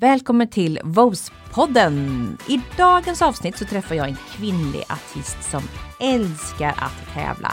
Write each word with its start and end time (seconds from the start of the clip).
Välkommen 0.00 0.48
till 0.48 0.80
Vos-podden! 0.84 2.38
I 2.48 2.60
dagens 2.76 3.22
avsnitt 3.22 3.58
så 3.58 3.64
träffar 3.64 3.94
jag 3.94 4.08
en 4.08 4.16
kvinnlig 4.30 4.82
artist 4.88 5.50
som 5.50 5.62
älskar 6.00 6.68
att 6.68 7.14
tävla. 7.14 7.52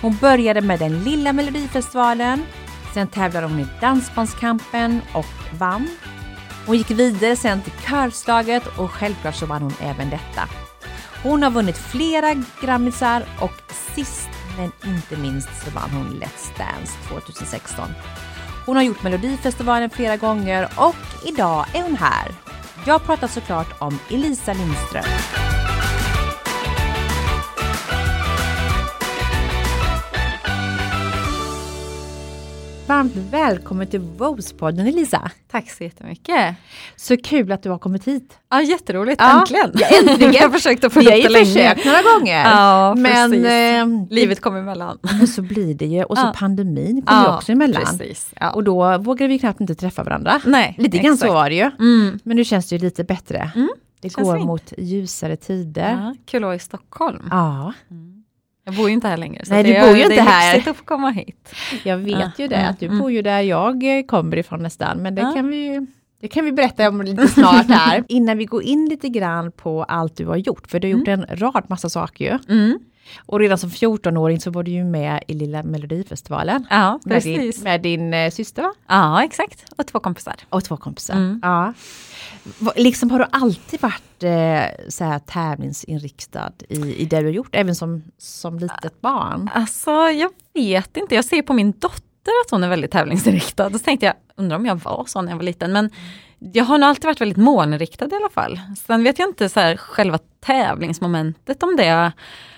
Hon 0.00 0.16
började 0.20 0.60
med 0.60 0.78
den 0.78 1.04
lilla 1.04 1.32
Melodifestivalen, 1.32 2.42
sen 2.94 3.08
tävlade 3.08 3.46
hon 3.46 3.60
i 3.60 3.66
Dansbandskampen 3.80 5.00
och 5.14 5.58
vann. 5.58 5.88
Hon 6.66 6.76
gick 6.76 6.90
vidare 6.90 7.36
sen 7.36 7.62
till 7.62 7.72
Körslaget 7.86 8.78
och 8.78 8.90
självklart 8.90 9.34
så 9.34 9.46
vann 9.46 9.62
hon 9.62 9.74
även 9.80 10.10
detta. 10.10 10.48
Hon 11.22 11.42
har 11.42 11.50
vunnit 11.50 11.78
flera 11.78 12.44
Grammisar 12.60 13.24
och 13.40 13.72
sist 13.94 14.30
men 14.58 14.72
inte 14.94 15.16
minst 15.16 15.64
så 15.64 15.70
vann 15.70 15.90
hon 15.90 16.20
Let's 16.20 16.58
Dance 16.58 16.92
2016. 17.08 17.88
Hon 18.66 18.76
har 18.76 18.82
gjort 18.82 19.02
Melodifestivalen 19.02 19.90
flera 19.90 20.16
gånger 20.16 20.68
och 20.76 21.26
idag 21.26 21.66
är 21.74 21.82
hon 21.82 21.96
här. 21.96 22.28
Jag 22.86 23.04
pratar 23.04 23.28
såklart 23.28 23.80
om 23.80 23.98
Elisa 24.10 24.52
Lindström. 24.52 25.04
Varmt 32.92 33.16
välkommen 33.30 33.86
till 33.86 34.00
Vose-podden 34.00 34.88
Elisa. 34.88 35.30
Tack 35.50 35.70
så 35.70 35.84
jättemycket. 35.84 36.56
Så 36.96 37.16
kul 37.16 37.52
att 37.52 37.62
du 37.62 37.70
har 37.70 37.78
kommit 37.78 38.04
hit. 38.08 38.38
Ja, 38.50 38.62
jätteroligt. 38.62 39.20
Ja, 39.20 39.40
Äntligen. 39.40 39.70
Ja, 39.74 39.86
äntligen. 39.86 40.32
jag 40.34 40.42
har 40.42 40.50
försökt 40.50 40.84
att 40.84 40.92
få 40.92 41.00
Vi 41.00 41.06
ihop 41.06 41.14
har 41.22 41.22
det 41.22 41.28
länge. 41.28 41.44
försökt 41.46 41.84
några 41.84 41.98
gånger. 42.18 42.44
Ja, 42.44 42.94
men 42.94 43.44
eh, 43.44 44.06
Livet 44.10 44.40
kom 44.40 44.56
emellan. 44.56 44.98
men 45.02 45.26
så 45.28 45.42
blir 45.42 45.74
det 45.74 45.86
ju. 45.86 46.02
Och 46.04 46.18
så 46.18 46.24
Ja. 46.26 46.32
pandemin 46.36 47.02
kom 47.02 47.22
ju 47.22 47.28
också 47.28 47.52
emellan. 47.52 47.82
Precis. 47.82 48.32
Ja. 48.40 48.50
Och 48.50 48.64
då 48.64 48.98
vågar 48.98 49.28
vi 49.28 49.38
knappt 49.38 49.60
inte 49.60 49.74
träffa 49.74 50.02
varandra. 50.04 50.40
Nej, 50.46 50.74
Lite 50.78 50.98
grann 50.98 51.16
så 51.16 51.32
var 51.32 51.48
det 51.50 51.56
ju. 51.56 51.70
Mm. 51.78 52.18
Men 52.24 52.36
nu 52.36 52.44
känns 52.44 52.68
det 52.68 52.76
ju 52.76 52.82
lite 52.82 53.04
bättre. 53.04 53.50
Mm, 53.54 53.68
Det 54.00 54.10
känns 54.10 54.28
går 54.28 54.34
fint. 54.36 54.46
mot 54.46 54.72
ljusare 54.78 55.36
tider. 55.36 55.90
Ja, 55.90 56.14
kul 56.26 56.42
att 56.42 56.46
vara 56.46 56.54
i 56.54 56.58
Stockholm. 56.58 57.22
Ja, 57.30 57.72
Jag 58.64 58.74
bor 58.74 58.88
ju 58.88 58.94
inte 58.94 59.08
här 59.08 59.16
längre. 59.16 59.44
Så 59.44 59.52
Nej, 59.52 59.62
det 59.62 59.68
du 59.68 59.74
är, 59.76 59.86
bor 59.86 59.96
ju 59.96 60.02
det 60.02 60.08
inte 60.14 60.20
är 60.20 60.24
här. 60.24 60.52
lyxigt 60.54 60.70
att 60.70 60.76
få 60.76 60.84
komma 60.84 61.10
hit. 61.10 61.54
jag 61.82 61.96
vet 61.98 62.12
Ja, 62.18 62.30
ju 62.38 62.48
det. 62.48 62.56
mm, 62.56 62.70
Att 62.70 62.80
du 62.80 62.86
mm. 62.86 62.98
bor 62.98 63.12
ju 63.12 63.22
där 63.22 63.40
jag 63.40 63.98
eh, 63.98 64.02
kommer 64.04 64.36
ifrån 64.36 64.62
nästan. 64.62 64.98
Men 64.98 65.14
det 65.14 65.22
Ja. 65.22 65.32
kan 65.32 65.48
vi 65.48 65.56
ju 65.66 65.86
det 66.20 66.28
kan 66.28 66.44
vi 66.44 66.52
berätta 66.52 66.88
om 66.88 67.02
lite 67.02 67.28
snart 67.28 67.68
här. 67.68 68.04
Innan 68.08 68.38
vi 68.38 68.44
går 68.44 68.62
in 68.62 68.88
lite 68.88 69.08
grann 69.08 69.52
på 69.52 69.82
allt 69.84 70.16
du 70.16 70.26
har 70.26 70.36
gjort. 70.36 70.70
För 70.70 70.80
du 70.80 70.88
har 70.92 70.98
gjort 70.98 71.08
en 71.08 71.26
rad 71.30 71.64
massa 71.68 71.88
saker 71.90 72.24
ju. 72.24 72.54
Mm. 72.54 72.78
Och 73.26 73.38
redan 73.40 73.58
som 73.58 73.70
14-åring 73.70 74.40
så 74.40 74.50
var 74.50 74.62
du 74.62 74.70
ju 74.70 74.84
med 74.84 75.22
i 75.28 75.34
Lilla 75.34 75.62
Melodifestivalen. 75.62 76.66
Ja, 76.70 77.00
Med 77.04 77.22
din, 77.22 77.36
precis. 77.38 77.62
med 77.64 77.80
din 77.82 78.14
eh, 78.14 78.30
syster 78.30 78.62
va? 78.62 78.72
Ja, 78.88 79.24
exakt. 79.24 79.64
Och 79.76 79.86
två 79.86 79.98
kompisar. 80.00 80.34
Och 80.48 80.64
två 80.64 80.76
kompisar. 80.76 81.14
Mm. 81.14 81.40
Ja. 81.42 81.72
Liksom 82.76 83.10
har 83.10 83.18
du 83.18 83.26
alltid 83.32 83.82
varit 83.82 84.22
eh, 84.22 84.88
så 84.88 85.04
här 85.04 85.18
tävlingsinriktad 85.18 86.52
i, 86.68 86.94
i 86.94 87.04
det 87.04 87.20
du 87.20 87.26
har 87.26 87.32
gjort, 87.32 87.54
även 87.54 87.74
som, 87.74 88.02
som 88.18 88.58
litet 88.58 89.00
barn? 89.00 89.50
Alltså, 89.54 89.90
jag 89.90 90.30
vet 90.54 90.96
inte. 90.96 91.14
Jag 91.14 91.24
ser 91.24 91.42
på 91.42 91.52
min 91.52 91.72
dotter 91.72 92.32
att 92.44 92.50
hon 92.50 92.64
är 92.64 92.68
väldigt 92.68 92.90
tävlingsinriktad. 92.90 93.68
Då 93.68 93.78
tänkte 93.78 94.06
jag, 94.06 94.14
undrar 94.36 94.56
om 94.56 94.66
jag 94.66 94.76
var 94.76 95.04
så 95.06 95.22
när 95.22 95.32
jag 95.32 95.36
var 95.36 95.44
liten. 95.44 95.72
Men 95.72 95.90
jag 96.38 96.64
har 96.64 96.78
nog 96.78 96.88
alltid 96.88 97.04
varit 97.04 97.20
väldigt 97.20 97.38
målinriktad 97.38 98.06
i 98.06 98.14
alla 98.14 98.30
fall. 98.30 98.60
Sen 98.86 99.04
vet 99.04 99.18
jag 99.18 99.28
inte 99.28 99.48
så 99.48 99.60
här, 99.60 99.76
själva 99.76 100.18
tävlingsmomentet 100.40 101.62
om 101.62 101.76
det 101.76 102.12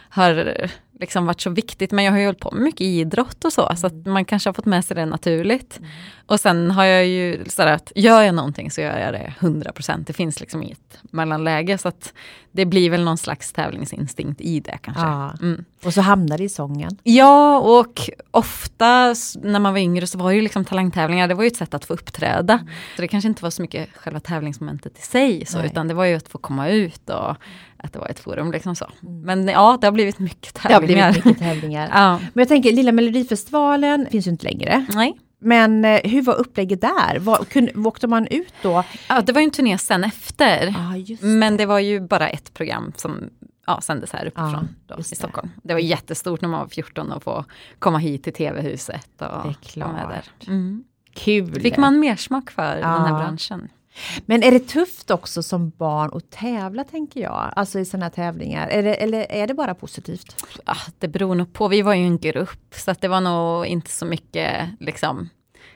har 0.09 0.69
liksom 1.01 1.27
varit 1.27 1.41
så 1.41 1.51
viktigt. 1.51 1.91
Men 1.91 2.05
jag 2.05 2.13
har 2.13 2.19
ju 2.19 2.25
hållit 2.27 2.41
på 2.41 2.51
med 2.51 2.63
mycket 2.63 2.81
idrott 2.81 3.45
och 3.45 3.53
så. 3.53 3.73
Så 3.77 3.87
att 3.87 4.07
man 4.07 4.25
kanske 4.25 4.49
har 4.49 4.55
fått 4.55 4.67
med 4.67 4.85
sig 4.85 4.97
det 4.97 5.07
naturligt. 5.07 5.81
Och 6.27 6.41
sen 6.41 6.71
har 6.71 6.85
jag 6.85 7.07
ju 7.07 7.45
så 7.49 7.63
här 7.63 7.73
att 7.73 7.93
gör 7.95 8.23
jag 8.23 8.35
någonting 8.35 8.71
så 8.71 8.81
gör 8.81 8.99
jag 8.99 9.13
det 9.13 9.35
100%. 9.41 10.05
Det 10.07 10.13
finns 10.13 10.41
liksom 10.41 10.63
inget 10.63 10.99
mellanläge. 11.03 11.79
Så 11.79 11.89
att 11.89 12.13
det 12.53 12.65
blir 12.67 12.91
väl 12.91 13.05
någon 13.05 13.19
slags 13.19 13.53
tävlingsinstinkt 13.53 14.41
i 14.41 14.61
det 14.61 14.79
kanske. 14.83 15.03
Ja. 15.03 15.35
Mm. 15.43 15.65
Och 15.85 15.95
så 15.95 16.01
hamnar 16.01 16.39
det 16.39 16.45
i 16.45 16.49
sången. 16.49 16.99
Ja, 17.03 17.59
och 17.59 18.11
ofta 18.31 19.15
när 19.43 19.59
man 19.59 19.73
var 19.73 19.81
yngre 19.81 20.07
så 20.07 20.19
var 20.19 20.29
det 20.31 20.37
ju 20.37 20.43
liksom 20.43 20.65
talangtävlingar, 20.65 21.29
det 21.29 21.35
var 21.35 21.43
ju 21.43 21.47
ett 21.47 21.57
sätt 21.57 21.75
att 21.75 21.85
få 21.85 21.93
uppträda. 21.93 22.59
Så 22.97 23.03
det 23.03 23.09
kanske 23.09 23.29
inte 23.29 23.43
var 23.43 23.51
så 23.51 23.63
mycket 23.63 23.89
själva 23.97 24.21
tävlingsmomentet 24.21 24.99
i 24.99 25.03
sig, 25.03 25.47
så, 25.47 25.59
Nej. 25.59 25.67
utan 25.67 25.89
det 25.89 25.95
var 25.95 26.05
ju 26.05 26.15
att 26.15 26.29
få 26.29 26.39
komma 26.39 26.69
ut 26.69 27.11
och 27.11 27.37
att 27.77 27.93
det 27.93 27.99
var 27.99 28.09
ett 28.09 28.21
forum. 28.21 28.53
Liksom 28.53 28.77
så. 28.77 28.91
Men 29.01 29.49
ja, 29.49 29.79
det 29.81 29.87
har 29.87 29.93
blivit 29.93 30.19
mycket 30.19 30.55
Det 30.55 30.61
har 30.63 30.81
tävlingar. 30.81 31.13
blivit 31.13 31.25
mycket 31.25 31.43
tävlingar. 31.43 31.89
ja. 31.95 32.19
Men 32.19 32.43
jag 32.43 32.49
tänker, 32.49 32.73
Lilla 32.73 32.93
Melodifestivalen 32.93 34.07
finns 34.11 34.27
ju 34.27 34.31
inte 34.31 34.45
längre. 34.45 34.87
Nej. 34.95 35.19
Men 35.39 35.85
eh, 35.85 36.01
hur 36.05 36.23
var 36.23 36.35
upplägget 36.35 36.81
där? 36.81 37.19
Var, 37.19 37.37
kunde, 37.45 37.73
åkte 37.75 38.07
man 38.07 38.27
ut 38.27 38.55
då? 38.63 38.85
Ja, 39.09 39.21
det 39.21 39.33
var 39.33 39.41
ju 39.41 39.45
en 39.45 39.51
turné 39.51 39.79
sen 39.79 40.05
efter. 40.05 40.75
Ja, 40.79 40.97
just 40.97 41.23
Men 41.23 41.57
det 41.57 41.67
var 41.67 41.79
ju 41.79 42.01
bara 42.01 42.29
ett 42.29 42.55
program 42.55 42.93
som 42.97 43.31
ja, 43.67 43.81
sändes 43.81 44.13
här 44.13 44.27
uppifrån 44.27 44.69
Ja, 44.89 44.95
då, 44.95 44.95
i 44.95 44.97
det. 44.97 45.17
Stockholm. 45.17 45.51
Det 45.63 45.73
var 45.75 45.81
jättestort 45.81 46.41
när 46.41 46.49
man 46.49 46.61
var 46.61 46.69
14 46.69 47.13
och 47.13 47.23
få 47.23 47.45
komma 47.79 47.99
hit 47.99 48.25
till 48.25 48.33
TV-huset. 48.33 49.09
Och 49.19 49.27
Det 49.27 49.81
är 49.81 49.81
vara 49.81 49.93
med 49.93 50.09
där. 50.09 50.53
Mm. 50.53 50.85
Kul! 51.15 51.61
Fick 51.61 51.77
man 51.77 51.99
mer 51.99 52.17
smak 52.17 52.51
för 52.51 52.63
Ja. 52.79 52.89
den 52.89 53.01
här 53.07 53.19
branschen. 53.25 53.69
Men 54.27 54.43
är 54.43 54.51
det 54.51 54.59
tufft 54.69 55.11
också 55.11 55.43
som 55.43 55.71
barn 55.71 56.11
att 56.15 56.31
tävla 56.31 56.85
tänker 56.85 57.21
jag? 57.21 57.53
Alltså 57.57 57.79
i 57.79 57.85
sådana 57.85 58.11
tävlingar. 58.11 58.69
Är 58.69 58.83
det, 58.83 58.95
eller 58.95 59.33
är 59.33 59.47
det 59.47 59.55
bara 59.55 59.75
positivt? 59.75 60.45
Ah, 60.65 60.77
det 60.99 61.09
beror 61.09 61.35
nog 61.35 61.53
på, 61.53 61.69
vi 61.69 61.83
var 61.83 61.95
ju 61.95 62.05
en 62.05 62.19
grupp 62.19 62.75
så 62.75 62.95
det 63.01 63.09
var 63.09 63.21
nog 63.21 63.67
inte 63.67 63.91
så 63.91 64.07
mycket 64.07 64.69
liksom 64.81 65.29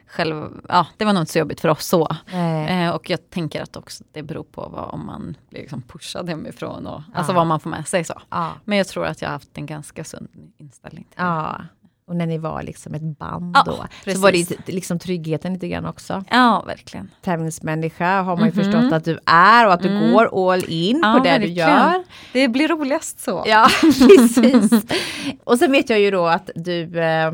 själv, 0.07 0.61
ja 0.69 0.87
det 0.97 1.05
var 1.05 1.13
nog 1.13 1.23
inte 1.23 1.33
så 1.33 1.39
jobbigt 1.39 1.61
för 1.61 1.69
oss 1.69 1.87
så. 1.87 2.09
Eh, 2.33 2.91
och 2.91 3.11
jag 3.11 3.31
tänker 3.31 3.63
att 3.63 3.77
också 3.77 4.05
det 4.13 4.23
beror 4.23 4.43
på 4.45 4.69
vad, 4.69 4.91
om 4.95 5.07
man 5.07 5.37
blir 5.51 5.61
liksom 5.61 5.83
pushad 5.83 6.29
hemifrån 6.29 6.87
och 6.87 7.03
alltså 7.15 7.33
Ja. 7.33 7.37
vad 7.37 7.47
man 7.47 7.61
får 7.61 7.71
med 7.71 7.89
sig 7.89 8.05
så. 8.05 8.21
Ja. 8.31 8.53
Men 8.65 8.79
jag 8.79 8.89
tror 8.89 9.07
att 9.07 9.23
jag 9.23 9.29
har 9.29 9.33
haft 9.33 9.59
en 9.59 9.67
ganska 9.67 10.05
sund 10.05 10.29
inställning 10.59 11.05
till 11.05 11.17
det. 11.19 11.23
ja. 11.23 11.61
Och 12.09 12.17
när 12.17 12.27
ni 12.27 12.39
var 12.39 12.63
liksom 12.63 12.95
ett 12.95 13.19
band 13.19 13.57
Ja, 13.57 13.63
då. 13.67 13.73
Så 13.73 13.87
precis. 14.05 14.23
var 14.23 14.33
det 14.33 14.69
liksom 14.73 14.99
tryggheten 14.99 15.53
lite 15.55 15.69
grann 15.69 15.87
också. 15.87 16.25
Ja, 16.31 16.65
verkligen. 16.67 17.11
Tävlingsmänniska 17.25 18.23
har 18.23 18.37
man 18.37 18.49
ju 18.49 18.55
Mhm. 18.55 18.65
förstått 18.65 18.93
att 18.93 19.05
du 19.05 19.19
är 19.27 19.67
och 19.67 19.73
att 19.73 19.83
du 19.83 19.89
Mm. 19.89 20.13
går 20.13 20.53
all 20.53 20.65
in 20.69 21.01
Ja, 21.03 21.13
på 21.19 21.25
det 21.25 21.31
du 21.33 21.39
verkligen. 21.39 21.69
gör. 21.69 22.05
Det 22.33 22.49
blir 22.49 22.69
roligast 22.69 23.21
så. 23.21 23.45
Ja, 23.47 23.69
precis. 23.81 24.71
och 25.45 25.59
sen 25.59 25.73
vet 25.73 25.91
jag 25.91 26.01
ju 26.01 26.11
då 26.11 26.27
att 26.27 26.51
du, 26.55 27.01
eh, 27.01 27.33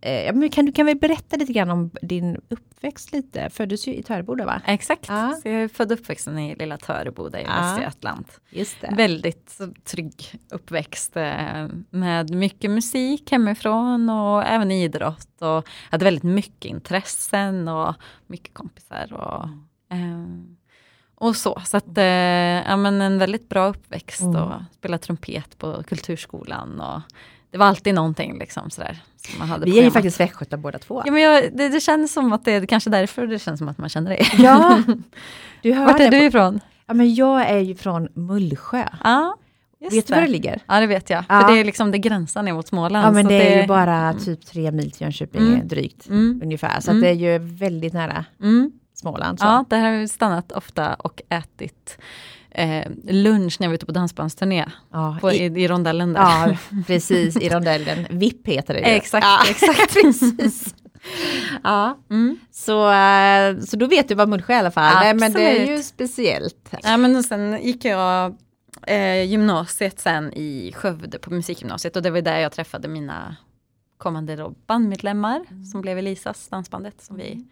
eh, 0.00 0.34
men 0.34 0.50
kan 0.50 0.66
du 0.66 0.72
kan 0.72 0.86
väl 0.86 0.96
berätta 0.98 1.36
lite 1.36 1.52
grann 1.52 1.70
om 1.70 1.90
din 2.02 2.40
uppväxt 2.48 3.12
lite? 3.12 3.50
Föddes 3.50 3.88
ju 3.88 3.94
i 3.94 4.02
Töreboda 4.02 4.46
va? 4.46 4.62
Exakt, 4.66 5.08
Ja. 5.08 5.38
så 5.42 5.48
jag 5.48 5.62
är 5.62 5.68
född 5.68 5.92
och 5.92 5.98
uppvuxen 6.00 6.38
i 6.38 6.54
lilla 6.54 6.76
Töreboda 6.78 7.40
i 7.40 7.42
Ja. 7.44 7.48
Västergötland. 7.60 8.24
Just 8.50 8.80
det. 8.80 8.94
Väldigt 8.96 9.58
trygg 9.84 10.34
uppväxt 10.50 11.16
eh, 11.16 11.66
med 11.90 12.30
mycket 12.34 12.70
musik 12.70 13.32
hemifrån 13.32 14.08
och 14.08 14.44
även 14.44 14.70
idrott. 14.70 15.42
Och 15.42 15.68
hade 15.90 16.04
väldigt 16.04 16.24
mycket 16.24 16.64
intressen 16.70 17.68
och 17.68 17.94
mycket 18.26 18.54
kompisar. 18.54 19.12
Och, 19.12 19.44
eh, 19.96 20.26
och 21.14 21.36
så. 21.36 21.60
Så 21.64 21.76
att, 21.76 21.98
eh, 21.98 22.04
ja, 22.04 22.76
men 22.76 23.00
en 23.00 23.18
väldigt 23.18 23.48
bra 23.48 23.66
uppväxt 23.66 24.20
Mm. 24.20 24.36
och 24.42 24.52
spela 24.74 24.98
trumpet 24.98 25.58
på 25.58 25.82
kulturskolan. 25.82 26.80
Och 26.80 27.00
det 27.50 27.58
var 27.58 27.66
alltid 27.66 27.94
någonting 27.94 28.38
liksom 28.38 28.70
sådär. 28.70 28.98
Som 29.16 29.38
man 29.38 29.48
hade 29.48 29.64
Vi 29.66 29.78
är 29.78 29.84
ju 29.84 29.90
faktiskt 29.90 30.20
västgötar 30.20 30.56
båda 30.56 30.78
två. 30.78 31.02
Ja, 31.06 31.12
men 31.12 31.22
jag, 31.22 31.56
det, 31.56 31.68
det 31.68 31.80
känns 31.80 32.12
som 32.12 32.32
att 32.32 32.44
det 32.44 32.52
är 32.52 32.66
kanske 32.66 32.90
därför 32.90 33.26
det 33.26 33.38
känns 33.38 33.58
som 33.58 33.68
att 33.68 33.78
man 33.78 33.88
känner 33.88 34.10
det. 34.10 34.42
Ja, 34.42 34.82
du 35.62 35.72
hör 35.72 35.84
Vart 35.86 36.00
är 36.00 36.10
det 36.10 36.18
du 36.18 36.24
ifrån? 36.24 36.60
Ja, 36.86 36.94
men 36.94 37.14
jag 37.14 37.40
är 37.50 37.58
ju 37.58 37.74
från 37.74 38.08
Mullsjö. 38.14 38.84
Ja, 39.04 39.36
just 39.80 39.96
Vet 39.96 40.06
du 40.06 40.14
var 40.14 40.20
det 40.20 40.28
ligger? 40.28 40.60
Ja 40.66 40.80
det 40.80 40.86
vet 40.86 41.10
jag, 41.10 41.24
Ja. 41.28 41.40
för 41.40 41.52
det 41.54 41.60
är 41.60 41.64
liksom 41.64 41.90
det 41.90 41.98
gränsar 41.98 42.42
ner 42.42 42.52
mot 42.52 42.68
Småland. 42.68 43.06
Ja 43.06 43.10
men 43.10 43.24
så 43.24 43.28
det 43.28 43.42
är 43.50 43.56
det 43.56 43.62
ju 43.62 43.66
bara 43.68 44.14
typ 44.14 44.46
tre 44.46 44.70
mil 44.70 44.90
till 44.90 45.02
Jönköping 45.02 45.42
Mm. 45.42 45.68
drygt 45.68 46.08
Mm. 46.08 46.40
ungefär. 46.44 46.80
Så 46.80 46.90
Mm. 46.90 47.02
det 47.02 47.08
är 47.08 47.12
ju 47.12 47.38
väldigt 47.38 47.92
nära 47.92 48.24
Mm. 48.42 48.72
Småland. 48.94 49.38
Så. 49.40 49.46
Ja, 49.46 49.64
där 49.68 49.78
har 49.80 49.90
vi 49.98 50.08
stannat 50.08 50.52
ofta 50.52 50.94
och 50.94 51.22
ätit 51.28 51.98
eh, 52.50 52.86
lunch 53.04 53.56
när 53.60 53.66
vi 53.66 53.70
var 53.70 53.74
ute 53.74 53.86
på 53.86 53.92
dansbandsturné 53.92 54.64
Ja, 54.92 55.18
på, 55.20 55.32
i, 55.32 55.44
i, 55.44 55.68
rondellen 55.68 56.12
där. 56.12 56.20
ja, 56.20 56.56
precis 56.86 57.36
i 57.36 57.48
rondellen. 57.48 58.06
VIP 58.10 58.46
heter 58.48 58.74
det 58.74 58.80
ju. 58.80 58.86
Exakt, 58.86 59.24
ja, 59.26 59.40
exakt. 59.50 59.94
precis. 60.02 60.74
Ja, 61.64 61.98
Mm. 62.10 62.38
så, 62.50 62.90
eh, 62.92 63.58
så 63.60 63.76
då 63.76 63.86
vet 63.86 64.08
du 64.08 64.14
vad 64.14 64.28
Mullsjö 64.28 64.52
i 64.52 64.56
alla 64.56 64.70
fall. 64.70 64.94
Nej, 64.94 65.14
men 65.14 65.32
det 65.32 65.42
är 65.42 65.50
Absolut. 65.60 65.78
ju 65.78 65.82
speciellt. 65.82 66.72
Ja, 66.82 66.96
men 66.96 67.16
och 67.16 67.24
sen 67.24 67.58
gick 67.62 67.84
jag 67.84 68.36
eh, 68.86 69.22
gymnasiet 69.22 70.00
sen 70.00 70.32
i 70.34 70.72
Skövde 70.76 71.18
på 71.18 71.30
musikgymnasiet 71.30 71.96
och 71.96 72.02
det 72.02 72.10
var 72.10 72.20
där 72.20 72.38
jag 72.38 72.52
träffade 72.52 72.88
mina 72.88 73.36
kommande 73.98 74.36
då 74.36 74.54
bandmedlemmar 74.66 75.44
Mm. 75.50 75.64
som 75.64 75.80
blev 75.80 75.98
Elisas 75.98 76.48
dansbandet 76.48 77.02
som 77.02 77.16
vi 77.16 77.44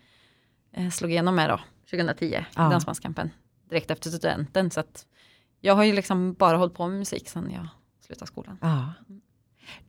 eh, 0.77 0.89
slog 0.91 1.11
igenom 1.11 1.35
med 1.35 1.51
då 1.51 1.61
2010, 1.91 2.45
Ja. 2.57 2.63
Dansbandskampen, 2.63 3.31
direkt 3.69 3.91
efter 3.91 4.11
studenten. 4.11 4.71
Så 4.71 4.81
att 4.81 5.07
jag 5.61 5.75
har 5.75 5.85
ju 5.85 5.93
liksom 5.93 6.35
bara 6.35 6.57
hållit 6.57 6.75
på 6.75 6.89
med 6.89 6.99
musik 6.99 7.29
sedan 7.29 7.51
jag 7.55 7.69
slutade 8.07 8.27
skolan. 8.27 8.59
Ja. 8.61 8.93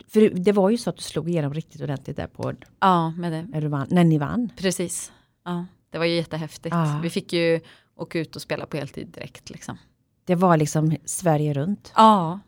För 0.08 0.30
det 0.30 0.52
var 0.52 0.70
ju 0.70 0.78
så 0.78 0.90
att 0.90 0.98
du 0.98 1.04
slog 1.04 1.30
igenom 1.30 1.54
riktigt 1.54 1.82
ordentligt 1.82 2.18
där 2.18 2.28
på 2.28 2.54
Ja, 2.80 3.10
med 3.12 3.32
det. 3.32 3.42
när, 3.44 3.62
vann, 3.62 3.88
när 3.90 4.04
ni 4.04 4.18
vann. 4.18 4.52
Precis. 4.58 5.12
Ja, 5.46 5.66
det 5.90 5.98
var 5.98 6.06
ju 6.06 6.16
jättehäftigt. 6.16 6.76
Ja. 6.76 7.00
Vi 7.04 7.10
fick 7.10 7.34
ju 7.34 7.60
åka 7.96 8.20
ut 8.20 8.36
och 8.36 8.42
spela 8.42 8.66
på 8.66 8.78
heltid 8.78 9.08
direkt. 9.08 9.50
Liksom. 9.50 9.78
Det 10.26 10.36
var 10.36 10.58
liksom 10.58 10.96
Sverige 11.06 11.54
runt. 11.54 11.94
Ja. 11.96 12.40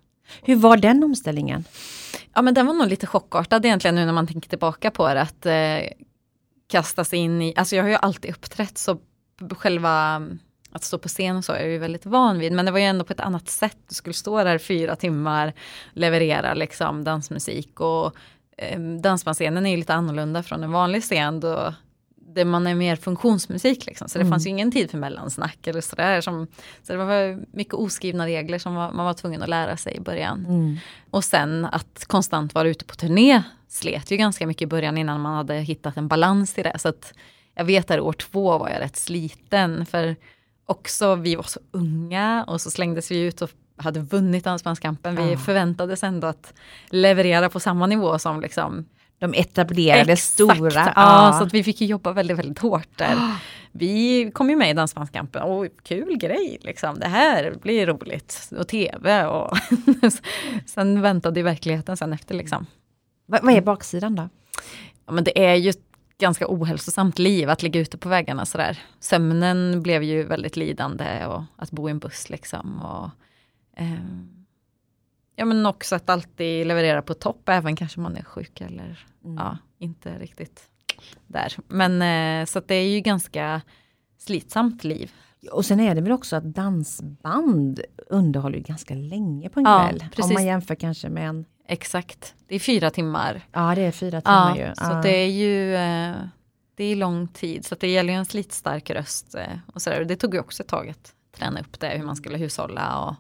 Hur 0.42 0.56
var 0.56 0.78
den 0.78 1.04
omställningen? 1.04 1.64
ja, 2.34 2.42
men 2.42 2.54
den 2.54 2.66
var 2.66 2.74
nog 2.74 2.88
lite 2.88 3.08
chockartad 3.08 3.66
egentligen 3.66 3.96
nu 3.96 4.06
när 4.06 4.14
man 4.14 4.28
tänker 4.28 4.50
tillbaka 4.50 4.92
på 4.92 5.08
det. 5.14 5.22
Att 5.22 5.46
eh, 5.46 5.80
kasta 6.68 7.04
sig 7.04 7.20
in 7.20 7.42
i, 7.42 7.54
alltså 7.56 7.76
jag 7.76 7.84
har 7.84 7.90
ju 7.90 7.96
alltid 7.96 8.32
uppträtt 8.32 8.78
så 8.78 8.98
själva 9.52 10.22
att 10.72 10.84
stå 10.84 10.98
på 10.98 11.08
scen 11.08 11.38
och 11.38 11.46
så 11.46 11.54
är 11.54 11.60
jag 11.60 11.70
ju 11.70 11.78
väldigt 11.78 12.06
van 12.06 12.40
vid. 12.40 12.52
Men 12.54 12.66
det 12.66 12.72
var 12.72 12.80
ju 12.80 12.86
ändå 12.86 13.06
på 13.06 13.14
ett 13.14 13.20
annat 13.20 13.50
sätt. 13.50 13.78
Du 13.90 13.96
skulle 13.96 14.14
stå 14.14 14.44
där 14.44 14.58
fyra 14.58 14.96
timmar, 14.96 15.54
leverera 15.94 16.54
liksom 16.54 17.04
dansmusik 17.04 17.80
och 17.80 18.16
eh, 18.58 18.80
dansbandsscenen 18.80 19.66
är 19.66 19.70
ju 19.72 19.78
lite 19.78 19.94
annorlunda 19.94 20.44
från 20.44 20.64
en 20.64 20.72
vanlig 20.72 21.04
scen. 21.04 21.40
Då 21.40 21.74
det 22.36 22.46
man 22.46 22.68
är 22.68 22.76
mer 22.76 22.96
funktionsmusik 22.96 23.86
liksom. 23.86 24.10
Så 24.10 24.18
det 24.18 24.22
Mm. 24.22 24.32
fanns 24.32 24.46
ju 24.46 24.50
ingen 24.50 24.72
tid 24.72 24.92
för 24.92 24.98
mellansnack 24.98 25.68
eller 25.68 25.82
sådär. 25.82 26.22
Som, 26.22 26.48
så 26.84 26.94
det 26.94 26.98
var 27.06 27.46
mycket 27.58 27.74
oskrivna 27.74 28.26
regler 28.26 28.60
som 28.60 28.76
var, 28.76 28.92
man 28.92 29.06
var 29.06 29.14
tvungen 29.14 29.44
att 29.44 29.50
lära 29.50 29.78
sig 29.78 29.96
i 29.96 30.00
början. 30.00 30.46
Mm. 30.46 30.78
Och 31.10 31.24
sen 31.24 31.66
att 31.66 32.06
konstant 32.08 32.54
vara 32.54 32.68
ute 32.70 32.86
på 32.86 32.96
turné 32.96 33.44
slet 33.68 34.12
ju 34.12 34.18
ganska 34.18 34.48
mycket 34.48 34.62
i 34.62 34.68
början 34.68 34.98
innan 34.98 35.22
man 35.22 35.34
hade 35.36 35.56
hittat 35.56 35.98
en 35.98 36.08
balans 36.08 36.58
i 36.58 36.64
det. 36.64 36.80
Så 36.80 36.90
att 36.90 37.14
jag 37.56 37.66
vet 37.66 37.92
att 37.92 38.00
år 38.00 38.14
två 38.14 38.58
var 38.58 38.70
jag 38.70 38.80
rätt 38.80 38.98
sliten 38.98 39.86
för 39.86 40.16
också 40.72 41.16
vi 41.16 41.36
var 41.36 41.44
så 41.44 41.60
unga 41.72 42.44
och 42.48 42.62
så 42.62 42.72
slängdes 42.72 43.12
vi 43.12 43.20
ut 43.20 43.42
och 43.42 43.50
hade 43.78 44.00
vunnit 44.00 44.44
Dansbandskampen. 44.44 45.16
Vi 45.16 45.32
Ja. 45.32 45.38
förväntades 45.38 46.04
ändå 46.04 46.28
att 46.28 46.54
leverera 46.90 47.50
på 47.50 47.60
samma 47.60 47.88
nivå 47.88 48.20
som 48.20 48.42
liksom 48.42 48.86
De 49.20 49.34
etablerade 49.34 50.18
stora. 50.18 50.72
Ja, 50.74 50.92
Ja. 50.96 51.36
så 51.40 51.44
att 51.46 51.54
vi 51.54 51.64
fick 51.64 51.82
ju 51.82 51.88
jobba 51.88 52.12
väldigt, 52.12 52.38
väldigt 52.38 52.60
hårt 52.60 52.98
där. 52.98 53.18
Vi 53.72 54.32
kom 54.34 54.50
ju 54.50 54.56
med 54.56 54.70
i 54.70 54.74
Dansbandskampen, 54.74 55.44
Åh, 55.44 55.66
kul 55.84 56.18
grej 56.18 56.58
liksom, 56.62 57.00
det 57.00 57.08
här 57.08 57.54
blir 57.62 57.88
roligt. 57.88 58.50
Och 58.60 58.68
tv 58.68 59.26
och 59.26 59.58
sen 60.66 61.02
väntade 61.02 61.40
ju 61.40 61.44
verkligheten 61.44 61.98
sen 61.98 62.14
efter 62.14 62.36
liksom. 62.36 62.66
Vad, 63.26 63.44
vad 63.44 63.54
är 63.54 63.62
baksidan 63.62 64.16
då? 64.16 64.30
Ja, 65.06 65.12
men 65.12 65.24
det 65.24 65.46
är 65.46 65.56
ju 65.56 65.74
ganska 66.22 66.46
ohälsosamt 66.50 67.20
liv 67.20 67.50
att 67.50 67.64
ligga 67.64 67.80
ute 67.80 67.98
på 67.98 68.10
vägarna 68.10 68.46
sådär. 68.46 68.80
Sömnen 69.00 69.82
blev 69.82 70.04
ju 70.04 70.24
väldigt 70.24 70.56
lidande 70.58 71.26
och 71.26 71.44
att 71.56 71.72
bo 71.72 71.88
i 71.88 71.92
en 71.92 72.00
buss 72.00 72.30
liksom. 72.30 72.82
Och, 72.82 73.10
ehm, 73.78 74.46
ja 75.36 75.46
men 75.46 75.66
också 75.66 75.96
att 75.96 76.10
alltid 76.10 76.68
leverera 76.68 77.02
på 77.02 77.14
topp, 77.14 77.50
även 77.50 77.76
kanske 77.76 78.00
man 78.00 78.18
är 78.18 78.24
sjuk 78.24 78.62
eller 78.62 79.06
Mm. 79.26 79.36
ja, 79.38 79.58
inte 79.80 80.20
riktigt 80.20 80.62
där. 81.28 81.54
Men 81.68 82.02
eh, 82.02 82.46
så 82.46 82.60
att 82.60 82.68
det 82.68 82.76
är 82.76 82.90
ju 82.90 83.00
ganska 83.00 83.62
slitsamt 84.18 84.84
liv. 84.84 85.12
Och 85.52 85.66
sen 85.66 85.80
är 85.80 85.96
det 85.96 86.02
väl 86.02 86.12
också 86.12 86.36
att 86.36 86.44
dansband 86.44 87.82
underhåller 88.10 88.58
ju 88.58 88.64
ganska 88.64 88.94
länge 88.94 89.50
på 89.50 89.60
en 89.60 89.66
Ja, 89.66 89.88
kväll. 89.90 90.00
Om 90.04 90.10
precis. 90.10 90.34
man 90.34 90.46
jämför 90.46 90.76
kanske 90.76 91.10
med 91.10 91.30
en, 91.30 91.46
Exakt, 91.72 92.36
det 92.48 92.56
är 92.56 92.60
fyra 92.60 92.90
timmar. 92.90 93.42
ja 93.52 93.76
det 93.76 93.82
är 93.82 93.92
fyra 93.92 94.22
timmar 94.22 94.58
Ja, 94.58 94.68
ju. 94.68 94.76
så 94.76 94.84
Ja. 94.84 95.02
det 95.04 95.18
är 95.18 95.28
ju 95.30 95.76
eh, 95.76 96.16
det 96.76 96.84
är 96.84 96.96
lång 96.96 97.28
tid. 97.28 97.66
Så 97.66 97.76
det 97.76 97.88
gäller 97.92 98.14
ju 98.14 98.20
en 98.20 98.26
slitstark 98.26 98.90
röst. 98.90 99.36
eh, 99.36 99.44
Och 99.74 99.82
så 99.82 99.90
där. 99.90 100.06
Det 100.06 100.16
tog 100.16 100.34
ju 100.34 100.40
också 100.40 100.64
ett 100.64 100.70
tag 100.70 100.90
att 100.90 101.14
träna 101.38 101.60
upp 101.60 101.80
det, 101.80 101.88
hur 101.90 102.04
man 102.06 102.16
skulle 102.16 102.38
hushålla. 102.38 102.98
Och, 103.00 103.16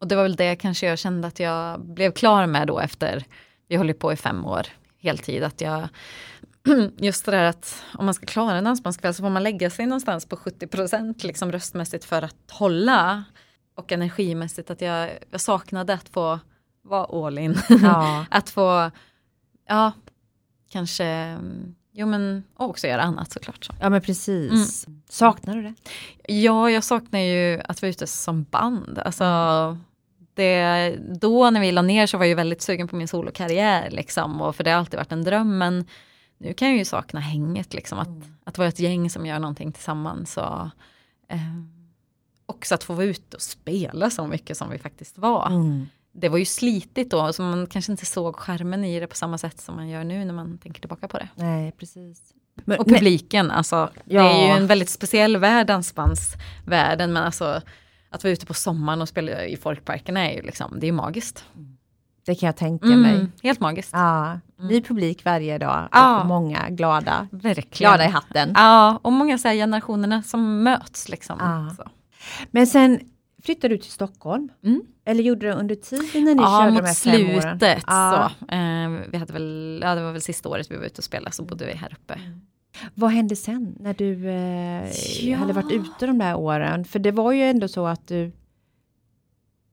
och 0.00 0.08
det 0.08 0.16
var 0.16 0.22
väl 0.22 0.36
det 0.36 0.56
kanske 0.56 0.86
jag 0.86 0.98
kände 0.98 1.28
att 1.28 1.40
jag 1.40 1.80
blev 1.80 2.12
klar 2.12 2.46
med 2.46 2.66
då 2.66 2.78
efter, 2.80 3.24
vi 3.68 3.76
håller 3.76 3.94
på 3.94 4.12
i 4.12 4.16
fem 4.16 4.46
år 4.46 4.66
heltid, 4.98 5.42
att 5.42 5.60
jag 5.60 5.88
Just 6.98 7.24
det 7.24 7.30
där 7.32 7.44
att 7.44 7.84
om 7.94 8.04
man 8.04 8.14
ska 8.14 8.26
klara 8.26 8.56
en 8.58 8.64
dansbandskväll 8.64 9.14
så 9.14 9.22
får 9.22 9.30
man 9.30 9.42
lägga 9.42 9.70
sig 9.70 9.86
någonstans 9.86 10.26
på 10.26 10.36
70% 10.36 11.26
liksom 11.26 11.52
röstmässigt 11.52 12.04
för 12.04 12.22
att 12.22 12.50
hålla. 12.50 13.24
Och 13.74 13.92
energimässigt 13.92 14.70
att 14.70 14.80
jag, 14.80 15.10
jag 15.30 15.40
saknade 15.40 15.94
att 15.94 16.08
få 16.08 16.40
vara 16.82 17.26
all 17.26 17.38
in. 17.38 17.58
Ja. 17.68 18.26
att 18.30 18.50
få, 18.50 18.90
ja, 19.68 19.92
kanske, 20.70 21.04
mm, 21.04 21.74
jo 21.92 22.06
men 22.06 22.44
och 22.56 22.70
också 22.70 22.86
göra 22.86 23.02
annat 23.02 23.32
såklart. 23.32 23.64
Så. 23.64 23.72
ja 23.80 23.90
men 23.90 24.02
precis. 24.02 24.86
Mm. 24.86 25.02
Saknar 25.08 25.56
du 25.56 25.62
det? 25.62 25.74
Ja, 26.34 26.70
jag 26.70 26.84
saknar 26.84 27.20
ju 27.20 27.60
att 27.64 27.82
vara 27.82 27.90
ute 27.90 28.06
som 28.06 28.42
band. 28.42 28.98
Alltså, 28.98 29.24
det, 30.34 30.96
då 31.20 31.50
när 31.50 31.60
vi 31.60 31.72
la 31.72 31.82
ner 31.82 32.06
så 32.06 32.18
var 32.18 32.24
jag 32.24 32.36
väldigt 32.36 32.62
sugen 32.62 32.88
på 32.88 32.96
min 32.96 33.08
solokarriär 33.08 33.90
liksom, 33.90 34.40
och 34.40 34.56
för 34.56 34.64
det 34.64 34.70
har 34.70 34.78
alltid 34.78 34.98
varit 34.98 35.12
en 35.12 35.24
dröm. 35.24 35.58
Men 35.58 35.86
nu 36.38 36.54
kan 36.54 36.68
jag 36.68 36.78
ju 36.78 36.84
sakna 36.84 37.20
hänget, 37.20 37.74
liksom, 37.74 37.98
att, 37.98 38.08
att 38.44 38.58
vara 38.58 38.68
ett 38.68 38.78
gäng 38.78 39.10
som 39.10 39.26
gör 39.26 39.38
någonting 39.38 39.72
tillsammans. 39.72 40.36
Och, 40.36 40.66
eh, 41.28 41.62
också 42.46 42.74
att 42.74 42.84
få 42.84 42.94
vara 42.94 43.06
ute 43.06 43.36
och 43.36 43.42
spela 43.42 44.10
så 44.10 44.26
mycket 44.26 44.56
som 44.56 44.70
vi 44.70 44.78
faktiskt 44.78 45.18
var. 45.18 45.46
Mm. 45.46 45.86
Det 46.14 46.28
var 46.28 46.38
ju 46.38 46.44
slitigt 46.44 47.10
då, 47.10 47.32
så 47.32 47.42
man 47.42 47.66
kanske 47.66 47.92
inte 47.92 48.06
såg 48.06 48.36
skärmen 48.36 48.84
i 48.84 49.00
det 49.00 49.06
på 49.06 49.16
samma 49.16 49.38
sätt 49.38 49.60
som 49.60 49.76
man 49.76 49.88
gör 49.88 50.04
nu 50.04 50.24
när 50.24 50.34
man 50.34 50.58
tänker 50.58 50.80
tillbaka 50.80 51.08
på 51.08 51.18
det. 51.18 51.28
Nej 51.34 51.72
precis. 51.72 52.32
Men, 52.64 52.78
Och 52.80 52.86
men- 52.86 52.94
publiken, 52.98 53.50
alltså. 53.50 53.90
Det 54.04 54.14
Ja. 54.14 54.30
är 54.30 54.46
ju 54.46 54.56
en 54.62 54.66
väldigt 54.66 54.90
speciell 54.90 55.36
värld, 55.36 55.66
dansbandsvärlden, 55.66 57.12
men 57.12 57.22
alltså 57.24 57.60
att 58.10 58.24
vara 58.24 58.32
ute 58.32 58.46
på 58.46 58.54
sommaren 58.54 59.02
och 59.02 59.08
spela 59.08 59.44
i 59.44 59.56
folkparkerna 59.56 60.30
är 60.30 60.34
ju 60.36 60.42
liksom, 60.42 60.80
det 60.80 60.86
är 60.88 60.92
magiskt. 60.92 61.44
det 62.26 62.34
kan 62.34 62.46
jag 62.46 62.56
tänka 62.56 62.86
mig. 62.86 63.14
Mm, 63.14 63.32
helt 63.42 63.60
magiskt. 63.60 63.90
Ja, 63.92 64.40
ny 64.58 64.80
publik 64.82 65.24
varje 65.24 65.58
dag 65.58 65.88
Ja. 65.92 66.20
och 66.20 66.26
många 66.26 66.68
glada. 66.70 67.28
Verkligen. 67.32 67.90
Glada 67.90 68.04
i 68.04 68.08
hatten. 68.08 68.52
Ja, 68.54 68.98
och 69.02 69.12
många 69.12 69.38
så 69.38 69.48
här 69.48 69.54
generationerna 69.54 70.22
som 70.22 70.62
möts 70.62 71.08
liksom. 71.08 71.36
Ja. 71.40 71.84
Men 72.50 72.66
sen 72.66 73.00
flyttade 73.44 73.74
du 73.74 73.78
till 73.78 73.90
Stockholm. 73.92 74.48
Mm. 74.64 74.82
Eller 75.04 75.22
gjorde 75.22 75.40
du 75.46 75.52
det 75.52 75.54
under 75.58 75.74
tiden 75.74 76.24
när 76.24 76.34
ni 76.34 76.42
Ja, 76.42 76.58
körde 76.60 76.66
de 76.70 76.74
mot 76.74 76.84
här 76.84 76.94
fem 76.94 77.30
åren? 77.30 77.42
slutet 77.58 77.84
Ja. 77.86 78.30
så. 78.40 78.54
Eh, 78.54 78.90
vi 79.10 79.18
hade 79.18 79.32
väl, 79.32 79.80
ja 79.82 79.94
det 79.94 80.02
var 80.02 80.12
väl 80.12 80.22
sista 80.22 80.48
året 80.48 80.70
vi 80.70 80.76
var 80.76 80.84
ute 80.84 80.98
och 80.98 81.04
spelade 81.04 81.32
så 81.32 81.42
bodde 81.44 81.66
vi 81.66 81.72
här 81.72 81.92
uppe. 82.02 82.20
Vad 82.94 83.10
hände 83.10 83.36
sen 83.36 83.76
när 83.80 83.94
du 83.94 84.28
eh, 84.28 84.90
Ja. 85.30 85.36
hade 85.36 85.52
varit 85.52 85.72
ute 85.72 86.06
de 86.06 86.18
där 86.18 86.34
åren? 86.36 86.84
För 86.84 86.98
det 86.98 87.10
var 87.10 87.32
ju 87.32 87.42
ändå 87.42 87.68
så 87.68 87.86
att 87.86 88.08
du... 88.08 88.32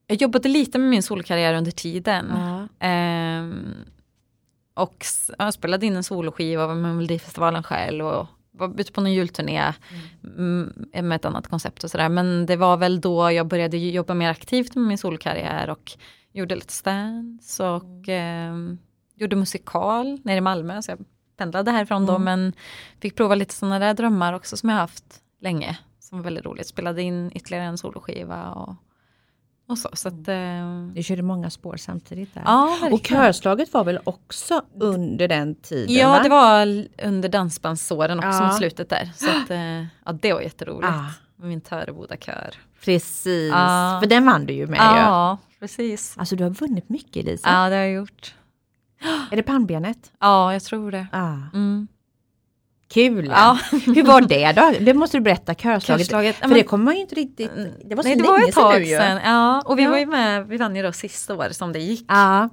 Jag 0.07 0.21
jobbade 0.21 0.49
lite 0.49 0.77
med 0.79 0.89
min 0.89 1.03
solkarriär 1.03 1.53
under 1.53 1.71
tiden. 1.71 2.25
Ja. 2.35 2.67
Ehm, 2.87 3.73
och 4.73 5.05
jag 5.37 5.53
spelade 5.53 5.85
in 5.85 5.95
en 5.95 6.03
soloskiva 6.03 6.67
var 6.67 6.75
med 6.75 6.95
Melodifestivalen 6.95 7.63
själv 7.63 8.05
och 8.05 8.27
var 8.59 8.79
ute 8.79 8.91
på 8.91 9.01
någon 9.01 9.13
julturné 9.13 9.73
mm, 10.23 10.73
med 10.93 11.15
ett 11.15 11.25
annat 11.25 11.47
koncept 11.47 11.83
och 11.83 11.91
sådär. 11.91 12.09
Men 12.09 12.45
det 12.45 12.55
var 12.55 12.77
väl 12.77 13.01
då 13.01 13.31
jag 13.31 13.47
började 13.47 13.77
jobba 13.77 14.13
mer 14.13 14.29
aktivt 14.29 14.75
med 14.75 14.85
min 14.85 14.97
solkarriär 14.97 15.69
och 15.69 15.91
gjorde 16.31 16.55
lite 16.55 16.73
stands 16.73 17.59
och 17.59 18.09
ehm, 18.09 18.77
gjorde 19.15 19.35
musikal 19.35 20.19
nere 20.23 20.37
i 20.37 20.41
Malmö. 20.41 20.81
Så 20.81 20.91
jag 20.91 20.99
pendlade 21.37 21.71
härifrån 21.71 22.05
då 22.05 22.15
Mm. 22.15 22.23
men 22.23 22.53
fick 23.01 23.15
prova 23.15 23.35
lite 23.35 23.53
sådana 23.53 23.79
där 23.79 23.93
drömmar 23.93 24.33
också 24.33 24.57
som 24.57 24.69
jag 24.69 24.77
haft 24.77 25.21
länge. 25.41 25.77
Som 25.99 26.17
var 26.17 26.23
väldigt 26.23 26.45
roligt. 26.45 26.67
Spelade 26.67 27.01
in 27.01 27.31
ytterligare 27.35 27.65
en 27.65 27.77
soloskiva 27.77 28.49
och, 28.51 28.75
och 29.69 29.77
så. 29.77 29.89
så 29.93 30.07
att, 30.07 30.27
ehm, 30.27 30.91
Du 30.95 31.03
körde 31.03 31.21
många 31.21 31.49
spår 31.49 31.77
samtidigt 31.77 32.33
där. 32.33 32.41
ja, 32.45 32.77
och 32.91 33.01
körslaget 33.01 33.73
var 33.73 33.83
väl 33.83 33.99
också 34.03 34.61
under 34.79 35.27
den 35.27 35.55
tiden? 35.55 35.95
Ja, 35.95 36.09
va? 36.09 36.23
det 36.23 36.29
var 36.29 36.85
under 37.07 37.29
dansbandsåren 37.29 38.17
också 38.19 38.29
Ja. 38.29 38.47
mot 38.47 38.57
slutet 38.57 38.89
där. 38.89 39.09
Så 39.15 39.29
att, 39.29 39.49
eh, 39.51 39.81
ja, 40.05 40.11
det 40.21 40.33
var 40.33 40.41
jätteroligt. 40.41 40.93
Ah. 40.93 41.05
Med 41.35 41.47
min 41.49 41.61
Töreboda-kör. 41.61 42.53
Precis, 42.85 43.51
Ja. 43.51 43.97
för 44.01 44.09
den 44.09 44.25
vann 44.25 44.45
du 44.45 44.53
ju 44.53 44.67
med 44.67 44.77
ju. 44.79 44.83
Ja, 44.99 45.37
precis. 45.59 46.15
Alltså 46.17 46.35
du 46.35 46.43
har 46.43 46.51
vunnit 46.51 46.89
mycket 46.89 47.25
Lisa. 47.25 47.49
Ja, 47.49 47.69
det 47.69 47.75
har 47.75 47.83
jag 47.83 47.91
gjort. 47.91 48.35
Är 49.31 49.35
det 49.35 49.43
pannbenet? 49.43 50.11
Ja, 50.19 50.53
jag 50.53 50.63
tror 50.63 50.91
det. 50.91 51.07
Ah. 51.11 51.33
Mm. 51.53 51.87
Kul! 52.93 53.25
Ja. 53.25 53.59
Hur 53.85 54.03
var 54.03 54.21
det 54.21 54.51
då? 54.51 54.73
Det 54.79 54.93
måste 54.93 55.17
du 55.17 55.21
berätta, 55.21 55.53
körslaget. 55.55 56.07
Körslaget. 56.07 56.35
För 56.35 56.47
men- 56.47 56.57
det 56.57 56.63
kommer 56.63 56.85
man 56.85 56.95
ju 56.95 57.01
inte 57.01 57.15
riktigt... 57.15 57.51
Det 57.85 57.95
var 57.95 58.03
så 58.03 58.09
Nej, 58.09 58.17
det 58.17 58.23
länge 58.23 58.31
var 58.31 58.47
ett 58.47 58.53
sedan 58.53 58.63
tag 58.63 58.79
ju. 58.83 58.97
sedan. 58.97 59.19
Ja, 59.25 59.61
och 59.65 59.79
vi 59.79 59.83
Ja. 59.83 59.89
var 59.89 59.97
ju 59.97 60.05
med, 60.05 60.47
vi 60.47 60.57
vann 60.57 60.75
ju 60.75 60.81
då 60.83 60.91
sista 60.91 61.35
året 61.35 61.55
som 61.55 61.73
det 61.73 61.79
gick. 61.79 62.05
Ja. 62.07 62.49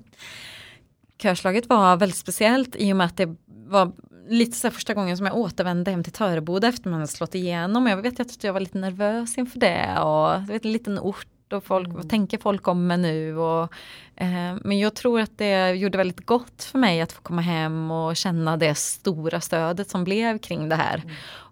Körslaget 1.19 1.67
var 1.69 1.97
väldigt 1.97 2.19
speciellt 2.19 2.77
i 2.77 2.93
och 2.93 2.97
med 2.97 3.07
att 3.07 3.17
det 3.17 3.37
var 3.69 3.93
lite 4.29 4.57
så 4.57 4.71
första 4.71 4.95
gången 4.95 5.17
som 5.17 5.27
jag 5.27 5.37
återvände 5.37 5.91
hem 5.91 6.05
till 6.05 6.13
Töreboda 6.13 6.69
efter 6.69 6.91
man 6.91 7.09
slått 7.09 7.35
igenom. 7.35 7.87
Jag 7.87 7.97
vet 7.97 8.21
att 8.21 8.45
jag 8.45 8.53
var 8.53 8.61
lite 8.61 8.79
nervös 8.79 9.39
inför 9.39 9.59
det 9.61 9.99
och 10.01 10.41
du 10.47 10.53
vet, 10.53 10.65
en 10.65 10.73
liten 10.73 10.99
ort 10.99 11.27
och 11.53 11.65
folk, 11.65 11.89
vad 11.93 12.09
tänker 12.11 12.39
folk 12.39 12.69
om 12.69 12.87
mig 12.87 12.99
nu? 12.99 13.37
Och, 13.37 13.63
eh, 14.17 14.55
men 14.65 14.79
jag 14.79 14.95
tror 14.95 15.21
att 15.21 15.39
det 15.39 15.71
gjorde 15.71 15.99
väldigt 15.99 16.27
gott 16.27 16.65
för 16.65 16.79
mig 16.79 17.01
att 17.01 17.13
få 17.13 17.23
komma 17.23 17.43
hem 17.43 17.91
och 17.91 18.17
känna 18.17 18.57
det 18.57 18.75
stora 18.75 19.41
stödet 19.41 19.91
som 19.91 20.05
blev 20.05 20.39
kring 20.39 20.69
det 20.69 20.77
här. 20.77 21.03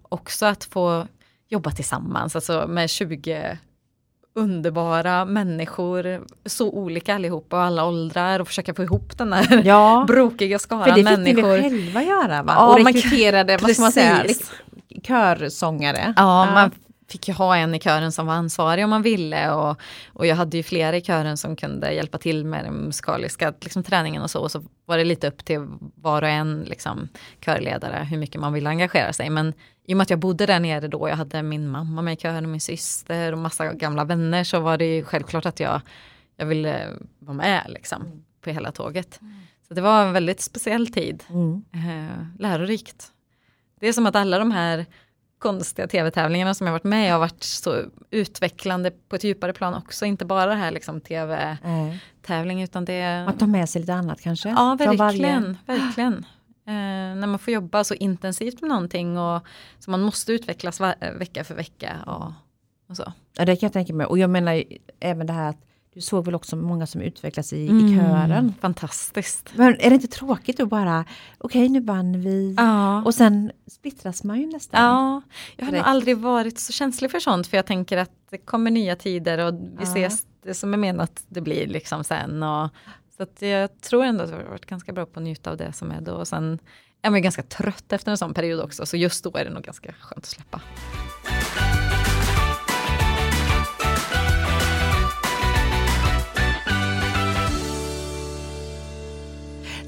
Också 0.09 0.45
att 0.45 0.63
få 0.63 1.07
jobba 1.49 1.71
tillsammans, 1.71 2.35
alltså 2.35 2.65
med 2.67 2.89
20 2.89 3.57
underbara 4.35 5.25
människor, 5.25 6.25
så 6.45 6.69
olika 6.69 7.15
allihopa 7.15 7.57
och 7.57 7.63
alla 7.63 7.85
åldrar 7.85 8.39
och 8.39 8.47
försöka 8.47 8.73
få 8.73 8.83
ihop 8.83 9.17
den 9.17 9.33
här 9.33 9.61
ja. 9.65 10.05
brokiga 10.07 10.59
För 10.59 10.63
skaran 10.63 11.03
det 11.03 11.09
fick 11.09 11.17
ni 11.17 11.33
väl 11.33 11.61
själva 11.61 12.03
göra 12.03 12.43
va? 12.43 12.53
Ja, 12.55 12.73
och 12.73 12.81
man- 12.81 12.93
rekryterade, 12.93 13.57
vad 13.57 13.71
ska 13.71 13.81
man 13.81 13.91
säga, 13.91 14.25
körsångare. 15.03 16.13
Ja, 16.17 16.45
man 16.53 16.71
fick 17.07 17.27
ju 17.27 17.33
ha 17.33 17.55
en 17.57 17.75
i 17.75 17.79
kören 17.79 18.11
som 18.11 18.27
var 18.27 18.33
ansvarig 18.33 18.83
om 18.83 18.89
man 18.89 19.01
ville 19.01 19.51
och, 19.51 19.79
och 20.13 20.25
jag 20.25 20.35
hade 20.35 20.57
ju 20.57 20.63
flera 20.63 20.97
i 20.97 21.01
kören 21.01 21.37
som 21.37 21.55
kunde 21.55 21.91
hjälpa 21.91 22.17
till 22.17 22.45
med 22.45 22.65
den 22.65 22.73
musikaliska 22.73 23.53
liksom, 23.61 23.83
träningen 23.83 24.21
och 24.21 24.31
så. 24.31 24.41
Och 24.41 24.51
så 24.51 24.63
var 24.85 24.97
det 24.97 25.03
lite 25.03 25.27
upp 25.27 25.45
till 25.45 25.67
var 25.95 26.21
och 26.21 26.29
en 26.29 26.61
liksom, 26.61 27.09
körledare 27.45 28.03
hur 28.03 28.17
mycket 28.17 28.41
man 28.41 28.53
ville 28.53 28.69
engagera 28.69 29.13
sig. 29.13 29.29
Men 29.29 29.53
i 29.83 29.93
och 29.93 29.97
med 29.97 30.03
att 30.03 30.09
jag 30.09 30.19
bodde 30.19 30.45
där 30.45 30.59
nere 30.59 30.87
då, 30.87 31.09
jag 31.09 31.15
hade 31.15 31.43
min 31.43 31.69
mamma 31.69 32.01
med 32.01 32.13
i 32.13 32.17
kören 32.17 32.45
och 32.45 32.51
min 32.51 32.61
syster 32.61 33.31
och 33.31 33.37
massa 33.37 33.73
gamla 33.73 34.03
vänner 34.03 34.43
så 34.43 34.59
var 34.59 34.77
det 34.77 34.95
ju 34.95 35.03
självklart 35.03 35.45
att 35.45 35.59
jag, 35.59 35.81
jag 36.35 36.45
ville 36.45 36.87
vara 37.19 37.37
med 37.37 37.65
liksom, 37.69 38.01
mm. 38.01 38.23
på 38.41 38.49
hela 38.49 38.71
tåget. 38.71 39.19
Så 39.67 39.73
det 39.73 39.81
var 39.81 40.05
en 40.05 40.13
väldigt 40.13 40.41
speciell 40.41 40.87
tid. 40.87 41.23
Mm. 41.29 41.63
Eh, 41.73 42.39
lärorikt. 42.39 43.11
Det 43.79 43.87
är 43.87 43.93
som 43.93 44.05
att 44.05 44.15
alla 44.15 44.39
de 44.39 44.51
här 44.51 44.85
konstiga 45.45 45.87
tv-tävlingarna 45.87 46.53
som 46.53 46.67
jag 46.67 46.71
varit 46.71 46.83
med 46.83 47.07
i 47.07 47.09
har 47.09 47.19
varit 47.19 47.43
så 47.43 47.83
utvecklande 48.11 48.91
på 48.91 49.15
ett 49.15 49.23
djupare 49.23 49.53
plan 49.53 49.73
också. 49.73 50.05
Inte 50.05 50.25
bara 50.25 50.45
det 50.45 50.55
här 50.55 50.71
liksom 50.71 51.01
tv-tävling 51.01 52.63
utan 52.63 52.85
det... 52.85 53.23
Man 53.25 53.37
tar 53.37 53.47
med 53.47 53.69
sig 53.69 53.81
lite 53.81 53.93
annat 53.93 54.21
kanske? 54.21 54.49
Ja, 54.49 54.75
verkligen. 54.79 55.57
verkligen. 55.65 56.13
Eh, 56.67 57.15
när 57.15 57.27
man 57.27 57.39
får 57.39 57.53
jobba 57.53 57.83
så 57.83 57.93
intensivt 57.93 58.61
med 58.61 58.69
någonting 58.69 59.17
och 59.17 59.41
så 59.79 59.91
man 59.91 60.01
måste 60.01 60.33
utvecklas 60.33 60.81
vecka 61.19 61.43
för 61.43 61.55
vecka. 61.55 61.95
Och, 62.05 62.31
och 62.89 62.97
så. 62.97 63.13
Ja, 63.37 63.45
det 63.45 63.55
kan 63.55 63.67
jag 63.67 63.73
tänka 63.73 63.93
mig. 63.93 64.05
Och 64.05 64.17
jag 64.17 64.29
menar 64.29 64.63
även 64.99 65.27
det 65.27 65.33
här 65.33 65.49
att 65.49 65.64
du 65.95 66.01
såg 66.01 66.25
väl 66.25 66.35
också 66.35 66.55
många 66.55 66.87
som 66.87 67.01
utvecklas 67.01 67.53
i, 67.53 67.67
mm, 67.67 67.85
i 67.85 67.95
kören? 67.95 68.53
Fantastiskt. 68.61 69.51
Men 69.55 69.75
är 69.79 69.89
det 69.89 69.95
inte 69.95 70.07
tråkigt 70.07 70.59
att 70.59 70.69
bara, 70.69 71.05
okej 71.37 71.61
okay, 71.61 71.69
nu 71.69 71.79
vann 71.79 72.21
vi 72.21 72.53
ja. 72.57 73.03
och 73.03 73.13
sen 73.13 73.51
splittras 73.67 74.23
man 74.23 74.39
ju 74.39 74.47
nästan. 74.47 74.83
Ja, 74.83 75.21
jag 75.55 75.65
har 75.65 75.71
nog 75.71 75.81
aldrig 75.81 76.17
varit 76.17 76.59
så 76.59 76.73
känslig 76.73 77.11
för 77.11 77.19
sånt 77.19 77.47
för 77.47 77.57
jag 77.57 77.65
tänker 77.65 77.97
att 77.97 78.11
det 78.29 78.37
kommer 78.37 78.71
nya 78.71 78.95
tider 78.95 79.37
och 79.37 79.53
vi 79.53 79.69
ja. 79.77 79.83
ses 79.83 80.25
det 80.43 80.53
som 80.53 80.73
är 80.73 80.77
menat 80.77 81.23
det 81.27 81.41
blir 81.41 81.67
liksom 81.67 82.03
sen. 82.03 82.43
Och, 82.43 82.69
så 83.17 83.23
att 83.23 83.41
jag 83.41 83.81
tror 83.81 84.03
ändå 84.03 84.23
att 84.23 84.29
jag 84.29 84.37
har 84.37 84.43
varit 84.43 84.65
ganska 84.65 84.93
bra 84.93 85.05
på 85.05 85.19
att 85.19 85.23
njuta 85.23 85.51
av 85.51 85.57
det 85.57 85.73
som 85.73 85.91
är 85.91 86.01
då. 86.01 86.13
Och 86.13 86.27
sen 86.27 86.59
är 87.01 87.09
man 87.09 87.21
ganska 87.21 87.43
trött 87.43 87.93
efter 87.93 88.11
en 88.11 88.17
sån 88.17 88.33
period 88.33 88.61
också 88.61 88.85
så 88.85 88.97
just 88.97 89.23
då 89.23 89.37
är 89.37 89.45
det 89.45 89.51
nog 89.51 89.63
ganska 89.63 89.93
skönt 89.93 90.17
att 90.17 90.25
släppa. 90.25 90.61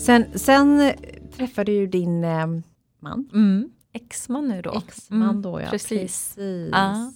Sen, 0.07 0.39
sen 0.39 0.93
träffade 1.37 1.71
du 1.71 1.87
din 1.87 2.23
eh, 2.23 2.47
man. 2.99 3.29
Mm. 3.33 3.69
Exman 3.93 4.47
nu 4.47 4.61
då. 4.61 4.73
Exman 4.87 5.21
mm, 5.21 5.41
då 5.41 5.61
ja. 5.61 5.69
Precis. 5.69 6.35
Precis. 6.35 6.69
Ja. 6.71 7.11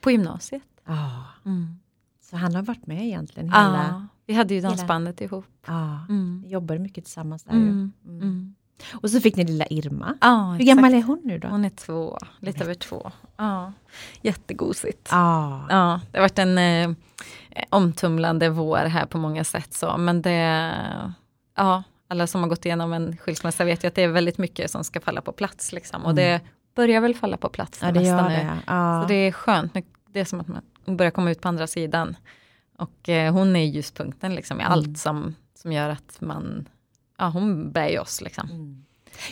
På 0.00 0.10
gymnasiet. 0.10 0.62
Ja. 0.86 1.24
Mm. 1.44 1.78
Så 2.20 2.36
han 2.36 2.54
har 2.54 2.62
varit 2.62 2.86
med 2.86 3.04
egentligen 3.04 3.48
hela... 3.48 3.86
Ja. 3.88 4.06
Vi 4.26 4.34
hade 4.34 4.54
ju 4.54 4.60
dansbandet 4.60 5.20
hela... 5.20 5.26
ihop. 5.26 5.44
Ja. 5.66 6.06
Mm. 6.08 6.42
Vi 6.44 6.50
jobbade 6.50 6.80
mycket 6.80 7.04
tillsammans 7.04 7.44
där 7.44 7.52
mm. 7.52 7.92
mm. 8.04 8.22
mm. 8.22 8.54
Och 8.92 9.10
så 9.10 9.20
fick 9.20 9.36
ni 9.36 9.44
lilla 9.44 9.66
Irma. 9.66 10.14
Ja, 10.20 10.56
Hur 10.58 10.64
gammal 10.64 10.94
är 10.94 11.02
hon 11.02 11.20
nu 11.24 11.38
då? 11.38 11.48
Hon 11.48 11.64
är 11.64 11.70
två, 11.70 12.18
lite 12.38 12.64
över 12.64 12.74
två. 12.74 13.10
Ja. 13.36 13.72
Jättegosigt. 14.22 15.08
Ja. 15.10 15.66
Ja, 15.70 16.00
det 16.10 16.18
har 16.18 16.22
varit 16.22 16.38
en 16.38 16.58
eh, 16.58 16.96
omtumlande 17.68 18.50
vår 18.50 18.76
här 18.76 19.06
på 19.06 19.18
många 19.18 19.44
sätt 19.44 19.74
så 19.74 19.96
men 19.96 20.22
det 20.22 21.14
Ja, 21.56 21.82
alla 22.08 22.26
som 22.26 22.42
har 22.42 22.48
gått 22.48 22.66
igenom 22.66 22.92
en 22.92 23.16
skilsmässa 23.16 23.64
vet 23.64 23.84
ju 23.84 23.88
att 23.88 23.94
det 23.94 24.02
är 24.02 24.08
väldigt 24.08 24.38
mycket 24.38 24.70
som 24.70 24.84
ska 24.84 25.00
falla 25.00 25.20
på 25.20 25.32
plats. 25.32 25.72
Liksom. 25.72 26.04
Och 26.04 26.10
mm. 26.10 26.16
det 26.16 26.40
börjar 26.74 27.00
väl 27.00 27.14
falla 27.14 27.36
på 27.36 27.48
plats 27.48 27.78
ja, 27.82 27.92
det 27.92 28.02
gör 28.02 28.28
nu. 28.28 28.34
Det. 28.34 28.58
Ja. 28.66 29.02
Så 29.02 29.08
det 29.08 29.14
är 29.14 29.32
skönt. 29.32 29.76
Det 30.12 30.20
är 30.20 30.24
som 30.24 30.40
att 30.40 30.48
man 30.48 30.62
börjar 30.96 31.10
komma 31.10 31.30
ut 31.30 31.40
på 31.40 31.48
andra 31.48 31.66
sidan. 31.66 32.16
Och 32.78 33.08
eh, 33.08 33.32
hon 33.32 33.56
är 33.56 33.64
ljuspunkten 33.64 34.34
liksom, 34.34 34.60
i 34.60 34.62
mm. 34.62 34.72
allt 34.72 34.98
som, 34.98 35.34
som 35.54 35.72
gör 35.72 35.90
att 35.90 36.20
man, 36.20 36.68
ja 37.18 37.28
hon 37.28 37.72
bär 37.72 37.88
ju 37.88 37.98
oss 37.98 38.20
liksom. 38.20 38.50
Mm. 38.50 38.84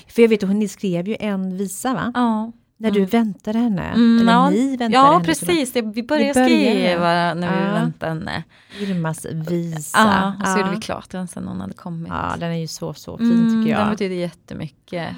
För 0.06 0.22
jag 0.22 0.28
vet 0.28 0.42
att 0.42 0.48
hon 0.48 0.68
skrev 0.68 1.08
ju 1.08 1.16
en 1.20 1.56
visa 1.56 1.94
va? 1.94 2.12
Ja. 2.14 2.52
När 2.82 2.90
du 2.90 2.98
mm. 2.98 3.10
väntade 3.10 3.58
henne? 3.58 3.82
Mm, 3.82 4.20
eller 4.20 4.32
ja, 4.32 4.50
ni 4.50 4.76
väntade 4.76 4.92
ja, 4.92 5.12
henne? 5.12 5.24
precis. 5.24 5.72
Det, 5.72 5.82
vi 5.82 6.02
började, 6.02 6.34
började 6.34 6.34
skriva 6.34 7.34
när 7.34 7.60
ja. 7.60 7.66
vi 7.66 7.72
väntade 7.80 8.12
henne. 8.12 8.44
Irmas 8.80 9.26
visa. 9.26 9.98
Ja, 9.98 10.34
och 10.40 10.48
så 10.48 10.58
ja. 10.58 10.58
gjorde 10.58 10.74
vi 10.74 10.80
klart 10.80 11.10
den 11.10 11.28
sen 11.28 11.48
hon 11.48 11.60
hade 11.60 11.74
kommit. 11.74 12.12
Ja, 12.12 12.34
den 12.38 12.50
är 12.52 12.56
ju 12.56 12.66
så, 12.66 12.94
så 12.94 13.18
fin 13.18 13.32
mm, 13.32 13.62
tycker 13.62 13.72
jag. 13.72 13.80
Den 13.80 13.90
betyder 13.90 14.16
jättemycket. 14.16 15.16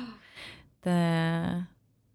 Det... 0.83 1.65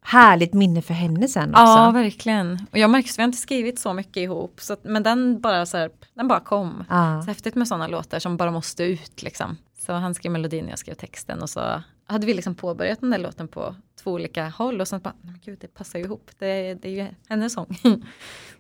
Härligt 0.01 0.53
minne 0.53 0.81
för 0.81 0.93
henne 0.93 1.27
sen 1.27 1.49
också. 1.49 1.63
Ja, 1.63 1.91
verkligen. 1.91 2.65
Och 2.71 2.77
jag 2.77 2.89
märker 2.89 3.09
att 3.09 3.17
vi 3.17 3.21
har 3.21 3.27
inte 3.27 3.37
skrivit 3.37 3.79
så 3.79 3.93
mycket 3.93 4.17
ihop. 4.17 4.59
Så 4.61 4.73
att, 4.73 4.83
men 4.83 5.03
den 5.03 5.41
bara, 5.41 5.65
så 5.65 5.77
här, 5.77 5.89
den 6.13 6.27
bara 6.27 6.39
kom. 6.39 6.83
Ja. 6.89 7.21
Så 7.21 7.27
häftigt 7.27 7.55
med 7.55 7.67
sådana 7.67 7.87
låtar 7.87 8.19
som 8.19 8.37
bara 8.37 8.51
måste 8.51 8.83
ut. 8.83 9.23
Liksom. 9.23 9.57
Så 9.89 9.93
han 9.93 10.13
skrev 10.13 10.31
melodin 10.31 10.65
och 10.65 10.71
jag 10.71 10.79
skrev 10.79 10.93
texten. 10.93 11.41
Och 11.41 11.49
så 11.49 11.81
hade 12.05 12.25
vi 12.25 12.33
liksom 12.33 12.55
påbörjat 12.55 13.01
den 13.01 13.09
där 13.09 13.17
låten 13.17 13.47
på 13.47 13.75
två 14.03 14.11
olika 14.11 14.49
håll 14.49 14.81
och 14.81 14.87
sen 14.87 15.01
bara, 15.01 15.13
men 15.21 15.39
gud 15.45 15.57
det 15.61 15.67
passar 15.67 15.99
ju 15.99 16.05
ihop, 16.05 16.31
det, 16.39 16.73
det 16.73 16.87
är 16.87 16.91
ju 16.91 17.07
hennes 17.29 17.53
sång. 17.53 17.77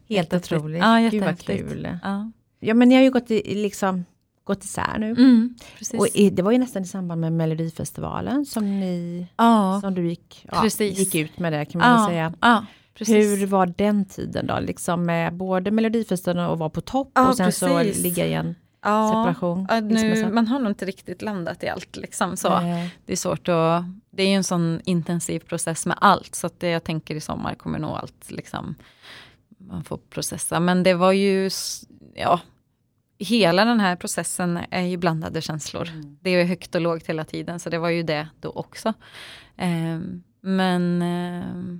Helt 0.09 0.33
otroligt, 0.33 0.81
ja, 0.81 1.09
gud 1.11 1.23
vad 1.23 1.39
kul. 1.39 1.97
Ja. 2.03 2.31
ja 2.59 2.73
men 2.73 2.89
ni 2.89 2.95
har 2.95 3.01
ju 3.01 3.11
gått, 3.11 3.31
i, 3.31 3.55
liksom, 3.55 4.05
gått 4.43 4.63
isär 4.63 4.97
nu. 4.99 5.11
Mm, 5.11 5.55
och 5.97 6.07
i, 6.13 6.29
det 6.29 6.41
var 6.41 6.51
ju 6.51 6.57
nästan 6.57 6.83
i 6.83 6.87
samband 6.87 7.21
med 7.21 7.33
Melodifestivalen 7.33 8.45
som 8.45 8.79
ni 8.79 9.27
ja, 9.37 9.79
som 9.81 9.95
du 9.95 10.07
gick, 10.07 10.45
ja, 10.51 10.67
gick 10.79 11.15
ut 11.15 11.39
med 11.39 11.53
det 11.53 11.65
kan 11.65 11.79
man 11.79 12.09
säga. 12.09 12.33
Ja, 12.41 12.65
Hur 13.07 13.45
var 13.45 13.73
den 13.77 14.05
tiden 14.05 14.47
då? 14.47 14.59
Liksom 14.59 15.05
med 15.05 15.33
både 15.33 15.71
Melodifestivalen 15.71 16.49
och 16.49 16.59
vara 16.59 16.69
på 16.69 16.81
topp 16.81 17.17
och 17.29 17.37
sen 17.37 17.45
precis. 17.45 17.59
så 17.59 17.83
ligga 18.03 18.25
i 18.25 18.33
en 18.33 18.55
ja, 18.81 19.09
separation? 19.09 19.65
Ja, 19.69 19.79
nu, 19.79 20.31
man 20.31 20.47
har 20.47 20.59
nog 20.59 20.71
inte 20.71 20.85
riktigt 20.85 21.21
landat 21.21 21.63
i 21.63 21.69
allt. 21.69 21.95
Liksom, 21.95 22.37
så. 22.37 22.49
Det 23.05 23.11
är 23.11 23.15
svårt 23.15 23.47
att... 23.47 23.83
Det 24.11 24.23
är 24.23 24.27
ju 24.27 24.33
en 24.33 24.43
sån 24.43 24.81
intensiv 24.85 25.39
process 25.39 25.85
med 25.85 25.97
allt 26.01 26.35
så 26.35 26.47
att 26.47 26.59
det 26.59 26.69
jag 26.69 26.83
tänker 26.83 27.15
i 27.15 27.21
sommar 27.21 27.55
kommer 27.55 27.79
nog 27.79 27.91
allt 27.91 28.31
liksom, 28.31 28.75
man 29.57 29.83
får 29.83 29.97
processa. 29.97 30.59
Men 30.59 30.83
det 30.83 30.93
var 30.93 31.11
ju, 31.11 31.49
ja, 32.15 32.39
hela 33.19 33.65
den 33.65 33.79
här 33.79 33.95
processen 33.95 34.59
är 34.71 34.81
ju 34.81 34.97
blandade 34.97 35.41
känslor. 35.41 35.89
Mm. 35.89 36.17
Det 36.21 36.29
är 36.29 36.45
högt 36.45 36.75
och 36.75 36.81
lågt 36.81 37.07
hela 37.07 37.23
tiden 37.23 37.59
så 37.59 37.69
det 37.69 37.77
var 37.77 37.89
ju 37.89 38.03
det 38.03 38.27
då 38.39 38.49
också. 38.49 38.93
Eh, 39.57 39.99
men 40.41 41.01
eh, 41.01 41.79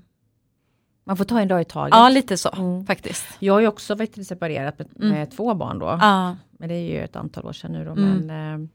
man 1.09 1.17
får 1.17 1.25
ta 1.25 1.39
en 1.39 1.47
dag 1.47 1.61
i 1.61 1.65
taget. 1.65 1.95
Ja, 1.95 2.09
lite 2.09 2.37
så 2.37 2.49
mm. 2.49 2.85
faktiskt. 2.85 3.25
Jag 3.39 3.53
har 3.53 3.59
ju 3.59 3.67
också 3.67 3.95
varit 3.95 4.27
separerad 4.27 4.73
med, 4.77 4.87
mm. 4.95 5.09
med 5.09 5.31
två 5.31 5.53
barn 5.53 5.79
då. 5.79 5.85
Ja. 5.85 6.35
Men 6.51 6.69
det 6.69 6.75
är 6.75 6.89
ju 6.89 7.03
ett 7.03 7.15
antal 7.15 7.45
år 7.45 7.53
sedan 7.53 7.71
nu 7.71 7.85
då. 7.85 7.91
Mm. 7.91 8.17
Men, 8.17 8.61
eh, 8.61 8.69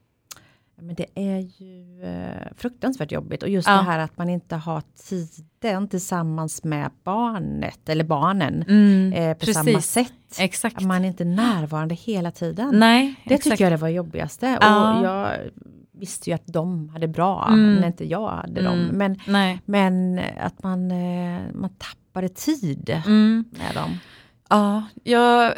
men 0.81 0.95
det 0.95 1.05
är 1.15 1.39
ju 1.39 2.03
eh, 2.03 2.53
fruktansvärt 2.57 3.11
jobbigt. 3.11 3.43
Och 3.43 3.49
just 3.49 3.67
ja. 3.67 3.73
det 3.73 3.81
här 3.81 3.99
att 3.99 4.17
man 4.17 4.29
inte 4.29 4.55
har 4.55 4.83
tiden 5.09 5.87
tillsammans 5.87 6.63
med 6.63 6.91
barnet 7.03 7.89
eller 7.89 8.03
barnen 8.03 8.63
mm, 8.67 9.13
eh, 9.13 9.33
på 9.33 9.39
precis. 9.39 9.55
samma 9.55 9.81
sätt. 9.81 10.39
Exakt. 10.39 10.77
Att 10.77 10.83
man 10.83 11.05
inte 11.05 11.23
är 11.23 11.25
närvarande 11.25 11.95
hela 11.95 12.31
tiden. 12.31 12.79
Nej, 12.79 13.15
det 13.27 13.33
exakt. 13.33 13.51
tycker 13.51 13.65
jag 13.65 13.73
det 13.73 13.81
var 13.81 13.89
jobbigaste. 13.89 14.57
Ja. 14.61 14.97
Och 14.97 15.05
jag 15.05 15.37
visste 15.91 16.29
ju 16.29 16.33
att 16.33 16.47
de 16.47 16.89
hade 16.89 17.07
bra 17.07 17.47
mm. 17.47 17.75
när 17.75 17.87
inte 17.87 18.05
jag 18.05 18.29
hade 18.29 18.59
mm. 18.59 18.63
dem. 18.63 18.97
Men, 18.97 19.61
men 19.65 20.19
att 20.39 20.63
man, 20.63 20.91
eh, 20.91 21.41
man 21.53 21.69
tappade 22.15 22.29
tid 22.29 22.89
mm. 23.05 23.45
med 23.51 23.75
dem. 23.75 23.99
Ja, 24.49 24.83
jag, 25.03 25.53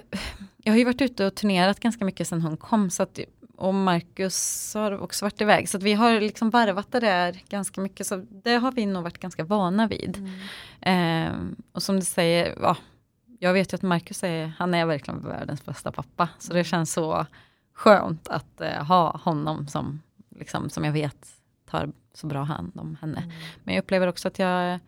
jag 0.58 0.74
har 0.74 0.78
ju 0.78 0.86
varit 0.86 1.02
ute 1.02 1.26
och 1.26 1.36
turnerat 1.36 1.80
ganska 1.80 2.06
mycket 2.06 2.28
sedan 2.28 2.42
hon 2.42 2.58
kom. 2.58 2.90
Så 2.90 3.04
att, 3.04 3.20
och 3.56 3.74
Marcus 3.74 4.74
har 4.74 5.00
också 5.02 5.26
varit 5.26 5.42
iväg. 5.42 5.70
Så 5.70 5.78
vi 5.78 5.94
har 5.94 6.20
liksom 6.20 6.50
varvat 6.50 6.92
det 6.92 7.00
där 7.00 7.42
ganska 7.50 7.82
mycket. 7.82 8.08
Så 8.08 8.26
det 8.44 8.56
har 8.56 8.72
vi 8.72 8.86
nog 8.86 9.04
varit 9.04 9.18
ganska 9.18 9.44
vana 9.44 9.88
vid. 9.88 10.18
Mm. 10.82 11.26
Eh, 11.26 11.34
och 11.72 11.84
som 11.84 11.96
du 11.96 12.06
säger, 12.06 12.58
ja, 12.62 12.78
jag 13.40 13.54
vet 13.54 13.74
ju 13.74 13.76
att 13.76 13.82
Marcus 13.82 14.24
är, 14.24 14.54
han 14.58 14.74
är 14.74 14.86
verkligen 14.86 15.24
världens 15.28 15.66
bästa 15.66 15.92
pappa. 15.92 16.30
Så 16.40 16.54
det 16.54 16.64
känns 16.64 16.94
så 16.94 17.26
skönt 17.74 18.28
att 18.28 18.62
eh, 18.62 18.86
ha 18.86 19.18
honom 19.18 19.68
som, 19.68 20.02
liksom, 20.40 20.70
som 20.70 20.84
jag 20.84 20.92
vet 20.92 21.28
tar 21.70 21.92
så 22.14 22.28
bra 22.28 22.44
hand 22.44 22.72
om 22.76 22.98
henne. 23.02 23.18
Mm. 23.18 23.36
Men 23.64 23.76
jag 23.76 23.82
upplever 23.82 24.08
också 24.08 24.28
att 24.28 24.40
jag 24.40 24.80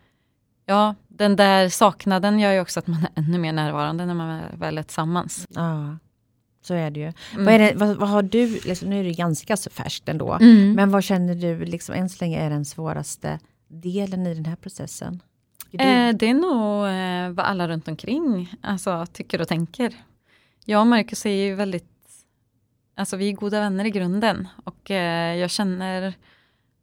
Ja, 0.70 0.94
den 1.08 1.36
där 1.36 1.68
saknaden 1.68 2.40
gör 2.40 2.52
ju 2.52 2.60
också 2.60 2.80
att 2.80 2.86
man 2.86 3.02
är 3.02 3.10
ännu 3.14 3.38
mer 3.38 3.52
närvarande 3.52 4.06
när 4.06 4.14
man 4.14 4.42
väl 4.58 4.78
är 4.78 4.82
tillsammans. 4.82 5.46
Ja, 5.50 5.96
så 6.62 6.74
är 6.74 6.90
det 6.90 7.00
ju. 7.00 7.12
Mm. 7.32 7.44
Vad, 7.44 7.54
är 7.54 7.58
det, 7.58 7.74
vad, 7.76 7.96
vad, 7.96 8.08
har 8.08 8.22
du, 8.22 8.60
liksom, 8.64 8.90
nu 8.90 9.00
är 9.00 9.04
det 9.04 9.12
ganska 9.12 9.56
så 9.56 9.70
färskt 9.70 10.08
ändå, 10.08 10.32
mm. 10.32 10.72
men 10.72 10.90
vad 10.90 11.04
känner 11.04 11.34
du 11.34 11.64
liksom, 11.64 11.94
än 11.94 12.08
så 12.08 12.24
länge 12.24 12.40
är 12.40 12.50
den 12.50 12.64
svåraste 12.64 13.38
delen 13.68 14.26
i 14.26 14.34
den 14.34 14.44
här 14.44 14.56
processen? 14.56 15.22
Eh, 15.72 16.14
det 16.14 16.26
är 16.26 16.34
nog 16.34 16.86
eh, 16.86 17.34
vad 17.34 17.46
alla 17.46 17.68
runt 17.68 17.88
omkring 17.88 18.54
alltså, 18.62 19.06
tycker 19.12 19.40
och 19.40 19.48
tänker. 19.48 19.94
Jag 20.64 20.80
och 20.80 20.86
Marcus 20.86 21.26
är 21.26 21.30
ju 21.30 21.54
väldigt, 21.54 21.84
alltså 22.96 23.16
vi 23.16 23.28
är 23.28 23.32
goda 23.32 23.60
vänner 23.60 23.84
i 23.84 23.90
grunden 23.90 24.48
och 24.64 24.90
eh, 24.90 25.36
jag 25.36 25.50
känner 25.50 26.14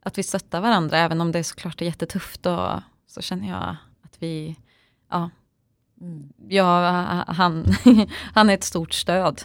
att 0.02 0.18
vi 0.18 0.22
stöttar 0.22 0.60
varandra 0.60 0.98
även 0.98 1.20
om 1.20 1.32
det 1.32 1.44
såklart 1.44 1.80
är 1.80 1.86
jättetufft 1.86 2.46
och 2.46 2.70
så 3.08 3.22
känner 3.22 3.48
jag 3.48 3.76
att 4.02 4.16
vi, 4.22 4.56
ja, 5.10 5.30
Mm. 6.00 6.28
ja, 6.48 6.90
han, 7.28 7.64
han 8.34 8.50
är 8.50 8.54
ett 8.54 8.64
stort 8.64 8.92
stöd. 8.92 9.42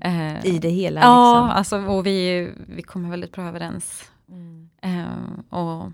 Eh, 0.00 0.46
I 0.46 0.58
det 0.58 0.68
hela 0.68 1.00
Ja, 1.00 1.34
liksom. 1.34 1.50
alltså, 1.50 1.78
och 1.96 2.06
vi, 2.06 2.50
vi 2.68 2.82
kommer 2.82 3.10
väldigt 3.10 3.32
bra 3.32 3.44
överens. 3.44 4.10
Mm. 4.28 4.68
Eh, 4.82 5.58
och 5.58 5.92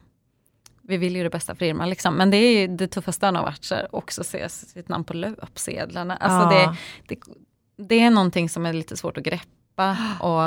vi 0.82 0.96
vill 0.96 1.16
ju 1.16 1.22
det 1.22 1.30
bästa 1.30 1.54
för 1.54 1.64
Irma 1.64 1.86
liksom. 1.86 2.14
Men 2.14 2.30
det 2.30 2.36
är 2.36 2.68
det 2.68 2.88
tuffaste 2.88 3.26
han 3.26 3.36
har 3.36 3.42
varit, 3.42 3.64
så 3.64 3.74
här, 3.74 3.94
också 3.96 4.24
se 4.24 4.48
sitt 4.48 4.88
namn 4.88 5.04
på 5.04 5.12
löpsedlarna. 5.14 6.16
Alltså 6.16 6.56
Ja. 6.56 6.76
det, 7.08 7.14
det, 7.14 7.20
det 7.88 8.00
är 8.00 8.10
någonting 8.10 8.48
som 8.48 8.66
är 8.66 8.72
lite 8.72 8.96
svårt 8.96 9.16
att 9.18 9.24
greppa 9.24 9.90
och 10.20 10.42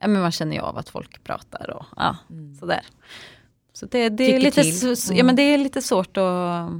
ja, 0.00 0.08
men 0.08 0.20
man 0.22 0.32
känner 0.32 0.56
ju 0.56 0.62
av 0.62 0.78
att 0.78 0.88
folk 0.88 1.24
pratar 1.24 1.70
och 1.70 1.86
ja, 1.96 2.16
Mm. 2.30 2.54
sådär. 2.54 2.82
Så 3.76 3.86
det, 3.86 4.08
det, 4.08 4.34
är 4.36 4.40
lite, 4.40 4.64
så- 4.96 5.12
ja, 5.12 5.14
Mm. 5.14 5.26
men 5.26 5.36
det 5.36 5.42
är 5.42 5.58
lite 5.58 5.82
svårt 5.82 6.16
att 6.16 6.70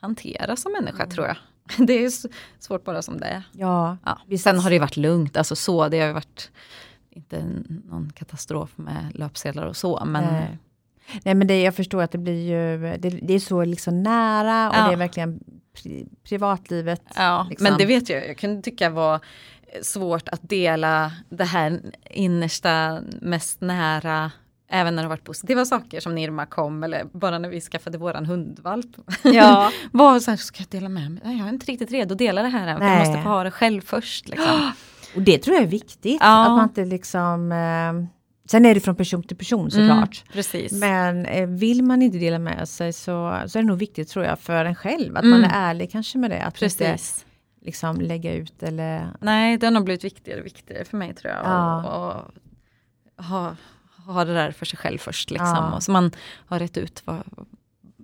hantera 0.00 0.56
som 0.56 0.72
människa 0.72 1.06
tror 1.06 1.26
jag. 1.26 1.36
Det 1.86 1.92
är 2.04 2.10
svårt 2.62 2.84
bara 2.84 3.02
som 3.02 3.18
det 3.20 3.26
är. 3.26 3.42
Ja, 3.52 3.96
Ja. 4.04 4.18
Visst. 4.26 4.44
Sen 4.44 4.58
har 4.58 4.70
det 4.70 4.74
ju 4.74 4.80
varit 4.80 4.96
lugnt, 4.96 5.36
alltså 5.36 5.56
så, 5.56 5.88
det 5.88 6.00
har 6.00 6.06
ju 6.06 6.12
varit 6.12 6.50
inte 7.10 7.44
någon 7.88 8.12
katastrof 8.14 8.70
med 8.76 9.10
löpsedlar 9.14 9.66
och 9.66 9.76
så, 9.76 10.02
men 10.06 10.24
Nej. 10.24 10.58
Nej 11.24 11.34
men 11.34 11.46
det, 11.46 11.62
jag 11.62 11.74
förstår 11.74 12.02
att 12.02 12.12
det 12.12 12.18
blir 12.18 12.48
ju, 12.50 12.96
det, 12.98 13.10
det 13.10 13.34
är 13.34 13.38
så 13.38 13.64
liksom 13.64 14.02
nära 14.02 14.70
och 14.70 14.76
Ja. 14.76 14.86
det 14.86 14.92
är 14.92 14.96
verkligen 14.96 15.40
pri, 15.82 16.06
privatlivet. 16.24 17.02
Ja, 17.16 17.46
liksom. 17.50 17.64
men 17.64 17.78
det 17.78 17.86
vet 17.86 18.08
jag, 18.08 18.28
jag 18.28 18.38
kunde 18.38 18.62
tycka 18.62 18.90
var 18.90 19.20
svårt 19.82 20.28
att 20.28 20.40
dela 20.48 21.12
det 21.30 21.44
här 21.44 21.80
innersta, 22.10 23.00
mest 23.20 23.60
nära, 23.60 24.30
även 24.72 24.96
när 24.96 25.02
det 25.02 25.08
varit 25.08 25.24
positiva 25.24 25.64
saker 25.64 26.00
som 26.00 26.14
när 26.14 26.22
Irma 26.22 26.46
kom 26.46 26.82
eller 26.82 27.04
bara 27.04 27.38
när 27.38 27.48
vi 27.48 27.60
skaffade 27.60 27.98
våran 27.98 28.26
hundvalp. 28.26 28.86
Ja. 29.22 29.70
var 29.92 30.20
så 30.20 30.30
här, 30.30 30.38
ska 30.38 30.60
jag 30.60 30.68
dela 30.68 30.88
med 30.88 31.10
mig? 31.10 31.22
Nej, 31.24 31.38
jag 31.38 31.48
är 31.48 31.52
inte 31.52 31.66
riktigt 31.72 31.90
redo 31.90 32.12
att 32.14 32.18
dela 32.18 32.42
det 32.42 32.48
här 32.48 32.66
än, 32.68 32.78
för 32.78 32.86
jag 32.86 32.98
måste 32.98 33.22
få 33.22 33.28
ha 33.28 33.44
det 33.44 33.50
själv 33.50 33.80
först. 33.80 34.28
Liksom. 34.28 34.70
Och 35.16 35.22
det 35.22 35.38
tror 35.38 35.56
jag 35.56 35.64
är 35.64 35.68
viktigt. 35.68 36.18
Ja. 36.20 36.42
Att 36.42 36.50
man 36.50 36.62
inte 36.62 36.84
liksom, 36.84 37.52
eh, 37.52 38.08
sen 38.50 38.66
är 38.66 38.74
det 38.74 38.80
från 38.80 38.96
person 38.96 39.22
till 39.22 39.36
person 39.36 39.70
såklart. 39.70 40.22
Mm, 40.22 40.32
precis. 40.32 40.72
Men 40.72 41.26
eh, 41.26 41.46
vill 41.48 41.82
man 41.84 42.02
inte 42.02 42.18
dela 42.18 42.38
med 42.38 42.68
sig 42.68 42.92
så, 42.92 43.40
så 43.46 43.58
är 43.58 43.62
det 43.62 43.68
nog 43.68 43.78
viktigt 43.78 44.08
tror 44.08 44.24
jag 44.24 44.38
för 44.38 44.64
en 44.64 44.74
själv. 44.74 45.16
Att 45.16 45.24
man 45.24 45.38
Mm. 45.38 45.50
är 45.50 45.70
ärlig 45.70 45.90
kanske 45.92 46.18
med 46.18 46.30
det. 46.30 46.42
Att 46.42 46.62
inte 46.62 46.78
precis. 46.84 47.24
liksom 47.64 48.00
lägga 48.00 48.34
ut 48.34 48.62
eller... 48.62 49.06
Nej, 49.20 49.58
det 49.58 49.66
har 49.66 49.70
nog 49.70 49.84
blivit 49.84 50.04
viktigare 50.04 50.40
och 50.40 50.46
viktigare 50.46 50.84
för 50.84 50.96
mig 50.96 51.14
tror 51.14 51.32
jag. 51.32 51.42
Ja. 51.44 51.84
Och, 51.84 52.16
och 53.16 53.24
ha, 53.24 53.56
ha 54.06 54.24
det 54.24 54.34
där 54.34 54.50
för 54.52 54.66
sig 54.66 54.78
själv 54.78 54.98
först. 54.98 55.30
Liksom. 55.30 55.48
Ja. 55.48 55.74
Och 55.74 55.82
så 55.82 55.92
man 55.92 56.10
har 56.46 56.58
rätt 56.58 56.76
ut 56.76 57.02
vad, 57.04 57.22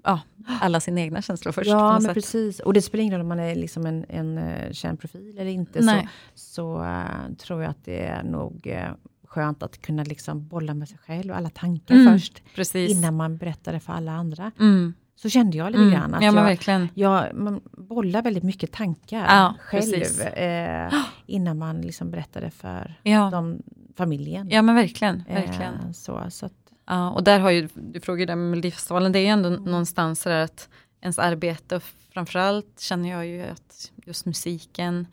ja, 0.05 0.21
alla 0.61 0.81
sina 0.81 1.01
egna 1.01 1.23
känslor 1.23 1.53
först. 1.53 1.71
ja, 1.71 1.93
men 1.93 2.03
sätt. 2.03 2.15
precis. 2.15 2.61
Och 2.61 2.73
det 2.75 2.83
spelar 2.83 3.03
ingen 3.03 3.15
roll 3.15 3.21
om 3.23 3.29
man 3.29 3.41
är 3.41 3.55
liksom 3.55 3.87
en, 3.87 4.05
en 4.09 4.39
uh, 4.39 4.73
känd 4.73 5.01
profil 5.01 5.39
eller 5.39 5.51
inte. 5.51 5.79
Så, 5.83 5.87
Nej. 5.87 6.09
så 6.35 6.85
eh, 6.85 7.35
tror 7.39 7.63
jag 7.63 7.71
att 7.71 7.85
det 7.85 8.07
är 8.07 8.23
nog 8.23 8.67
eh, 8.67 8.91
skönt 9.27 9.63
att 9.63 9.83
kunna 9.83 10.03
liksom 10.05 10.49
bolla 10.49 10.75
med 10.75 10.89
sig 10.89 10.99
själv 10.99 11.31
och 11.31 11.37
alla 11.37 11.51
tankar 11.51 11.95
Mm, 11.95 12.13
först. 12.13 12.43
Precis. 12.55 12.91
Innan 12.91 13.17
man 13.17 13.37
berättar 13.37 13.73
det 13.73 13.81
för 13.81 13.93
alla 13.93 14.13
andra. 14.13 14.51
Mm. 14.61 14.95
Så 15.17 15.29
kände 15.29 15.57
jag 15.57 15.67
lite 15.71 15.83
Mm. 15.83 15.95
grann. 15.95 16.15
Att 16.15 16.23
Ja 16.23 16.33
men 16.33 16.43
jag, 16.43 16.49
verkligen. 16.51 16.89
jag, 16.95 17.35
man 17.35 17.61
bollar 17.73 18.23
väldigt 18.23 18.43
mycket 18.45 18.73
tankar 18.73 19.19
Ja, 19.19 19.55
själv. 19.61 20.21
Eh, 20.21 20.93
innan 21.27 21.59
man 21.59 21.81
liksom 21.81 22.11
berättar 22.11 22.41
det 22.41 22.51
för 22.51 23.01
Ja. 23.03 23.29
de, 23.33 23.63
familjen. 23.99 24.51
ja 24.51 24.63
men 24.63 24.75
verkligen. 24.75 25.25
verkligen. 25.29 25.75
Eh, 25.75 25.93
så, 25.93 26.31
så 26.31 26.47
att, 26.47 26.53
Ja, 26.91 27.11
och 27.11 27.25
där 27.25 27.41
har 27.41 27.51
ju, 27.51 27.69
du 27.75 28.01
frågade 28.01 28.23
ju 28.23 28.27
det 28.27 28.37
med 28.37 28.51
Melodifestivalen, 28.51 29.13
det 29.13 29.19
är 29.19 29.23
ju 29.23 29.29
ändå 29.29 29.49
någonstans 29.51 30.21
så 30.21 30.29
där 30.29 30.45
att 30.45 30.69
ens 31.01 31.19
arbete, 31.19 31.77
och 31.77 31.83
framförallt 31.83 32.81
känner 32.81 33.09
jag 33.09 33.27
ju 33.27 33.43
att 33.43 33.93
just 34.05 34.27
musiken 34.27 35.07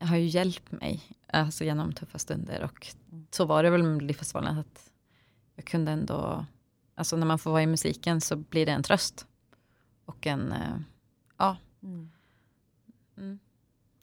har 0.00 0.16
ju 0.16 0.26
hjälpt 0.26 0.72
mig 0.72 1.02
alltså 1.32 1.64
genom 1.64 1.92
tuffa 1.92 2.18
stunder 2.18 2.62
och 2.62 2.86
så 3.30 3.44
var 3.44 3.62
det 3.62 3.70
väl 3.70 3.82
med 3.82 3.92
Melodifestivalen 3.92 4.58
att 4.58 4.90
jag 5.56 5.64
kunde 5.64 5.92
ändå, 5.92 6.46
alltså 6.94 7.16
när 7.16 7.26
man 7.26 7.38
får 7.38 7.50
vara 7.50 7.62
i 7.62 7.66
musiken 7.66 8.20
så 8.20 8.36
blir 8.36 8.66
det 8.66 8.72
en 8.72 8.82
tröst. 8.82 9.26
Och 10.04 10.26
en, 10.26 10.52
eh, 10.52 10.78
ja, 11.36 11.56
mm, 11.82 13.38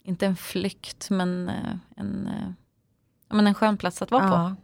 inte 0.03 0.25
en 0.25 0.36
flykt 0.36 1.10
men 1.10 1.49
eh, 1.49 1.75
en, 1.97 2.27
eh, 2.27 2.51
men 3.29 3.47
en 3.47 3.53
skön 3.53 3.77
plats 3.77 4.01
att 4.01 4.11
vara 4.11 4.27
på. 4.27 4.33
ja. 4.33 4.55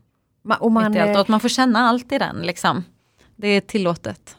Och 0.59 0.71
man, 0.71 0.91
Mitt 0.91 0.97
i 0.97 0.99
allt. 1.01 1.15
Och 1.15 1.21
att 1.21 1.27
man 1.27 1.39
får 1.39 1.49
känna 1.49 1.79
allt 1.79 2.11
i 2.11 2.17
den 2.17 2.35
liksom. 2.41 2.83
Det 3.35 3.47
är 3.47 3.61
tillåtet. 3.61 4.35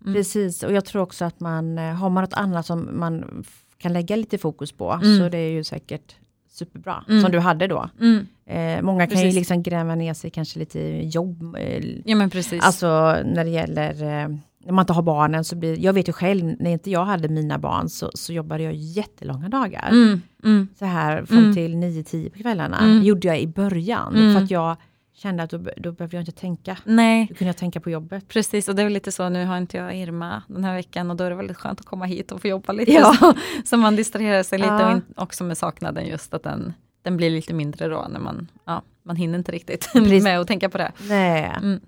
Mm. 0.00 0.14
Precis, 0.14 0.62
och 0.62 0.72
jag 0.72 0.84
tror 0.84 1.02
också 1.02 1.24
att 1.24 1.40
man, 1.40 1.78
eh, 1.78 1.94
har 1.94 2.10
man 2.10 2.22
något 2.24 2.32
annat 2.34 2.66
som 2.66 2.88
man 2.98 3.44
kan 3.78 3.92
lägga 3.92 4.16
lite 4.16 4.38
fokus 4.38 4.72
på, 4.72 4.92
Mm. 4.92 5.18
så 5.18 5.28
det 5.28 5.38
är 5.38 5.50
ju 5.50 5.64
säkert 5.64 6.14
superbra. 6.50 7.04
Mm. 7.08 7.22
Som 7.22 7.32
du 7.32 7.38
hade 7.38 7.66
då. 7.66 7.88
Mm. 8.00 8.26
Eh, 8.46 8.82
många 8.82 9.06
kan 9.06 9.16
ju 9.18 9.22
Precis. 9.24 9.38
liksom 9.38 9.62
gräva 9.62 9.94
ner 9.94 10.14
sig 10.14 10.30
kanske 10.30 10.58
lite 10.58 10.78
i 10.80 11.08
jobb. 11.08 11.56
Eh, 11.58 11.84
Ja 12.04 12.16
men 12.16 12.30
precis. 12.30 12.64
alltså 12.64 12.86
när 13.24 13.44
det 13.44 13.50
gäller, 13.50 14.02
eh, 14.24 14.28
när 14.64 14.72
man 14.72 14.82
inte 14.82 14.92
har 14.92 15.02
barnen 15.02 15.44
så 15.44 15.56
blir, 15.56 15.78
jag 15.78 15.92
vet 15.92 16.08
ju 16.08 16.12
själv, 16.12 16.56
när 16.58 16.70
inte 16.70 16.90
jag 16.90 17.04
hade 17.04 17.28
mina 17.28 17.58
barn 17.58 17.88
så, 17.88 18.10
så 18.14 18.32
jobbade 18.32 18.62
jag 18.62 18.74
jättelånga 18.74 19.48
dagar. 19.48 19.88
mm, 19.90 20.22
mm, 20.44 20.68
Så 20.78 20.84
här 20.84 21.24
från 21.24 21.38
Mm. 21.38 21.54
till 21.54 21.76
9-10 21.76 22.30
på 22.30 22.38
kvällarna. 22.38 22.78
Mm. 22.78 23.02
gjorde 23.02 23.28
jag 23.28 23.40
i 23.40 23.46
början. 23.46 24.16
Mm. 24.16 24.34
För 24.34 24.42
att 24.44 24.50
jag 24.50 24.76
kände 25.16 25.42
att 25.42 25.50
då, 25.50 25.58
då 25.76 25.92
behövde 25.92 26.16
jag 26.16 26.22
inte 26.22 26.32
tänka. 26.32 26.76
Nej, 26.84 27.26
Då 27.30 27.34
kunde 27.34 27.48
jag 27.48 27.56
tänka 27.56 27.80
på 27.80 27.90
jobbet. 27.90 28.28
precis. 28.28 28.68
Och 28.68 28.74
det 28.74 28.82
är 28.82 28.86
väl 28.86 28.92
lite 28.92 29.12
så, 29.12 29.28
nu 29.28 29.44
har 29.44 29.56
inte 29.58 29.76
jag 29.76 29.96
Irma 29.96 30.42
den 30.48 30.64
här 30.64 30.74
veckan 30.74 31.10
och 31.10 31.16
då 31.16 31.24
är 31.24 31.30
det 31.30 31.36
väldigt 31.36 31.56
skönt 31.56 31.80
att 31.80 31.86
komma 31.86 32.04
hit 32.04 32.32
och 32.32 32.40
få 32.42 32.48
jobba 32.48 32.72
lite. 32.72 32.92
Ja. 32.92 33.14
Så, 33.20 33.34
så 33.64 33.76
man 33.76 33.96
distraherar 33.96 34.42
sig 34.42 34.58
lite 34.58 34.70
Ja. 34.72 34.86
och 34.86 34.92
in, 34.96 35.02
också 35.16 35.44
med 35.44 35.58
saknaden 35.58 36.06
just 36.06 36.34
att 36.34 36.42
den, 36.42 36.72
den 37.02 37.16
blir 37.16 37.30
lite 37.30 37.54
mindre 37.54 37.88
då 37.88 38.06
när 38.12 38.20
man, 38.20 38.48
ja, 38.64 38.82
man 39.02 39.16
hinner 39.16 39.38
inte 39.38 39.52
riktigt 39.52 39.90
Precis. 39.92 40.24
med 40.24 40.40
att 40.40 40.46
tänka 40.48 40.68
på 40.68 40.78
det. 40.78 40.92
Nej. 41.08 41.52
Mm. 41.62 41.80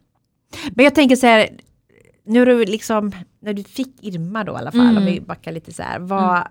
Men 0.75 0.85
jag 0.85 0.95
tänker 0.95 1.17
så 1.17 1.27
här, 1.27 1.49
nu 2.27 2.45
du 2.45 2.65
liksom, 2.65 3.13
när 3.41 3.53
du 3.55 3.65
fick 3.65 3.95
Irma 4.05 4.45
då 4.45 4.53
i 4.53 4.57
alla 4.57 4.73
fall, 4.73 4.81
Mm. 4.81 4.97
om 4.97 5.05
vi 5.05 5.21
backar 5.21 5.53
lite 5.53 5.73
så 5.73 5.83
här, 5.83 5.99
vad, 5.99 6.49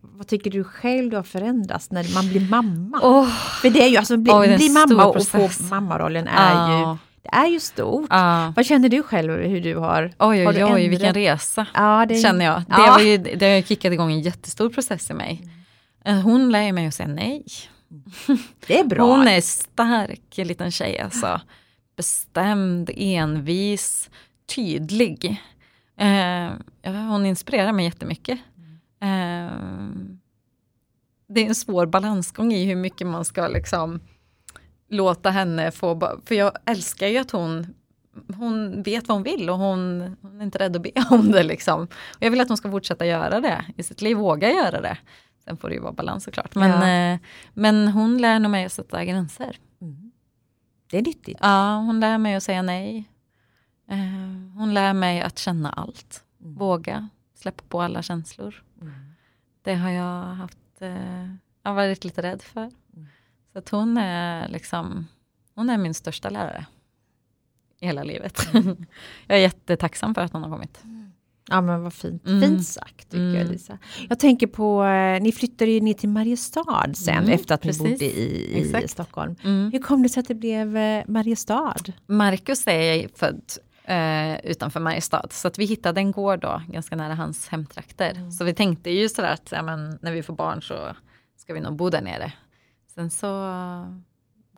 vad 0.00 0.26
tycker 0.26 0.50
du 0.50 0.64
själv 0.64 1.10
du 1.10 1.16
har 1.16 1.22
förändrats 1.24 1.90
när 1.90 2.14
man 2.14 2.28
blir 2.28 2.48
mamma? 2.50 2.98
Oh, 3.02 3.28
För 3.62 3.70
det 3.70 3.82
är 3.82 3.88
ju, 3.88 3.96
alltså 3.96 4.16
bli, 4.16 4.32
en 4.32 4.56
bli 4.56 4.68
mamma 4.70 5.04
och 5.06 5.26
få 5.26 5.48
mammarollen 5.70 6.28
är 6.28 6.78
ju, 6.78 6.96
det 7.22 7.28
är 7.32 7.46
ju 7.46 7.60
stort. 7.60 8.06
ja. 8.10 8.52
Vad 8.56 8.66
känner 8.66 8.88
du 8.88 9.02
själv 9.02 9.32
hur 9.32 9.60
du 9.60 9.76
har? 9.76 10.12
Oj, 10.18 10.48
oj, 10.48 10.64
oj, 10.64 10.88
vilken 10.88 11.14
resa. 11.14 11.66
Ja, 11.74 12.06
det, 12.08 12.14
känner 12.14 12.44
jag. 12.44 12.58
Det, 12.60 12.64
Ja. 12.68 12.86
var 12.90 13.00
ju, 13.00 13.16
det 13.18 13.54
har 13.54 13.62
kickat 13.62 13.92
igång 13.92 14.12
en 14.12 14.20
jättestor 14.20 14.68
process 14.70 15.10
i 15.10 15.14
mig. 15.14 15.42
Eh, 16.04 16.20
Hon 16.20 16.50
lär 16.52 16.62
ju 16.62 16.72
mig 16.72 16.86
att 16.86 16.94
säga 16.94 17.08
nej. 17.08 17.44
det 18.66 18.78
är 18.80 18.84
bra. 18.84 19.04
Hon 19.16 19.28
är 19.28 19.40
stark 19.40 20.36
liten 20.36 20.70
tjej 20.70 20.98
alltså. 21.00 21.40
Bestämd, 21.96 22.90
envis, 22.96 24.10
tydlig. 24.54 25.42
Eh, 25.96 26.50
hon 27.08 27.26
inspirerar 27.26 27.72
mig 27.72 27.84
jättemycket. 27.84 28.38
Eh, 29.00 29.50
det 31.28 31.40
är 31.40 31.46
en 31.48 31.54
svår 31.54 31.86
balansgång 31.86 32.52
i 32.52 32.64
hur 32.64 32.76
mycket 32.76 33.06
man 33.06 33.24
ska 33.24 33.48
liksom 33.48 34.00
låta 34.88 35.30
henne 35.30 35.70
få, 35.70 36.20
för 36.24 36.34
jag 36.34 36.52
älskar 36.66 37.06
ju 37.06 37.18
att 37.18 37.30
hon 37.30 37.66
hon 38.36 38.82
vet 38.82 39.08
vad 39.08 39.16
hon 39.16 39.22
vill 39.22 39.50
och 39.50 39.58
hon, 39.58 40.16
hon 40.22 40.40
är 40.40 40.44
inte 40.44 40.58
rädd 40.58 40.76
att 40.76 40.82
be 40.82 40.90
om 41.10 41.32
det. 41.32 41.42
Liksom. 41.42 41.82
Och 41.84 42.22
jag 42.22 42.30
vill 42.30 42.40
att 42.40 42.48
hon 42.48 42.56
ska 42.56 42.70
fortsätta 42.70 43.06
göra 43.06 43.40
det 43.40 43.64
i 43.76 43.82
sitt 43.82 44.02
liv, 44.02 44.16
våga 44.16 44.50
göra 44.52 44.80
det. 44.80 44.98
Sen 45.44 45.56
får 45.56 45.68
det 45.68 45.74
ju 45.74 45.80
vara 45.80 45.92
balans 45.92 46.24
såklart. 46.24 46.54
Men, 46.54 46.70
Ja. 46.70 47.12
eh, 47.14 47.18
men 47.54 47.88
hon 47.88 48.18
lär 48.18 48.38
nog 48.38 48.50
mig 48.50 48.64
att 48.64 48.72
sätta 48.72 49.04
gränser. 49.04 49.56
Mm. 49.80 50.12
Det 50.90 50.98
är 50.98 51.02
nyttigt. 51.02 51.38
Ja, 51.40 51.76
hon 51.76 52.00
lär 52.00 52.18
mig 52.18 52.34
att 52.34 52.42
säga 52.42 52.62
nej. 52.62 53.04
Eh, 53.88 53.96
hon 54.56 54.74
lär 54.74 54.92
mig 54.94 55.20
att 55.20 55.38
känna 55.38 55.70
allt. 55.70 56.24
Mm. 56.40 56.54
Våga 56.54 57.08
släppa 57.34 57.62
på 57.68 57.82
alla 57.82 58.02
känslor. 58.02 58.62
Mm. 58.80 58.92
Det 59.62 59.74
har 59.74 59.90
jag 59.90 60.22
haft, 60.24 60.58
eh, 60.78 61.26
jag 61.62 61.70
har 61.70 61.74
varit 61.74 62.04
lite 62.04 62.22
rädd 62.22 62.42
för. 62.42 62.60
Mm. 62.60 63.06
Så 63.52 63.58
att 63.58 63.68
hon 63.68 63.96
är 63.98 64.48
liksom, 64.48 65.06
hon 65.54 65.70
är 65.70 65.78
min 65.78 65.94
största 65.94 66.30
lärare. 66.30 66.66
I 67.80 67.86
hela 67.86 68.02
livet. 68.04 68.54
Mm. 68.54 68.86
jag 69.26 69.38
är 69.38 69.42
jättetacksam 69.42 70.14
för 70.14 70.22
att 70.22 70.32
hon 70.32 70.42
har 70.42 70.50
kommit. 70.50 70.80
Ja 71.48 71.60
men 71.60 71.82
vad 71.82 71.92
fint. 71.94 72.26
Mm. 72.26 72.40
Fint 72.40 72.66
sagt 72.66 73.10
tycker 73.10 73.24
jag 73.24 73.34
Mm. 73.40 73.52
Lisa. 73.52 73.78
Jag 74.08 74.18
tänker 74.18 74.46
på, 74.46 74.84
eh, 74.84 75.22
ni 75.22 75.32
flyttade 75.32 75.70
ju 75.70 75.80
ner 75.80 75.94
till 75.94 76.08
Mariestad 76.08 76.94
sen 76.94 77.14
Mm, 77.18 77.30
efter 77.30 77.54
att 77.54 77.64
ni 77.64 77.68
precis. 77.68 77.82
bodde 77.82 78.04
i, 78.04 78.82
i. 78.84 78.88
Stockholm. 78.88 79.36
Mm. 79.44 79.72
Hur 79.72 79.78
kom 79.78 80.02
det 80.02 80.08
sig 80.08 80.20
att 80.20 80.28
det 80.28 80.34
blev 80.34 80.76
eh, 80.76 81.04
Mariestad? 81.08 81.74
Marcus 82.06 82.66
är 82.66 83.08
född 83.14 83.42
eh, 83.86 84.38
utanför 84.44 84.80
Mariestad. 84.80 85.26
Så 85.30 85.48
att 85.48 85.58
vi 85.58 85.64
hittade 85.64 86.00
en 86.00 86.12
gård 86.12 86.40
då, 86.40 86.62
ganska 86.68 86.96
nära 86.96 87.14
hans 87.14 87.48
hemtrakter. 87.48 88.10
Mm. 88.10 88.32
Så 88.32 88.44
vi 88.44 88.54
tänkte 88.54 88.90
ju 88.90 89.08
sådär 89.08 89.32
att 89.32 89.48
ja, 89.52 89.62
men, 89.62 89.98
när 90.02 90.12
vi 90.12 90.22
får 90.22 90.34
barn 90.34 90.62
så 90.62 90.96
ska 91.36 91.54
vi 91.54 91.60
nog 91.60 91.76
bo 91.76 91.90
där 91.90 92.02
nere. 92.02 92.32
Sen 92.94 93.10
så 93.10 93.50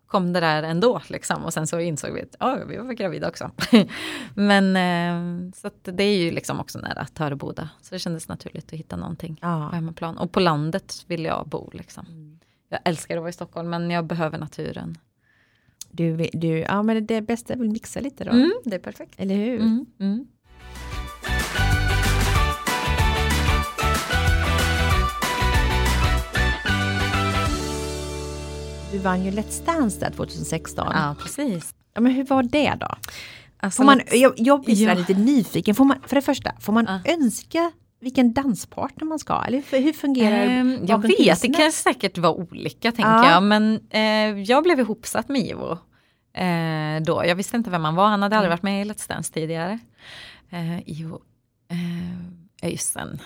kom 0.07 0.33
det 0.33 0.39
där 0.39 0.63
ändå 0.63 1.01
liksom. 1.07 1.45
Och 1.45 1.53
sen 1.53 1.67
så 1.67 1.79
insåg 1.79 2.13
vi 2.13 2.21
att 2.21 2.35
ja, 2.39 2.57
vi 2.67 2.77
var 2.77 2.93
gravida 2.93 3.27
också. 3.27 3.51
Men 4.33 4.75
eh, 4.75 5.51
så 5.55 5.67
att 5.67 5.79
det 5.83 6.03
är 6.03 6.17
ju 6.17 6.31
liksom 6.31 6.59
också 6.59 6.79
nära 6.79 7.05
Töreboda. 7.05 7.69
Så 7.81 7.95
det 7.95 7.99
kändes 7.99 8.27
naturligt 8.27 8.65
att 8.73 8.79
hitta 8.79 8.95
någonting 8.95 9.39
Ja. 9.41 9.67
på 9.69 9.75
hemmaplan. 9.75 10.17
Och 10.17 10.31
på 10.31 10.39
landet 10.39 11.05
vill 11.07 11.25
jag 11.25 11.47
bo 11.47 11.69
liksom. 11.73 12.05
Jag 12.69 12.79
älskar 12.85 13.17
att 13.17 13.21
vara 13.21 13.29
i 13.29 13.33
Stockholm 13.33 13.69
men 13.69 13.91
jag 13.91 14.05
behöver 14.05 14.37
naturen. 14.37 14.97
Du, 15.91 16.29
du, 16.33 16.47
ja 16.59 16.83
men 16.83 17.05
det 17.05 17.21
bästa 17.21 17.53
är 17.53 17.57
väl 17.57 17.69
mixa 17.69 17.99
lite 17.99 18.23
då. 18.23 18.31
Mm, 18.31 18.51
det 18.65 18.75
är 18.75 18.79
perfekt. 18.79 19.13
Eller 19.17 19.35
hur? 19.35 19.55
Mm, 19.61 19.85
mm. 19.99 20.25
Du 28.91 28.97
vann 28.99 29.25
ju 29.25 29.31
Let's 29.31 29.65
Dance 29.65 29.99
där 29.99 30.09
2016. 30.11 30.87
Ja. 30.91 30.99
Ja, 31.07 31.15
precis. 31.23 31.73
men 31.99 32.11
hur 32.11 32.23
var 32.25 32.43
det 32.43 32.73
då? 32.79 32.87
Alltså, 33.61 33.77
Får 33.77 33.85
man, 33.85 34.01
jag, 34.11 34.33
jag 34.37 34.61
blir 34.63 34.75
Ja. 34.87 34.93
lite 34.93 35.13
nyfiken. 35.13 35.75
Får 35.75 35.85
man, 35.85 35.97
för 36.07 36.15
det 36.15 36.21
första, 36.21 36.51
får 36.59 36.73
man 36.73 36.85
Ja. 37.05 37.13
önska 37.13 37.71
vilken 37.99 38.33
danspartner 38.33 39.05
man 39.07 39.19
ska? 39.19 39.43
Eller 39.47 39.63
hur, 39.71 39.79
hur 39.81 39.93
fungerar? 39.93 40.37
Ehm, 40.45 40.77
jag 40.87 40.97
vet, 41.07 41.41
det 41.41 41.47
kan 41.53 41.71
säkert 41.71 42.17
vara 42.17 42.33
olika 42.33 42.91
tänker 42.91 43.11
Ja. 43.11 43.31
jag. 43.31 43.43
Men 43.43 43.79
eh, 43.89 44.41
jag 44.41 44.63
blev 44.63 44.79
ihopsatt 44.79 45.29
med 45.29 45.41
Ivo 45.41 45.71
eh, 46.33 47.03
då. 47.05 47.25
Jag 47.25 47.35
visste 47.35 47.57
inte 47.57 47.69
vem 47.69 47.85
han 47.85 47.95
var, 47.95 48.07
han 48.07 48.21
hade 48.21 48.35
Mm. 48.35 48.39
aldrig 48.39 48.51
varit 48.51 48.63
med 48.63 48.81
i 48.81 48.89
Let's 48.89 49.09
Dance 49.09 49.33
tidigare. 49.33 49.79
Eh, 50.49 50.89
Ivo 50.89 51.21
eh. 51.71 52.67
Öysen, 52.69 53.19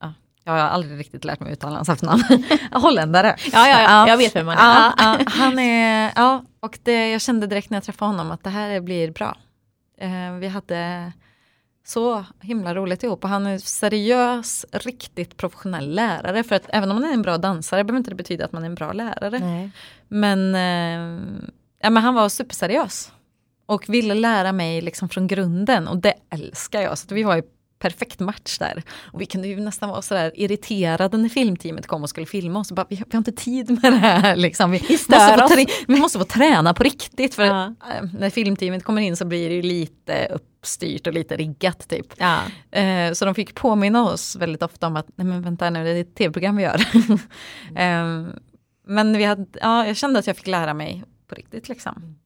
Ja. 0.00 0.12
Jag 0.44 0.52
har 0.52 0.58
aldrig 0.60 0.98
riktigt 0.98 1.24
lärt 1.24 1.40
mig 1.40 1.52
uttala 1.52 1.76
hans 1.76 1.88
efternamn. 1.88 2.22
Holländare. 2.72 3.36
Ja, 3.52 3.68
ja, 3.68 3.80
ja, 3.82 4.08
jag 4.08 4.16
vet 4.16 4.36
vem 4.36 4.46
man 4.46 4.58
är. 4.58 4.60
Ja, 4.62 4.92
Ja. 4.98 5.16
ja, 5.18 5.24
han 5.30 5.58
är, 5.58 6.12
ja, 6.16 6.44
och 6.60 6.78
det, 6.82 7.10
jag 7.10 7.20
kände 7.20 7.46
direkt 7.46 7.70
när 7.70 7.76
jag 7.76 7.84
träffade 7.84 8.08
honom 8.10 8.30
att 8.30 8.44
det 8.44 8.50
här 8.50 8.80
blir 8.80 9.10
bra. 9.10 9.36
Eh, 10.00 10.32
vi 10.40 10.48
hade 10.48 11.12
så 11.88 12.24
himla 12.40 12.74
roligt 12.74 13.02
ihop 13.02 13.24
och 13.24 13.30
han 13.30 13.46
är 13.46 13.58
seriös, 13.58 14.66
riktigt 14.72 15.36
professionell 15.36 15.94
lärare. 15.94 16.42
För 16.42 16.56
att 16.56 16.66
även 16.68 16.90
om 16.90 17.00
man 17.00 17.10
är 17.10 17.14
en 17.14 17.22
bra 17.22 17.38
dansare 17.38 17.84
behöver 17.84 17.98
inte 17.98 18.10
det 18.10 18.14
betyda 18.14 18.44
att 18.44 18.52
man 18.52 18.62
är 18.62 18.66
en 18.66 18.74
bra 18.74 18.92
lärare. 18.92 19.38
Nej. 19.38 19.70
Men, 20.08 20.54
eh, 20.54 21.22
ja, 21.82 21.90
men 21.90 21.96
han 21.96 22.14
var 22.14 22.28
superseriös. 22.28 23.12
Och 23.66 23.88
ville 23.88 24.14
lära 24.14 24.52
mig 24.52 24.80
liksom 24.80 25.08
från 25.08 25.26
grunden 25.26 25.88
och 25.88 25.96
det 25.96 26.14
älskar 26.30 26.82
jag. 26.82 26.98
Så 26.98 27.14
vi 27.14 27.22
var 27.22 27.36
i 27.36 27.42
perfekt 27.78 28.20
match 28.20 28.58
där. 28.58 28.82
Och 29.12 29.20
vi 29.20 29.26
kunde 29.26 29.48
ju 29.48 29.60
nästan 29.60 29.88
vara 29.88 30.02
sådär 30.02 30.32
irriterade 30.34 31.16
när 31.16 31.28
filmteamet 31.28 31.86
kom 31.86 32.02
och 32.02 32.08
skulle 32.10 32.26
filma 32.26 32.58
oss. 32.60 32.72
Bara, 32.72 32.86
vi, 32.90 32.96
har- 32.96 33.04
vi 33.04 33.12
har 33.12 33.18
inte 33.18 33.32
tid 33.32 33.70
med 33.82 33.92
det 33.92 33.98
här. 33.98 34.36
Liksom. 34.48 34.70
Vi, 34.70 34.80
måste 34.90 35.38
få 35.48 35.64
vi 35.88 36.00
måste 36.00 36.18
få 36.18 36.24
träna 36.24 36.74
på 36.74 36.82
riktigt. 36.82 37.34
För 37.34 37.44
Ja. 37.44 37.64
eh, 37.66 38.04
när 38.18 38.30
filmteamet 38.30 38.84
kommer 38.84 39.02
in 39.02 39.16
så 39.16 39.24
blir 39.24 39.48
det 39.48 39.54
ju 39.54 39.62
lite 39.62 40.26
uppstyrt 40.26 41.06
och 41.06 41.12
lite 41.12 41.36
riggat. 41.36 41.88
Typ. 41.88 42.06
Ja. 42.16 42.38
Eh, 42.78 43.12
så 43.12 43.24
de 43.24 43.34
fick 43.34 43.54
påminna 43.54 44.02
oss 44.10 44.36
väldigt 44.36 44.62
ofta 44.62 44.86
om 44.86 44.96
att, 44.96 45.06
nej 45.16 45.26
men 45.26 45.42
vänta 45.42 45.70
nu, 45.70 45.84
det 45.84 45.90
är 45.90 46.00
ett 46.00 46.14
tv-program 46.14 46.56
vi 46.56 46.62
gör. 46.62 46.80
eh, 47.76 48.26
men 48.86 49.16
vi 49.18 49.24
hade, 49.24 49.46
ja, 49.60 49.86
jag 49.86 49.96
kände 49.96 50.18
att 50.18 50.26
jag 50.26 50.36
fick 50.36 50.46
lära 50.46 50.74
mig 50.74 51.04
på 51.28 51.34
riktigt 51.34 51.68
liksom. 51.68 52.16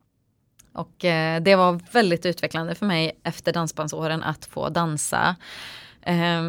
Och 0.73 1.05
eh, 1.05 1.43
det 1.43 1.57
var 1.57 1.81
väldigt 1.93 2.27
utvecklande 2.27 2.75
för 2.75 2.87
mig 2.87 3.21
efter 3.23 3.53
dansbandsåren 3.53 4.23
att 4.23 4.45
få 4.45 4.69
dansa. 4.69 5.37
Eh, 6.03 6.43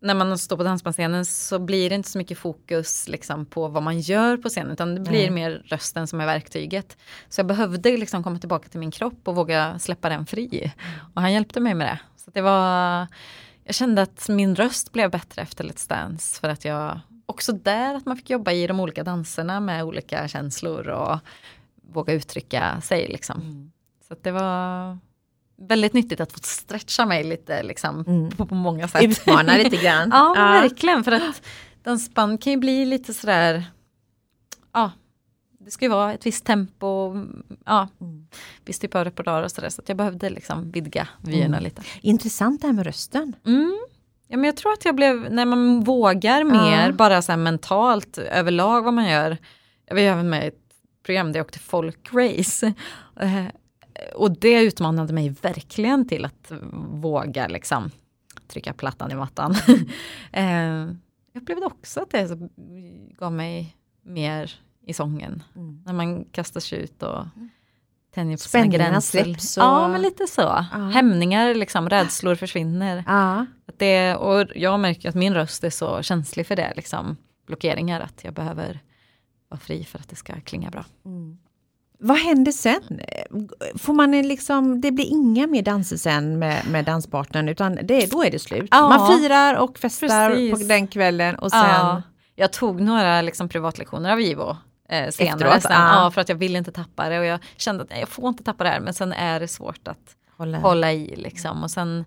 när 0.00 0.14
man 0.14 0.38
står 0.38 0.56
på 0.56 0.62
dansbandsscenen 0.62 1.24
så 1.24 1.58
blir 1.58 1.88
det 1.88 1.94
inte 1.94 2.08
så 2.08 2.18
mycket 2.18 2.38
fokus 2.38 3.08
liksom, 3.08 3.46
på 3.46 3.68
vad 3.68 3.82
man 3.82 4.00
gör 4.00 4.36
på 4.36 4.48
scenen 4.48 4.72
utan 4.72 4.94
det 4.94 5.00
blir 5.00 5.12
Nej. 5.12 5.30
mer 5.30 5.62
rösten 5.64 6.06
som 6.06 6.20
är 6.20 6.26
verktyget. 6.26 6.96
Så 7.28 7.38
jag 7.38 7.46
behövde 7.46 7.96
liksom 7.96 8.22
komma 8.22 8.38
tillbaka 8.38 8.68
till 8.68 8.80
min 8.80 8.90
kropp 8.90 9.28
och 9.28 9.34
våga 9.34 9.78
släppa 9.78 10.08
den 10.08 10.26
fri. 10.26 10.72
Och 11.14 11.22
han 11.22 11.32
hjälpte 11.32 11.60
mig 11.60 11.74
med 11.74 11.86
det. 11.86 11.98
Så 12.16 12.30
det 12.30 12.40
var, 12.40 13.06
jag 13.64 13.74
kände 13.74 14.02
att 14.02 14.28
min 14.28 14.56
röst 14.56 14.92
blev 14.92 15.10
bättre 15.10 15.42
efter 15.42 15.64
Let's 15.64 15.88
Dance 15.88 16.40
för 16.40 16.48
att 16.48 16.64
jag 16.64 17.00
också 17.26 17.52
där 17.52 17.94
att 17.94 18.06
man 18.06 18.16
fick 18.16 18.30
jobba 18.30 18.52
i 18.52 18.66
de 18.66 18.80
olika 18.80 19.04
danserna 19.04 19.60
med 19.60 19.84
olika 19.84 20.28
känslor 20.28 20.88
och 20.88 21.18
våga 21.92 22.12
uttrycka 22.12 22.80
sig 22.80 23.08
liksom. 23.08 23.70
Så 24.08 24.12
att 24.12 24.22
det 24.24 24.30
var 24.30 24.98
väldigt 25.56 25.92
nyttigt 25.92 26.20
att 26.20 26.32
få 26.32 26.38
stretcha 26.42 27.06
mig 27.06 27.24
lite 27.24 27.62
liksom 27.62 28.04
Mm. 28.06 28.30
på, 28.30 28.46
på 28.46 28.54
många 28.54 28.88
sätt. 28.88 29.02
Utmana 29.02 29.56
lite 29.56 29.76
grann. 29.76 30.08
Ja, 30.12 30.34
men 30.36 30.52
verkligen. 30.62 31.04
För 31.04 31.12
att 31.12 31.42
dansband 31.82 32.42
kan 32.42 32.52
ju 32.52 32.56
bli 32.58 32.84
lite 32.86 33.14
sådär, 33.14 33.64
ja, 34.72 34.92
det 35.60 35.70
ska 35.70 35.84
ju 35.84 35.90
vara 35.90 36.12
ett 36.14 36.26
visst 36.26 36.44
tempo, 36.44 37.16
ja, 37.66 37.88
Mm. 38.00 38.26
viss 38.64 38.78
typ 38.78 38.94
av 38.94 39.04
repertoar 39.04 39.42
och 39.42 39.50
sådär. 39.50 39.68
Så 39.68 39.80
att 39.82 39.88
jag 39.88 39.96
behövde 39.98 40.30
liksom 40.30 40.70
vidga 40.70 41.08
vyerna 41.22 41.56
Mm. 41.56 41.62
lite. 41.64 41.82
Intressant 42.00 42.60
det 42.60 42.66
här 42.66 42.74
med 42.74 42.86
rösten. 42.86 43.32
Mm. 43.46 43.78
Ja, 44.28 44.36
men 44.36 44.44
jag 44.44 44.56
tror 44.56 44.72
att 44.72 44.84
jag 44.84 44.94
blev, 44.94 45.32
när 45.32 45.44
man 45.44 45.80
vågar 45.84 46.44
mer, 46.44 46.86
Ja. 46.86 46.92
bara 46.92 47.22
så 47.22 47.32
här 47.32 47.36
mentalt 47.36 48.18
överlag 48.18 48.82
vad 48.82 48.94
man 48.94 49.08
gör. 49.08 49.36
Jag 49.86 49.94
var 49.94 50.00
ju 50.02 50.08
även 50.08 50.30
med 50.30 50.46
i 50.46 50.50
program 51.08 51.32
där 51.32 51.38
jag 51.40 51.44
åkte 51.46 51.58
folkrace. 51.58 52.72
Eh, 53.20 53.44
Och 54.14 54.30
det 54.38 54.60
utmanade 54.62 55.12
mig 55.12 55.28
verkligen 55.42 56.08
till 56.08 56.24
att 56.24 56.52
våga 56.92 57.48
liksom 57.48 57.90
trycka 58.48 58.72
plattan 58.72 59.10
i 59.10 59.14
mattan. 59.14 59.54
Eh, 60.32 60.86
jag 61.32 61.42
upplevde 61.42 61.66
också 61.66 62.00
att 62.00 62.10
det 62.10 62.38
gav 63.18 63.32
mig 63.32 63.76
mer 64.02 64.50
i 64.86 64.92
sången. 64.92 65.42
Mm. 65.56 65.82
När 65.86 65.92
man 65.92 66.24
kastar 66.24 66.60
sig 66.60 66.78
ut 66.78 67.02
och 67.02 67.24
tänjer 68.14 68.36
på 68.36 68.40
sina 68.40 68.66
gränser. 68.66 69.24
släpps 69.24 69.56
och- 69.56 69.62
Ja, 69.64 69.88
men 69.88 70.02
lite 70.02 70.26
så. 70.26 70.48
Hämningar, 70.94 71.54
liksom, 71.54 71.88
rädslor 71.88 72.34
försvinner. 72.34 73.04
Ja. 73.06 73.46
Att 73.68 73.78
det, 73.78 74.14
och 74.16 74.46
jag 74.54 74.80
märker 74.80 75.08
att 75.08 75.14
min 75.14 75.34
röst 75.34 75.64
är 75.64 75.70
så 75.70 76.02
känslig 76.02 76.46
för 76.46 76.56
det, 76.56 76.72
liksom, 76.76 77.16
blockeringar, 77.46 78.00
att 78.00 78.24
jag 78.24 78.34
behöver 78.34 78.80
vara 79.48 79.60
fri 79.60 79.84
för 79.84 79.98
att 79.98 80.08
det 80.08 80.16
ska 80.16 80.40
klinga 80.40 80.70
bra. 80.70 80.84
Vad 82.00 82.16
händer 82.16 82.52
sen? 82.52 83.00
Får 83.74 83.92
man 83.92 84.12
liksom, 84.22 84.80
det 84.80 84.92
blir 84.92 85.04
inga 85.04 85.46
mer 85.46 85.62
danser 85.62 85.96
sen 85.96 86.38
med, 86.38 86.66
med 86.70 86.84
danspartnern 86.84 87.48
utan 87.48 87.78
det, 87.82 88.10
då 88.10 88.24
är 88.24 88.30
det 88.30 88.38
slut. 88.38 88.68
Ja. 88.70 88.88
Man 88.88 89.18
firar 89.18 89.54
och 89.54 89.78
festar 89.78 90.30
Precis. 90.30 90.52
på 90.52 90.68
den 90.68 90.86
kvällen 90.86 91.34
och 91.34 91.50
sen 91.50 91.60
Ja, 91.60 92.02
jag 92.34 92.52
tog 92.52 92.80
några 92.80 93.22
liksom, 93.22 93.48
privatlektioner 93.48 94.12
av 94.12 94.20
Ivo 94.20 94.56
eh, 94.88 95.10
senare. 95.10 95.34
Efteråt, 95.34 95.62
sen, 95.62 95.72
ja. 95.72 96.04
ja, 96.04 96.10
för 96.10 96.20
att 96.20 96.28
jag 96.28 96.36
ville 96.36 96.58
inte 96.58 96.72
tappa 96.72 97.08
det 97.08 97.18
och 97.18 97.24
jag 97.24 97.40
kände 97.56 97.82
att 97.82 97.90
nej, 97.90 98.00
jag 98.00 98.08
får 98.08 98.28
inte 98.28 98.42
tappa 98.44 98.64
det 98.64 98.70
här 98.70 98.80
men 98.80 98.94
sen 98.94 99.12
är 99.12 99.40
det 99.40 99.48
svårt 99.48 99.88
att 99.88 100.16
hålla. 100.36 100.58
hålla 100.58 100.92
i 100.92 101.16
liksom. 101.16 101.62
Och 101.62 101.70
sen 101.70 102.04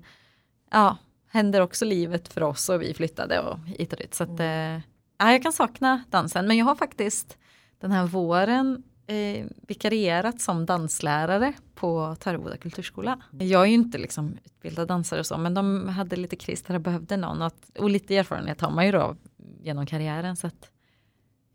ja, 0.72 0.98
händer 1.32 1.62
också 1.62 1.86
livet 1.86 2.34
för 2.34 2.44
oss 2.44 2.70
och 2.70 2.82
vi 2.82 2.94
flyttade 2.94 3.40
och 3.40 3.60
hit 3.60 3.94
och 3.94 4.00
dit. 4.00 4.16
Så 4.16 4.24
att, 4.24 4.40
eh, 4.40 4.80
ja, 5.22 5.32
jag 5.32 5.44
kan 5.44 5.54
sakna 5.54 6.04
dansen 6.10 6.48
men 6.48 6.58
jag 6.58 6.66
har 6.66 6.76
faktiskt 6.76 7.38
den 7.80 7.92
här 7.92 8.06
våren 8.06 8.84
eh, 9.08 9.46
vikarierat 9.68 10.42
som 10.42 10.66
danslärare 10.66 11.54
på 11.76 12.16
Töreboda 12.20 12.58
kulturskola. 12.58 13.20
Jag 13.32 13.62
är 13.62 13.66
ju 13.66 13.74
inte 13.74 13.98
liksom 13.98 14.38
utbildad 14.44 14.88
dansare 14.88 15.20
och 15.20 15.26
så 15.26 15.38
men 15.38 15.54
de 15.54 15.88
hade 15.90 16.16
lite 16.16 16.36
kris 16.36 16.62
där 16.64 16.74
de 16.74 16.80
behövde 16.80 17.18
någon 17.18 17.42
och, 17.42 17.54
och 17.80 17.90
lite 17.90 18.18
erfarenhet 18.18 18.62
har 18.62 18.72
man 18.72 18.86
ju 18.86 18.92
då 18.92 19.16
genom 19.62 19.86
karriären 19.86 20.36
så 20.36 20.48
att 20.48 20.70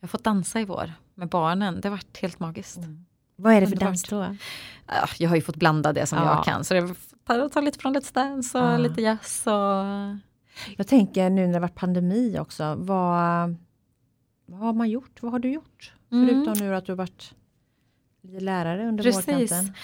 jag 0.01 0.09
har 0.09 0.09
fått 0.09 0.25
dansa 0.25 0.61
i 0.61 0.65
vår 0.65 0.93
med 1.15 1.29
barnen. 1.29 1.81
Det 1.81 1.89
har 1.89 1.97
varit 1.97 2.19
helt 2.19 2.41
magiskt. 2.41 2.79
Vad 3.37 3.53
är 3.53 3.61
det 3.61 3.67
för 3.67 3.73
Underbart. 3.75 3.89
dans 3.89 4.03
då? 4.03 4.37
Ja, 4.87 5.07
jag 5.19 5.29
har 5.29 5.37
ju 5.37 5.43
fått 5.43 5.57
blanda 5.57 5.93
det 5.93 6.07
som 6.07 6.19
Ja. 6.19 6.35
jag 6.37 6.45
kan. 6.45 6.65
Så 6.65 6.75
jag 6.75 6.97
tar, 7.27 7.49
tar 7.49 7.63
lite 7.63 7.79
från 7.79 7.97
Let's 7.97 8.15
Dance 8.15 8.59
och 8.59 8.65
Ja. 8.65 8.77
lite 8.79 9.03
jazz. 9.03 9.47
Och... 9.47 9.53
Jag 10.77 10.87
tänker 10.87 11.31
nu 11.31 11.47
när 11.47 11.53
det 11.53 11.61
varit 11.61 11.75
pandemi 11.75 12.39
också, 12.39 12.75
vad, 12.75 13.57
vad 14.47 14.61
har 14.61 14.73
man 14.73 14.91
gjort? 14.91 15.23
Vad 15.23 15.33
har 15.33 15.39
du 15.39 15.53
gjort? 15.53 15.93
Mm. 16.13 16.29
Förutom 16.29 16.67
nu 16.67 16.75
att 16.75 16.87
du 16.87 16.93
har 16.93 16.97
varit 16.97 17.35
lärare 18.23 18.89
under 18.89 19.05
Precis. 19.05 19.29
vårkanten. 19.29 19.75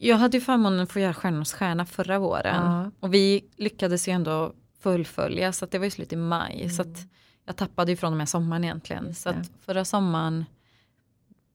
Jag 0.00 0.16
hade 0.16 0.36
ju 0.36 0.40
förmånen 0.40 0.80
att 0.80 0.92
få 0.92 1.00
göra 1.00 1.14
Stjärnornas 1.14 1.52
stjärna 1.52 1.86
förra 1.86 2.18
våren. 2.18 2.64
Ja. 2.64 2.90
Och 3.00 3.14
vi 3.14 3.44
lyckades 3.56 4.08
ju 4.08 4.12
ändå 4.12 4.52
fullfölja 4.80 5.52
så 5.52 5.64
att 5.64 5.70
det 5.70 5.78
var 5.78 5.84
ju 5.84 5.90
slut 5.90 6.12
i 6.12 6.16
maj. 6.16 6.70
Så 6.70 6.82
att 6.82 7.06
jag 7.44 7.56
tappade 7.56 7.92
ju 7.92 7.96
från 7.96 8.12
och 8.12 8.16
med 8.16 8.28
sommaren 8.28 8.64
egentligen. 8.64 9.14
Så 9.14 9.28
att 9.28 9.50
förra 9.60 9.84
sommaren 9.84 10.44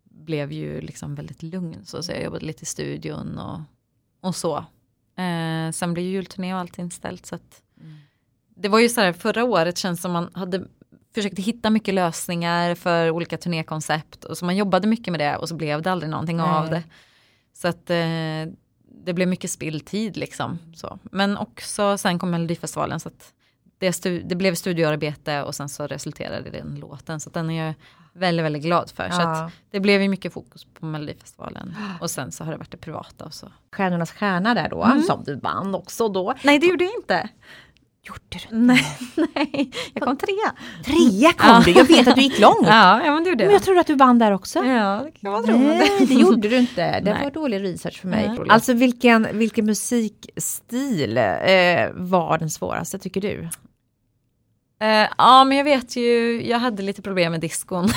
blev 0.04 0.52
ju 0.52 0.82
liksom 0.82 1.16
väldigt 1.16 1.44
lugn. 1.44 1.86
Så, 1.86 2.04
så 2.04 2.12
jag 2.12 2.24
jobbade 2.24 2.46
lite 2.46 2.64
i 2.64 2.66
studion 2.66 3.38
och, 3.40 3.60
och 4.22 4.36
så. 4.36 4.58
Eh, 5.16 5.72
sen 5.72 5.94
blev 5.94 6.06
ju 6.06 6.12
julturné 6.12 6.54
och 6.54 6.60
allt 6.60 6.78
inställt. 6.78 7.26
Så 7.26 7.36
att 7.36 7.62
det 8.56 8.70
var 8.70 8.80
ju 8.80 8.90
så 8.90 9.02
här, 9.02 9.14
förra 9.14 9.44
året 9.44 9.78
känns 9.78 10.02
som 10.02 10.12
man 10.12 10.30
hade 10.34 10.64
försökt 11.16 11.40
hitta 11.40 11.70
mycket 11.70 11.94
lösningar 11.94 12.76
för 12.76 13.10
olika 13.10 13.38
turnékoncept. 13.38 14.24
Och 14.26 14.38
så 14.38 14.46
man 14.46 14.56
jobbade 14.56 14.88
mycket 14.88 15.12
med 15.12 15.20
det 15.20 15.38
och 15.38 15.50
så 15.50 15.56
blev 15.56 15.82
det 15.82 15.92
aldrig 15.92 16.10
någonting 16.10 16.38
Nej. 16.38 16.46
av 16.46 16.70
det. 16.70 16.84
Så 17.54 17.68
att 17.68 17.90
eh, 17.90 18.54
det 19.06 19.14
blev 19.14 19.28
mycket 19.28 19.52
spilltid 19.52 20.18
liksom. 20.18 20.60
Så. 20.76 21.00
Men 21.04 21.38
också 21.38 21.98
sen 21.98 22.20
kom 22.20 22.32
Melodifestivalen 22.32 23.00
så 23.00 23.08
att 23.10 23.34
det, 23.78 24.04
det 24.30 24.36
blev 24.36 24.56
studioarbete 24.56 25.44
och 25.44 25.56
sen 25.56 25.70
så 25.70 25.88
resulterade 25.88 26.50
det 26.50 26.58
i 26.58 26.62
den 26.62 26.76
låten. 26.76 27.20
Så 27.20 27.30
den 27.30 27.50
är 27.50 27.66
jag 27.66 27.74
väldigt, 28.14 28.46
väldigt 28.46 28.64
glad 28.64 28.92
för. 28.92 29.10
Så 29.10 29.22
Ja. 29.22 29.46
att 29.46 29.52
det 29.72 29.80
blev 29.80 30.02
ju 30.02 30.10
mycket 30.10 30.34
fokus 30.34 30.66
på 30.80 30.86
Melodifestivalen. 30.86 31.76
Och 32.02 32.12
sen 32.12 32.32
så 32.32 32.44
har 32.44 32.52
det 32.52 32.58
varit 32.58 32.72
det 32.72 32.78
privata 32.78 33.26
och 33.26 33.34
så. 33.34 33.48
Stjärnornas 33.72 34.12
stjärna 34.12 34.54
där 34.54 34.70
då, 34.70 34.84
Mm. 34.84 35.02
som 35.02 35.24
du 35.24 35.36
vann 35.36 35.76
också 35.76 36.10
då. 36.10 36.34
Nej 36.44 36.60
det 36.60 36.66
gjorde 36.66 36.84
jag 36.84 36.94
inte. 36.96 37.30
Gjorde 38.06 38.20
du? 38.50 38.56
Nej, 38.58 38.86
nej. 39.36 39.72
jag 39.94 40.04
kom 40.04 40.18
trea. 40.18 40.54
Trea 40.86 41.34
kom 41.34 41.64
du, 41.64 41.72
jag 41.72 41.86
vet 41.86 42.08
att 42.08 42.16
du 42.16 42.22
gick 42.22 42.40
långt. 42.40 42.58
Ja, 42.68 43.06
ja 43.06 43.14
men 43.14 43.24
det 43.24 43.30
gjorde 43.30 43.44
Men 43.44 43.54
jag. 43.54 43.64
trodde 43.64 43.80
att 43.80 43.88
du 43.88 43.96
vann 43.96 44.20
där 44.20 44.32
också. 44.32 44.60
Ja, 44.66 45.02
det 45.06 45.12
kan 45.12 45.32
man 45.32 45.46
tro. 45.46 45.58
Nej, 45.58 46.06
det 46.08 46.14
gjorde 46.14 46.50
du 46.50 46.58
inte. 46.58 47.00
Det 47.00 47.14
Nej. 47.14 47.24
var 47.24 47.32
dålig 47.32 47.64
research 47.64 48.02
för 48.02 48.08
mig. 48.08 48.28
Nej. 48.30 48.40
Alltså 48.50 48.74
vilken, 48.74 49.28
vilken 49.34 49.66
musikstil 49.66 51.18
eh, 51.18 51.90
var 51.94 52.38
den 52.38 52.50
svåraste 52.50 53.00
tycker 53.00 53.22
du? 53.22 53.50
Eh, 54.82 55.08
ja 55.18 55.44
men 55.44 55.58
jag 55.58 55.64
vet 55.64 55.96
ju, 55.96 56.42
jag 56.48 56.60
hade 56.60 56.84
lite 56.84 57.02
problem 57.02 57.32
med 57.32 57.42
diskon. 57.42 57.90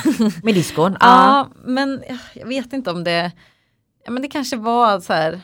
Med 0.43 0.55
diskon? 0.55 0.97
ja 1.01 1.49
men 1.65 2.03
ja, 2.09 2.17
jag 2.35 2.47
vet 2.47 2.73
inte 2.73 2.91
om 2.91 3.05
det, 3.05 3.33
ja 4.05 4.11
men 4.11 4.23
det 4.23 4.29
kanske 4.29 4.57
var 4.57 5.01
så 5.01 5.13
här 5.13 5.41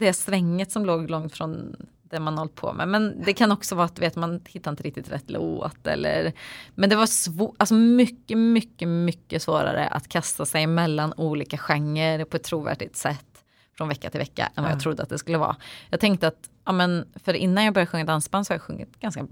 det 0.00 0.12
svänget 0.12 0.72
som 0.72 0.86
låg 0.86 1.10
långt 1.10 1.34
från 1.36 1.76
det 2.10 2.20
man 2.20 2.38
hållit 2.38 2.54
på 2.54 2.72
med. 2.72 2.88
Men 2.88 3.22
det 3.24 3.32
kan 3.32 3.52
också 3.52 3.74
vara 3.74 3.86
att 3.86 3.98
vet, 3.98 4.16
man 4.16 4.40
hittar 4.48 4.70
inte 4.70 4.82
riktigt 4.82 5.12
rätt 5.12 5.30
låt 5.30 5.86
eller 5.86 6.32
Men 6.74 6.90
det 6.90 6.96
var 6.96 7.06
svårt, 7.06 7.54
alltså 7.58 7.74
mycket, 7.74 8.38
mycket, 8.38 8.88
mycket 8.88 9.42
svårare 9.42 9.86
att 9.88 10.08
kasta 10.08 10.46
sig 10.46 10.66
mellan 10.66 11.12
olika 11.16 11.58
genrer 11.58 12.24
på 12.24 12.36
ett 12.36 12.44
trovärdigt 12.44 12.96
sätt 12.96 13.44
från 13.76 13.88
vecka 13.88 14.10
till 14.10 14.20
vecka 14.20 14.46
än 14.54 14.62
vad 14.64 14.70
Ja. 14.70 14.74
jag 14.74 14.80
trodde 14.82 15.02
att 15.02 15.08
det 15.08 15.18
skulle 15.18 15.38
vara. 15.38 15.56
Jag 15.90 16.00
tänkte 16.00 16.28
att, 16.28 16.50
ja 16.64 16.72
men 16.72 17.04
för 17.24 17.34
innan 17.34 17.64
jag 17.64 17.74
började 17.74 17.90
sjunga 17.90 18.04
dansband 18.04 18.46
så 18.46 18.52
har 18.52 18.54
jag 18.56 18.62
sjungit 18.62 19.00
ganska 19.00 19.26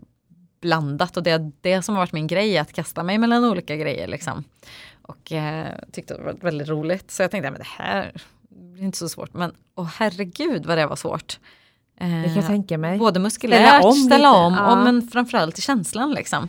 blandat 0.61 1.17
och 1.17 1.23
det 1.23 1.31
är 1.31 1.53
det 1.61 1.83
som 1.83 1.95
har 1.95 2.03
varit 2.03 2.13
min 2.13 2.27
grej, 2.27 2.59
att 2.59 2.73
kasta 2.73 3.03
mig 3.03 3.19
mellan 3.19 3.45
olika 3.45 3.77
grejer 3.77 4.09
liksom. 4.09 4.45
Och 5.03 5.33
eh, 5.33 5.69
tyckte 5.93 6.15
det 6.17 6.23
var 6.23 6.33
väldigt 6.33 6.69
roligt. 6.69 7.11
Så 7.11 7.23
jag 7.23 7.31
tänkte, 7.31 7.51
men 7.51 7.59
det 7.61 7.67
här 7.67 8.13
blir 8.49 8.83
inte 8.85 8.99
så 8.99 9.09
svårt. 9.09 9.35
Men 9.35 9.53
åh 9.75 9.91
herregud 9.97 10.67
vad 10.67 10.79
det 10.79 10.87
var 10.87 10.97
svårt. 10.97 11.39
Eh, 12.03 12.09
Det 12.23 12.27
kan 12.29 12.35
jag 12.37 12.47
tänka 12.47 12.79
mig. 12.79 12.99
Både 12.99 13.21
muskulärt, 13.21 13.79
Ställa 13.81 13.93
ställa 13.93 14.33
om 14.33 14.45
om, 14.47 14.53
lite, 14.53 14.65
och 14.65 14.71
ja. 14.79 14.85
men 14.85 15.03
framförallt 15.03 15.59
i 15.59 15.63
känslan 15.63 16.13
liksom. 16.13 16.49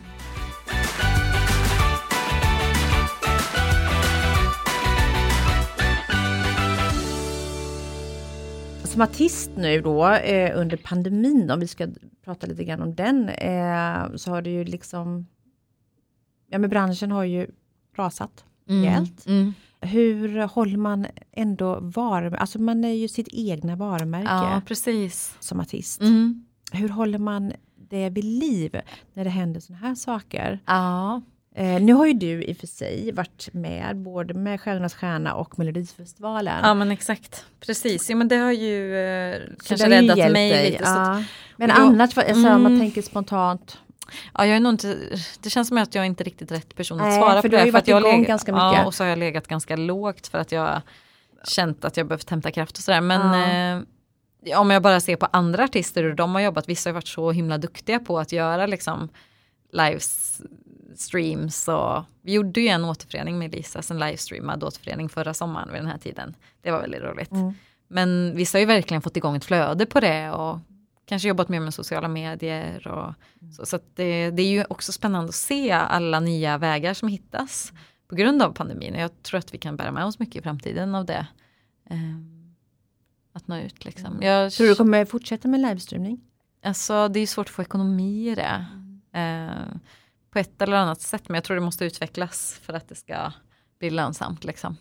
Som 8.84 9.00
artist 9.02 9.50
nu 9.56 9.80
då 9.80 10.08
eh, 10.08 10.58
under 10.60 10.76
pandemin, 10.76 11.50
om 11.50 11.60
vi 11.60 11.66
ska 11.66 11.88
prata 12.24 12.46
lite 12.46 12.64
grann 12.64 12.82
om 12.82 12.94
den, 12.94 13.28
eh, 13.28 14.16
så 14.16 14.30
har 14.30 14.42
det 14.42 14.50
ju 14.50 14.64
liksom, 14.64 15.26
ja 16.50 16.58
men 16.58 16.70
branschen 16.70 17.10
har 17.10 17.24
ju 17.24 17.46
rasat. 17.96 18.44
Rejält. 18.66 19.26
Mm. 19.26 19.54
Hur 19.84 20.38
håller 20.46 20.76
man 20.76 21.06
ändå 21.32 21.78
varumärke, 21.80 22.36
alltså 22.40 22.58
man 22.60 22.84
är 22.84 22.92
ju 22.92 23.08
sitt 23.08 23.28
egna 23.32 23.76
varumärke 23.76 24.28
Ja, 24.30 24.62
precis. 24.66 25.36
som 25.40 25.60
artist. 25.60 26.00
Mm. 26.00 26.44
Hur 26.72 26.88
håller 26.88 27.18
man 27.18 27.52
det 27.90 28.08
vid 28.10 28.24
liv 28.24 28.80
när 29.14 29.24
det 29.24 29.30
händer 29.30 29.60
sådana 29.60 29.86
här 29.86 29.94
saker? 29.94 30.58
Ja. 30.66 31.22
Eh, 31.56 31.82
nu 31.82 31.92
har 31.92 32.06
ju 32.06 32.12
du 32.12 32.42
i 32.44 32.52
och 32.52 32.56
för 32.56 32.66
sig 32.66 33.12
varit 33.12 33.48
med 33.52 33.96
både 33.96 34.34
med 34.34 34.60
Stjärnornas 34.60 34.94
stjärna 34.94 35.34
och 35.34 35.58
Melodifestivalen. 35.58 36.60
ja, 36.62 36.74
men 36.74 36.90
exakt. 36.90 37.44
Precis, 37.60 38.10
ja, 38.10 38.16
men 38.16 38.28
det 38.28 38.36
har 38.36 38.52
ju 38.52 38.96
eh, 38.96 39.36
kanske 39.66 39.90
räddat 39.90 40.16
mig 40.32 40.50
dig, 40.50 40.70
lite. 40.70 40.84
Så 40.84 40.90
att, 40.90 41.18
Ja. 41.18 41.24
Men 41.56 41.68
då- 41.68 41.74
annars, 41.74 42.18
alltså, 42.18 42.34
om 42.34 42.42
man 42.42 42.66
Mm. 42.66 42.80
tänker 42.80 43.02
spontant. 43.02 43.78
Ja, 44.34 44.46
jag 44.46 44.56
är 44.56 44.60
nog 44.60 44.72
inte, 44.72 44.98
det 45.40 45.50
känns 45.50 45.68
som 45.68 45.78
att 45.78 45.94
jag 45.94 46.02
är 46.02 46.06
inte 46.06 46.24
riktigt 46.24 46.52
rätt 46.52 46.74
person 46.76 47.00
att 47.00 47.06
Nej, 47.06 47.18
svara 47.20 47.42
för 47.42 47.48
på 47.48 47.56
har 47.56 47.60
det. 47.60 47.66
ju 47.66 47.70
varit 47.72 47.82
att 47.82 47.88
jag 47.88 48.00
igång 48.00 48.12
legat- 48.12 48.28
ganska 48.28 48.52
Ja, 48.52 48.70
mycket. 48.70 48.86
och 48.86 48.94
så 48.94 49.04
har 49.04 49.08
jag 49.08 49.18
legat 49.18 49.46
ganska 49.48 49.76
lågt 49.76 50.26
för 50.26 50.38
att 50.38 50.52
jag 50.52 50.80
känt 51.44 51.84
att 51.84 51.96
jag 51.96 52.06
behövt 52.06 52.30
hämta 52.30 52.50
kraft 52.50 52.78
och 52.78 52.84
sådär. 52.84 53.00
Men 53.00 53.82
eh, 54.46 54.58
om 54.60 54.70
jag 54.70 54.82
bara 54.82 55.00
ser 55.00 55.16
på 55.16 55.26
andra 55.32 55.64
artister 55.64 56.02
hur 56.02 56.14
de 56.14 56.34
har 56.34 56.40
jobbat, 56.42 56.68
vissa 56.68 56.90
har 56.90 56.94
varit 56.94 57.08
så 57.08 57.30
himla 57.30 57.58
duktiga 57.58 57.98
på 57.98 58.18
att 58.18 58.32
göra 58.32 58.66
liksom 58.66 59.08
livestreams 59.72 61.68
och 61.68 62.02
vi 62.22 62.32
gjorde 62.32 62.60
ju 62.60 62.68
en 62.68 62.84
återförening 62.84 63.38
med 63.38 63.52
Lisa, 63.54 63.80
en 63.90 63.98
livestreamad 63.98 64.64
återförening 64.64 65.08
förra 65.08 65.34
sommaren 65.34 65.68
vid 65.72 65.80
den 65.80 65.86
här 65.90 65.98
tiden. 65.98 66.34
Det 66.62 66.70
var 66.70 66.80
väldigt 66.80 67.02
roligt. 67.02 67.30
Mm. 67.30 67.54
Men 67.88 68.36
vissa 68.36 68.58
har 68.58 68.60
ju 68.60 68.66
verkligen 68.66 69.02
fått 69.02 69.16
igång 69.16 69.36
ett 69.36 69.44
flöde 69.44 69.86
på 69.86 70.00
det 70.00 70.30
och 70.30 70.58
kanske 71.06 71.28
jobbat 71.28 71.48
mer 71.48 71.60
med 71.60 71.74
sociala 71.74 72.08
medier. 72.08 72.88
Och 72.88 73.14
så 73.54 73.66
så 73.66 73.76
att 73.76 73.96
det, 73.96 74.30
det 74.30 74.42
är 74.42 74.48
ju 74.48 74.64
också 74.68 74.92
spännande 74.92 75.28
att 75.28 75.34
se 75.34 75.72
alla 75.72 76.20
nya 76.20 76.58
vägar 76.58 76.94
som 76.94 77.08
hittas 77.08 77.72
på 78.08 78.14
grund 78.14 78.42
av 78.42 78.52
pandemin. 78.52 78.94
Jag 78.94 79.22
tror 79.22 79.38
att 79.38 79.54
vi 79.54 79.58
kan 79.58 79.76
bära 79.76 79.92
med 79.92 80.04
oss 80.04 80.18
mycket 80.18 80.36
i 80.36 80.42
framtiden 80.42 80.94
av 80.94 81.04
det. 81.04 81.26
Ehm, 81.90 82.54
att 83.32 83.48
nå 83.48 83.56
ut 83.56 83.84
liksom. 83.84 84.22
Jag, 84.22 84.52
Tror 84.52 84.66
du 84.66 84.74
kommer 84.74 85.04
fortsätta 85.04 85.48
med 85.48 85.60
livestreaming? 85.60 86.20
alltså, 86.62 87.08
det 87.08 87.18
är 87.18 87.20
ju 87.20 87.26
svårt 87.26 87.46
att 87.46 87.54
få 87.54 87.62
ekonomi 87.62 88.30
i 88.30 88.34
det. 88.34 88.66
Eh, 89.18 89.76
på 90.30 90.38
ett 90.38 90.62
eller 90.62 90.76
annat 90.76 91.00
sätt. 91.00 91.28
Men 91.28 91.34
jag 91.34 91.44
tror 91.44 91.54
det 91.54 91.60
måste 91.60 91.84
utvecklas 91.84 92.60
för 92.62 92.72
att 92.72 92.88
det 92.88 92.94
ska 92.94 93.32
bli 93.78 93.90
lönsamt. 93.90 94.44
Liksom. 94.44 94.76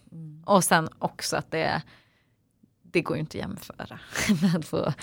Och 0.45 0.63
sen 0.63 0.89
också 0.99 1.37
att 1.37 1.51
det, 1.51 1.81
det 2.81 3.01
går 3.01 3.17
ju 3.17 3.21
inte 3.21 3.37
att 3.37 3.41
jämföra 3.41 3.99
med 4.41 4.55
att 4.55 4.65
få 4.65 4.93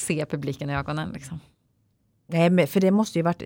se 0.00 0.26
publiken 0.26 0.70
i 0.70 0.74
ögonen. 0.74 1.10
Liksom. 1.10 1.40
Nej, 2.26 2.50
men 2.50 2.66
för 2.66 2.80
det 2.80 2.90
måste 2.90 3.18
ju 3.18 3.22
varit 3.22 3.42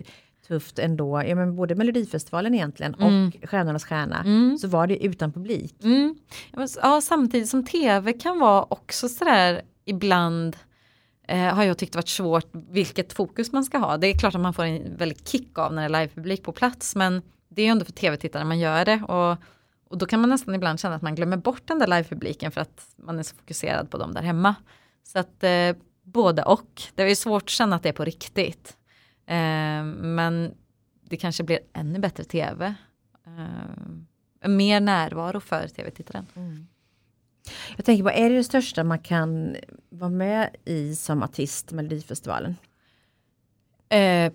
tufft 0.47 0.79
ändå. 0.79 1.23
Ja, 1.27 1.35
men 1.35 1.55
både 1.55 1.75
Melodifestivalen 1.75 2.53
egentligen 2.55 2.95
Mm. 2.95 3.27
och 3.43 3.49
Stjärnornas 3.49 3.85
stjärna. 3.85 4.19
Mm. 4.23 4.57
Så 4.57 4.67
var 4.67 4.87
det 4.87 5.03
utan 5.05 5.31
publik. 5.33 5.75
Mm. 5.83 6.15
Ja, 6.81 7.01
samtidigt 7.01 7.49
som 7.49 7.65
tv 7.65 8.13
kan 8.13 8.39
vara 8.39 8.63
också 8.69 9.09
sådär 9.09 9.61
ibland 9.85 10.57
eh, 11.27 11.53
har 11.53 11.63
jag 11.63 11.77
tyckt 11.77 11.95
varit 11.95 12.07
svårt 12.09 12.47
vilket 12.51 13.13
fokus 13.13 13.51
man 13.51 13.63
ska 13.65 13.77
ha. 13.77 13.97
Det 13.97 14.07
är 14.07 14.17
klart 14.17 14.35
att 14.35 14.41
man 14.41 14.53
får 14.53 14.63
en 14.63 14.97
väldigt 14.97 15.27
kick 15.27 15.59
av 15.59 15.73
när 15.73 15.89
det 15.89 15.97
är 15.97 16.01
livepublik 16.01 16.43
på 16.43 16.51
plats 16.51 16.95
men 16.95 17.21
det 17.49 17.61
är 17.61 17.65
ju 17.65 17.71
ändå 17.71 17.85
för 17.85 17.91
tv-tittare 17.91 18.43
man 18.43 18.59
gör 18.59 18.85
det 18.85 19.01
och, 19.03 19.37
och 19.89 19.97
då 19.97 20.05
kan 20.05 20.21
man 20.21 20.29
nästan 20.29 20.55
ibland 20.55 20.79
känna 20.79 20.95
att 20.95 21.01
man 21.01 21.15
glömmer 21.15 21.37
bort 21.37 21.67
den 21.67 21.79
där 21.79 21.87
livepubliken 21.87 22.51
för 22.51 22.61
att 22.61 22.87
man 22.97 23.19
är 23.19 23.23
så 23.23 23.35
fokuserad 23.35 23.89
på 23.89 23.97
dem 23.97 24.13
där 24.13 24.21
hemma. 24.21 24.55
Så 25.03 25.19
att 25.19 25.43
eh, 25.43 25.75
både 26.15 26.43
och. 26.43 26.81
Det 26.95 27.03
är 27.03 27.15
svårt 27.15 27.43
att 27.43 27.49
känna 27.49 27.75
att 27.75 27.83
det 27.83 27.89
är 27.89 27.93
på 27.93 28.05
riktigt. 28.05 28.77
Eh, 29.25 29.83
men 29.83 30.53
det 31.01 31.17
kanske 31.17 31.43
blir 31.43 31.59
ännu 31.73 31.99
bättre 31.99 32.23
tv. 32.23 32.75
Eh, 33.25 34.49
mer 34.49 34.79
närvaro 34.79 35.39
för 35.39 35.67
tv-tittaren. 35.67 36.25
Jag 37.75 37.85
tänker 37.85 38.03
på, 38.03 38.09
är 38.09 38.29
det 38.29 38.35
det 38.35 38.43
största 38.43 38.83
man 38.83 38.99
kan 38.99 39.55
vara 39.89 40.09
med 40.09 40.55
i 40.65 40.95
som 40.95 41.23
artist, 41.23 41.71
Melodifestivalen? 41.71 42.55
Eh, 43.89 44.31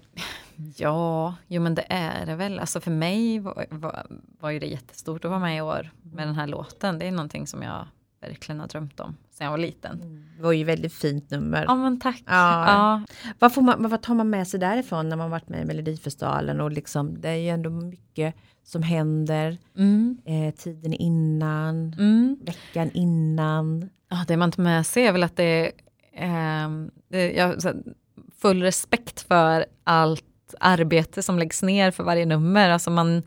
ja, 0.77 1.35
jo 1.47 1.62
men 1.62 1.75
det 1.75 1.87
är 1.88 2.27
det 2.27 2.35
väl. 2.35 2.59
Alltså 2.59 2.81
för 2.81 2.90
mig 2.90 3.38
var, 3.38 3.66
var, 3.71 4.07
var 4.40 4.51
ju 4.51 4.59
det 4.59 4.66
jättestort 4.66 5.25
att 5.25 5.31
vara 5.31 5.40
med 5.40 5.57
i 5.57 5.61
år 5.61 5.90
med 6.03 6.29
den 6.29 6.35
här 6.35 6.47
låten. 6.47 6.99
Det 6.99 7.07
är 7.07 7.11
någonting 7.11 7.47
som 7.47 7.62
jag 7.62 7.87
verkligen 8.21 8.61
har 8.61 8.67
drömt 8.67 9.01
om 9.01 9.17
sedan 9.31 9.45
jag 9.45 9.51
var 9.51 9.59
liten. 9.59 10.25
Det 10.37 10.43
var 10.43 10.53
ju 10.53 10.65
väldigt 10.65 10.93
fint 10.93 11.31
nummer. 11.31 11.65
Ja 11.69 11.75
men 11.75 12.01
tack. 12.01 12.23
Ja. 12.27 12.67
Ja. 12.67 13.03
Vad, 13.39 13.55
får 13.55 13.63
man, 13.63 13.89
vad 13.89 14.03
tar 14.03 14.15
man 14.15 14.31
med 14.31 14.49
sig 14.49 14.61
därifrån 14.61 15.09
när 15.09 15.17
man 15.17 15.31
varit 15.31 15.49
med 15.49 15.63
i 15.63 15.65
Melodifestivalen? 15.65 16.61
Och 16.61 16.73
liksom, 16.73 17.21
det 17.21 17.29
är 17.29 17.35
ju 17.35 17.49
ändå 17.49 17.71
mycket 17.71 18.35
som 18.65 18.83
händer. 18.83 19.59
Mm, 19.77 20.19
Eh, 20.25 20.55
tiden 20.55 20.95
innan, 20.95 21.95
mm. 21.99 22.39
veckan 22.43 22.91
innan. 22.95 23.91
Ja, 24.09 24.25
det 24.29 24.37
man 24.37 24.53
tar 24.53 24.63
med 24.63 24.87
sig 24.87 25.07
är 25.07 25.13
väl 25.13 25.23
att 25.23 25.37
det 25.37 25.73
är 26.15 26.65
eh, 26.65 26.71
det, 27.09 27.33
jag, 27.33 27.63
så, 27.63 27.73
full 28.41 28.63
respekt 28.63 29.21
för 29.21 29.67
allt 29.85 30.55
arbete 30.61 31.23
som 31.23 31.39
läggs 31.39 31.63
ner 31.63 31.91
för 31.91 32.05
varje 32.05 32.27
nummer. 32.27 32.71
Alltså 32.71 32.91
man, 32.91 33.23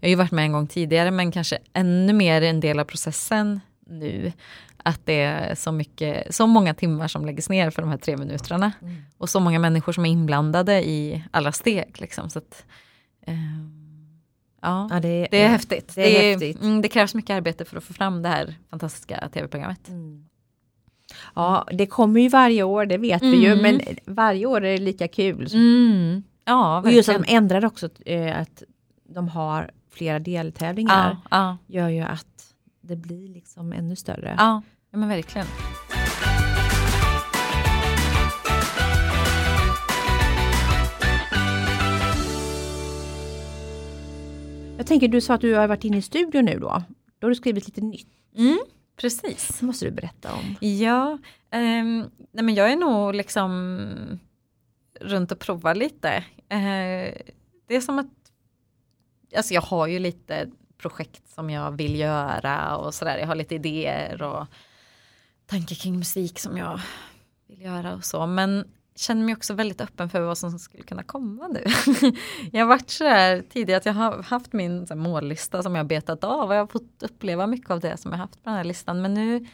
jag 0.00 0.06
har 0.06 0.10
ju 0.10 0.14
varit 0.14 0.32
med 0.32 0.44
en 0.44 0.52
gång 0.52 0.66
tidigare 0.66 1.10
men 1.10 1.32
kanske 1.32 1.58
ännu 1.72 2.12
mer 2.12 2.42
en 2.42 2.60
del 2.60 2.78
av 2.78 2.84
processen 2.84 3.60
nu. 3.88 4.32
Att 4.76 5.00
det 5.06 5.20
är 5.20 5.54
så, 5.54 5.72
mycket, 5.72 6.34
så 6.34 6.46
många 6.46 6.74
timmar 6.74 7.08
som 7.08 7.26
läggs 7.26 7.48
ner 7.48 7.70
för 7.70 7.82
de 7.82 7.90
här 7.90 7.98
tre 7.98 8.16
minuterna. 8.16 8.72
Och 9.18 9.28
så 9.28 9.40
många 9.40 9.58
människor 9.58 9.92
som 9.92 10.06
är 10.06 10.10
inblandade 10.10 10.88
i 10.88 11.24
alla 11.30 11.52
steg. 11.52 12.00
Liksom. 12.00 12.30
Så 12.30 12.38
att, 12.38 12.64
eh, 13.26 13.34
ja. 14.62 14.88
Ja, 14.90 15.00
det, 15.00 15.28
Det 15.30 15.42
är 15.42 15.48
häftigt. 15.48 15.92
det 15.94 16.18
är 16.26 16.30
häftigt. 16.32 16.62
Mm, 16.62 16.82
det 16.82 16.88
krävs 16.88 17.14
mycket 17.14 17.34
arbete 17.34 17.64
för 17.64 17.76
att 17.76 17.84
få 17.84 17.92
fram 17.92 18.22
det 18.22 18.28
här 18.28 18.54
fantastiska 18.70 19.28
tv-programmet. 19.34 19.88
Ja, 21.34 21.66
det 21.72 21.86
kommer 21.86 22.20
ju 22.20 22.28
varje 22.28 22.62
år, 22.62 22.86
det 22.86 22.98
vet 22.98 23.22
vi 23.22 23.36
ju, 23.44 23.52
Mm. 23.52 23.62
men 23.62 23.80
varje 24.14 24.46
år 24.46 24.64
är 24.64 24.72
det 24.72 24.78
lika 24.78 25.08
kul. 25.08 25.48
Mm. 25.54 26.22
Ja, 26.44 26.80
och 26.80 26.92
just 26.92 27.08
att 27.08 27.22
de 27.22 27.34
ändrar 27.34 27.64
också 27.64 27.88
eh, 28.06 28.40
att 28.40 28.62
de 29.08 29.28
har 29.28 29.70
flera 29.90 30.18
deltävlingar, 30.18 31.16
Ja, 31.30 31.36
ja, 31.66 31.74
gör 31.80 31.88
ju 31.88 32.00
att 32.00 32.37
det 32.88 32.96
blir 32.96 33.28
liksom 33.28 33.72
ännu 33.72 33.96
större. 33.96 34.34
Ja, 34.38 34.62
ja 34.90 34.98
men 34.98 35.08
verkligen. 35.08 35.46
Jag 44.76 44.86
tänker, 44.86 45.08
du 45.08 45.20
sa 45.20 45.34
att 45.34 45.40
du 45.40 45.54
har 45.54 45.68
varit 45.68 45.84
inne 45.84 45.96
i 45.96 46.02
studion 46.02 46.44
nu 46.44 46.58
då. 46.58 46.82
Då 47.18 47.26
har 47.26 47.28
du 47.28 47.34
skrivit 47.34 47.66
lite 47.66 47.80
nytt. 47.80 48.08
Mm, 48.36 48.58
precis. 48.96 49.58
Det 49.60 49.66
måste 49.66 49.84
du 49.84 49.90
berätta 49.90 50.32
om. 50.32 50.68
Ja, 50.68 51.18
um, 51.54 52.10
nej 52.32 52.44
men 52.44 52.54
jag 52.54 52.72
är 52.72 52.76
nog 52.76 53.14
liksom 53.14 54.20
runt 55.00 55.32
och 55.32 55.38
provar 55.38 55.74
lite. 55.74 56.16
Uh, 56.52 57.14
det 57.66 57.76
är 57.76 57.80
som 57.80 57.98
att, 57.98 58.06
alltså 59.36 59.54
jag 59.54 59.62
har 59.62 59.86
ju 59.86 59.98
lite 59.98 60.48
projekt 60.78 61.28
som 61.28 61.50
jag 61.50 61.70
vill 61.70 61.98
göra 61.98 62.76
och 62.76 62.94
sådär. 62.94 63.18
Jag 63.18 63.26
har 63.26 63.34
lite 63.34 63.54
idéer 63.54 64.22
och 64.22 64.46
tankar 65.46 65.76
kring 65.76 65.98
musik 65.98 66.38
som 66.38 66.56
jag 66.56 66.80
vill 67.46 67.62
göra 67.62 67.94
och 67.94 68.04
så. 68.04 68.26
Men 68.26 68.64
känner 68.98 69.24
mig 69.24 69.34
också 69.34 69.54
väldigt 69.54 69.80
öppen 69.80 70.10
för 70.10 70.20
vad 70.20 70.38
som 70.38 70.58
skulle 70.58 70.82
kunna 70.82 71.02
komma 71.02 71.48
nu. 71.48 71.64
jag 72.52 72.60
har 72.60 72.68
varit 72.68 72.90
sådär 72.90 73.44
tidigare 73.48 73.78
att 73.78 73.86
jag 73.86 73.92
har 73.92 74.22
haft 74.22 74.52
min 74.52 74.86
så 74.86 74.94
här, 74.94 75.00
mållista 75.00 75.62
som 75.62 75.74
jag 75.74 75.86
betat 75.86 76.24
av 76.24 76.48
och 76.48 76.54
jag 76.54 76.60
har 76.60 76.66
fått 76.66 77.02
uppleva 77.02 77.46
mycket 77.46 77.70
av 77.70 77.80
det 77.80 77.96
som 77.96 78.10
jag 78.10 78.18
haft 78.18 78.44
på 78.44 78.50
den 78.50 78.54
här 78.54 78.64
listan. 78.64 79.02
Men 79.02 79.14
nu 79.14 79.46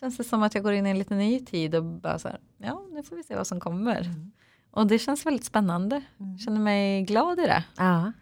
känns 0.00 0.16
det 0.16 0.24
som 0.24 0.42
att 0.42 0.54
jag 0.54 0.64
går 0.64 0.72
in 0.72 0.86
i 0.86 0.90
en 0.90 0.98
lite 0.98 1.14
ny 1.14 1.40
tid 1.40 1.74
och 1.74 1.84
bara 1.84 2.18
så 2.18 2.28
här, 2.28 2.40
ja 2.58 2.82
nu 2.90 3.02
får 3.02 3.16
vi 3.16 3.22
se 3.22 3.36
vad 3.36 3.46
som 3.46 3.60
kommer. 3.60 4.00
Mm. 4.00 4.32
Och 4.70 4.86
det 4.86 4.98
känns 4.98 5.26
väldigt 5.26 5.44
spännande. 5.44 6.02
Mm. 6.20 6.38
Känner 6.38 6.60
mig 6.60 7.02
glad 7.02 7.40
i 7.40 7.42
det. 7.42 7.64
Ja. 7.76 8.12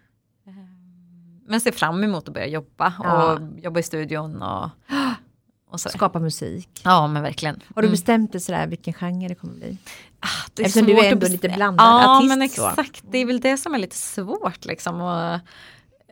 Men 1.48 1.60
ser 1.60 1.72
fram 1.72 2.04
emot 2.04 2.28
att 2.28 2.34
börja 2.34 2.46
jobba 2.46 2.94
ja. 3.02 3.32
och 3.32 3.40
jobba 3.58 3.80
i 3.80 3.82
studion 3.82 4.42
och, 4.42 4.70
och 5.70 5.80
Skapa 5.80 6.20
musik. 6.20 6.80
Ja 6.84 7.06
men 7.06 7.22
verkligen. 7.22 7.62
Har 7.74 7.82
du 7.82 7.88
mm. 7.88 7.92
bestämt 7.92 8.32
dig 8.32 8.40
sådär 8.40 8.66
vilken 8.66 8.94
genre 8.94 9.28
det 9.28 9.34
kommer 9.34 9.54
bli? 9.54 9.78
Ah, 10.20 10.26
det 10.54 10.62
är 10.62 10.66
Eftersom 10.66 10.86
du 10.86 10.98
är 10.98 11.12
ändå 11.12 11.28
lite 11.28 11.48
blandad 11.48 11.86
ja, 11.86 12.16
artist. 12.16 12.30
Ja 12.30 12.36
men 12.36 12.42
exakt, 12.42 13.00
så. 13.00 13.06
det 13.10 13.18
är 13.18 13.26
väl 13.26 13.40
det 13.40 13.56
som 13.56 13.74
är 13.74 13.78
lite 13.78 13.96
svårt 13.96 14.64
liksom. 14.64 15.00
att 15.00 15.40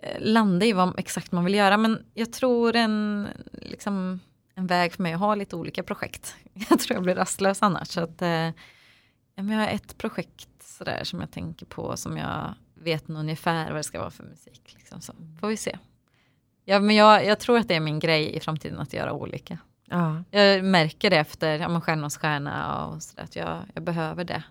eh, 0.03 0.16
landa 0.18 0.66
i 0.66 0.72
vad 0.72 0.99
exakt 0.99 1.33
man 1.33 1.44
vill 1.44 1.55
göra. 1.55 1.77
Men 1.77 2.05
jag 2.14 2.33
tror 2.33 2.77
en, 2.77 3.29
liksom, 3.53 4.20
en 4.55 4.66
väg 4.66 4.92
för 4.92 5.03
mig 5.03 5.12
att 5.12 5.20
ha 5.20 5.35
lite 5.35 5.57
olika 5.57 5.83
projekt. 5.83 6.35
Jag 6.68 6.81
tror 6.81 6.94
jag 6.94 7.03
blir 7.03 7.14
rastlös 7.14 7.62
annars. 7.62 7.88
Så 7.88 8.01
att, 8.01 8.22
eh, 8.22 8.51
jag 9.35 9.44
har 9.44 9.68
ett 9.68 9.99
projekt 9.99 10.49
sådär 10.61 11.05
som 11.05 11.20
jag 11.20 11.31
tänker 11.31 11.66
på 11.66 11.96
som 11.96 12.16
jag 12.16 12.55
vet 12.87 13.11
ungefär 13.11 13.66
vad 13.66 13.77
det 13.77 13.83
ska 13.83 13.99
vara 13.99 14.11
för 14.11 14.25
musik. 14.25 14.75
Liksom, 14.79 15.01
så 15.01 15.12
får 15.40 15.49
vi 15.49 15.57
se. 15.57 15.79
Ja, 16.64 16.81
men 16.81 16.96
jag, 16.96 17.27
jag 17.27 17.38
tror 17.38 17.59
att 17.59 17.68
det 17.68 17.75
är 17.75 17.81
min 17.81 17.99
grej 17.99 18.37
i 18.37 18.40
framtiden 18.40 18.79
att 18.79 18.92
göra 18.92 19.12
olika. 19.12 19.59
Ja. 19.90 20.22
Jag 20.31 20.64
märker 20.64 21.11
det 21.11 21.16
efter 21.16 21.59
ja, 21.59 21.81
Stjärnornas 21.81 22.16
stjärna 22.16 22.87
och 22.87 23.03
sådär 23.03 23.22
att 23.22 23.37
jag, 23.37 23.59
jag 23.75 23.83
behöver 23.83 24.25
det. 24.25 24.42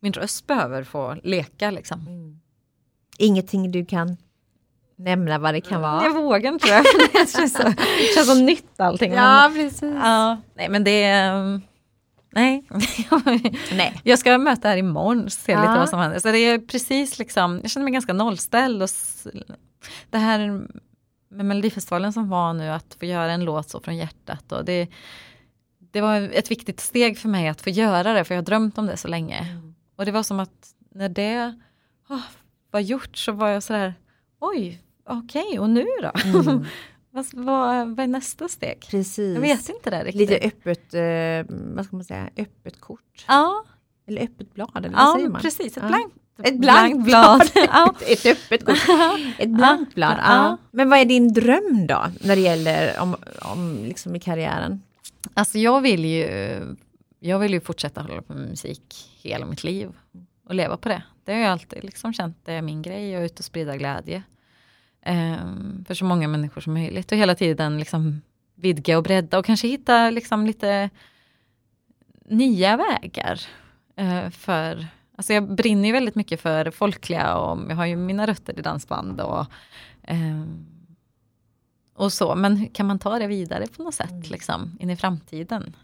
Min 0.00 0.12
röst 0.12 0.46
behöver 0.46 0.84
få 0.84 1.16
leka 1.22 1.70
liksom. 1.70 2.00
Mm. 2.00 2.40
Ingenting 3.18 3.72
du 3.72 3.86
kan 3.86 4.16
nämna 4.96 5.38
vad 5.38 5.54
det 5.54 5.60
kan 5.60 5.80
vara? 5.80 6.04
Jag 6.04 6.14
vågar 6.14 6.52
inte 6.52 6.66
det. 6.66 6.84
det 7.12 7.30
känns 7.30 7.52
så, 7.52 7.62
känns 8.14 8.26
så 8.26 8.34
nytt 8.34 8.80
allting. 8.80 9.12
Ja, 9.12 9.50
precis. 9.54 9.82
Ja, 9.82 10.36
nej 10.54 10.68
men 10.68 10.84
det 10.84 11.02
är 11.02 11.60
Nej. 12.30 12.64
Nej. 13.72 14.00
Jag 14.04 14.18
ska 14.18 14.38
möta 14.38 14.68
här 14.68 14.76
imorgon 14.76 15.24
och 15.24 15.32
se 15.32 15.52
ja. 15.52 15.60
lite 15.60 15.78
vad 15.78 15.88
som 15.88 15.98
händer. 15.98 16.18
Så 16.18 16.32
det 16.32 16.38
är 16.38 16.58
precis 16.58 17.18
liksom, 17.18 17.60
jag 17.62 17.70
känner 17.70 17.84
mig 17.84 17.92
ganska 17.92 18.12
nollställd. 18.12 18.82
Och 18.82 18.88
det 20.10 20.18
här 20.18 20.66
med 21.30 21.46
Melodifestivalen 21.46 22.12
som 22.12 22.28
var 22.28 22.52
nu, 22.52 22.68
att 22.68 22.96
få 22.98 23.06
göra 23.06 23.32
en 23.32 23.44
låt 23.44 23.70
så 23.70 23.80
från 23.80 23.96
hjärtat. 23.96 24.52
Och 24.52 24.64
det, 24.64 24.88
det 25.78 26.00
var 26.00 26.20
ett 26.20 26.50
viktigt 26.50 26.80
steg 26.80 27.18
för 27.18 27.28
mig 27.28 27.48
att 27.48 27.60
få 27.60 27.70
göra 27.70 28.12
det, 28.12 28.24
för 28.24 28.34
jag 28.34 28.42
har 28.42 28.46
drömt 28.46 28.78
om 28.78 28.86
det 28.86 28.96
så 28.96 29.08
länge. 29.08 29.38
Mm. 29.38 29.74
Och 29.96 30.04
det 30.04 30.12
var 30.12 30.22
som 30.22 30.40
att 30.40 30.74
när 30.90 31.08
det 31.08 31.54
oh, 32.08 32.22
var 32.70 32.80
gjort 32.80 33.16
så 33.16 33.32
var 33.32 33.48
jag 33.48 33.62
sådär, 33.62 33.94
oj, 34.40 34.82
okej, 35.04 35.42
okay, 35.42 35.58
och 35.58 35.70
nu 35.70 35.86
då? 36.02 36.12
Mm. 36.24 36.64
Vad, 37.10 37.26
vad, 37.32 37.88
vad 37.88 38.00
är 38.00 38.06
nästa 38.06 38.48
steg? 38.48 38.86
Precis. 38.90 39.34
Jag 39.34 39.40
vet 39.40 39.68
inte 39.68 39.90
det 39.90 40.04
riktigt. 40.04 40.30
Lite 40.30 40.46
öppet, 40.46 40.94
eh, 40.94 41.56
vad 41.74 41.84
ska 41.84 41.96
man 41.96 42.04
säga, 42.04 42.30
öppet 42.36 42.80
kort. 42.80 43.24
Ja. 43.28 43.64
Eller 44.06 44.22
öppet 44.22 44.54
blad, 44.54 44.70
eller 44.76 44.88
vad 44.88 45.00
ja, 45.00 45.14
säger 45.16 45.28
man? 45.28 45.40
precis. 45.42 45.76
Ett 45.76 45.82
ja. 45.82 45.88
blankt, 45.88 46.16
ett 46.42 46.58
blankt 46.58 47.04
blad. 47.04 47.42
ett 48.06 48.26
öppet 48.26 48.64
kort. 48.64 48.78
Ett 49.38 49.50
blankt 49.50 49.94
blad. 49.94 50.18
Ja. 50.18 50.56
Men 50.70 50.90
vad 50.90 50.98
är 50.98 51.04
din 51.04 51.32
dröm 51.32 51.86
då, 51.86 52.06
när 52.20 52.36
det 52.36 52.42
gäller 52.42 53.00
om, 53.00 53.16
om 53.42 53.84
liksom 53.84 54.16
i 54.16 54.20
karriären? 54.20 54.82
Alltså 55.34 55.58
jag 55.58 55.80
vill 55.80 56.04
ju, 56.04 56.26
jag 57.20 57.38
vill 57.38 57.52
ju 57.52 57.60
fortsätta 57.60 58.02
hålla 58.02 58.22
på 58.22 58.34
med 58.34 58.48
musik 58.48 59.10
hela 59.22 59.46
mitt 59.46 59.64
liv. 59.64 59.88
Och 60.44 60.54
leva 60.54 60.76
på 60.76 60.88
det. 60.88 61.02
Det 61.24 61.32
har 61.32 61.40
jag 61.40 61.50
alltid 61.50 61.84
liksom 61.84 62.12
känt, 62.12 62.36
det 62.44 62.52
är 62.52 62.62
min 62.62 62.82
grej, 62.82 63.10
jag 63.10 63.20
är 63.20 63.26
ute 63.26 63.40
och 63.40 63.44
sprida 63.44 63.76
glädje. 63.76 64.22
Um, 65.06 65.84
för 65.88 65.94
så 65.94 66.04
många 66.04 66.28
människor 66.28 66.60
som 66.60 66.74
möjligt 66.74 67.12
och 67.12 67.18
hela 67.18 67.34
tiden 67.34 67.78
liksom 67.78 68.22
vidga 68.54 68.96
och 68.96 69.04
bredda 69.04 69.38
och 69.38 69.44
kanske 69.44 69.68
hitta 69.68 70.10
liksom 70.10 70.46
lite 70.46 70.90
nya 72.24 72.76
vägar. 72.76 73.40
Uh, 74.00 74.30
för, 74.30 74.86
alltså 75.16 75.32
jag 75.32 75.54
brinner 75.54 75.86
ju 75.86 75.92
väldigt 75.92 76.14
mycket 76.14 76.40
för 76.40 76.70
folkliga 76.70 77.36
och 77.36 77.70
jag 77.70 77.76
har 77.76 77.86
ju 77.86 77.96
mina 77.96 78.26
rötter 78.26 78.58
i 78.58 78.62
dansband 78.62 79.20
och, 79.20 79.46
um, 80.08 80.66
och 81.94 82.12
så. 82.12 82.34
Men 82.34 82.68
kan 82.68 82.86
man 82.86 82.98
ta 82.98 83.18
det 83.18 83.26
vidare 83.26 83.66
på 83.66 83.82
något 83.82 83.94
sätt 83.94 84.10
mm. 84.10 84.22
liksom, 84.22 84.76
in 84.80 84.90
i 84.90 84.96
framtiden? 84.96 85.76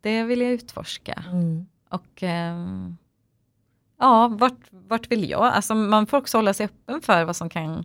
Det 0.00 0.22
vill 0.22 0.40
jag 0.40 0.50
utforska. 0.50 1.24
Mm. 1.30 1.66
Och 1.88 2.22
um, 2.22 2.96
ja, 3.98 4.28
vart, 4.28 4.68
vart 4.70 5.10
vill 5.10 5.30
jag? 5.30 5.44
Alltså 5.44 5.74
man 5.74 6.06
får 6.06 6.16
också 6.18 6.38
hålla 6.38 6.54
sig 6.54 6.66
öppen 6.66 7.00
för 7.00 7.24
vad 7.24 7.36
som 7.36 7.50
kan 7.50 7.84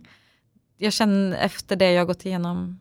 jag 0.76 0.92
känner 0.92 1.36
efter 1.36 1.76
det 1.76 1.92
jag 1.92 2.06
gått 2.06 2.26
igenom 2.26 2.80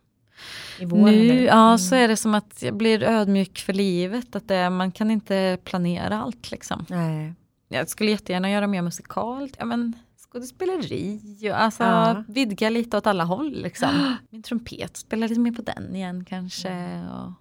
nu, 0.79 1.31
mm. 1.31 1.45
ja, 1.45 1.77
så 1.77 1.95
är 1.95 2.07
det 2.07 2.17
som 2.17 2.35
att 2.35 2.61
jag 2.61 2.75
blir 2.75 3.03
ödmjuk 3.03 3.59
för 3.59 3.73
livet. 3.73 4.35
Att 4.35 4.47
det, 4.47 4.69
man 4.69 4.91
kan 4.91 5.11
inte 5.11 5.57
planera 5.63 6.21
allt 6.21 6.51
liksom. 6.51 6.85
Nej. 6.89 7.33
Jag 7.67 7.89
skulle 7.89 8.11
jättegärna 8.11 8.51
göra 8.51 8.67
mer 8.67 8.81
musikalt. 8.81 9.55
Ja, 9.59 9.65
men 9.65 9.93
skådespeleri 10.17 11.19
alltså 11.55 11.83
ja. 11.83 12.23
vidga 12.27 12.69
lite 12.69 12.97
åt 12.97 13.07
alla 13.07 13.23
håll. 13.23 13.61
Liksom. 13.61 14.15
Min 14.29 14.43
trumpet, 14.43 14.97
spela 14.97 15.27
lite 15.27 15.41
mer 15.41 15.51
på 15.51 15.61
den 15.61 15.95
igen 15.95 16.25
kanske. 16.25 16.69
Mm. 16.69 17.09
Och... 17.09 17.31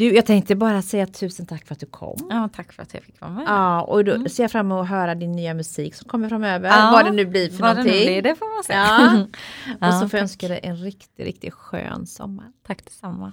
Du, 0.00 0.14
jag 0.14 0.26
tänkte 0.26 0.54
bara 0.54 0.82
säga 0.82 1.06
tusen 1.06 1.46
tack 1.46 1.66
för 1.66 1.74
att 1.74 1.80
du 1.80 1.86
kom. 1.86 2.26
Ja, 2.30 2.48
tack 2.52 2.72
för 2.72 2.82
att 2.82 2.94
jag 2.94 3.02
fick 3.02 3.20
vara 3.20 3.30
med. 3.30 3.44
Ja, 3.46 3.82
och 3.82 4.04
då 4.04 4.12
mm. 4.12 4.28
ser 4.28 4.44
jag 4.44 4.50
fram 4.50 4.66
emot 4.66 4.82
att 4.82 4.88
höra 4.88 5.14
din 5.14 5.32
nya 5.32 5.54
musik 5.54 5.94
som 5.94 6.08
kommer 6.08 6.28
framöver. 6.28 6.68
Ja, 6.68 6.90
vad 6.92 7.04
det 7.04 7.10
nu 7.10 7.26
blir 7.26 7.50
för 7.50 7.58
vad 7.58 7.76
någonting. 7.76 7.92
Det, 7.92 8.06
blir, 8.06 8.22
det 8.22 8.34
får 8.34 8.54
man 8.54 8.64
se. 8.64 8.72
Ja. 8.72 9.88
och 9.88 9.94
så 9.94 10.08
får 10.08 10.18
jag 10.18 10.22
önska 10.22 10.48
dig 10.48 10.60
en 10.62 10.76
riktigt, 10.76 11.26
riktigt 11.26 11.54
skön 11.54 12.06
sommar. 12.06 12.52
Tack 12.66 12.84
detsamma. 12.84 13.32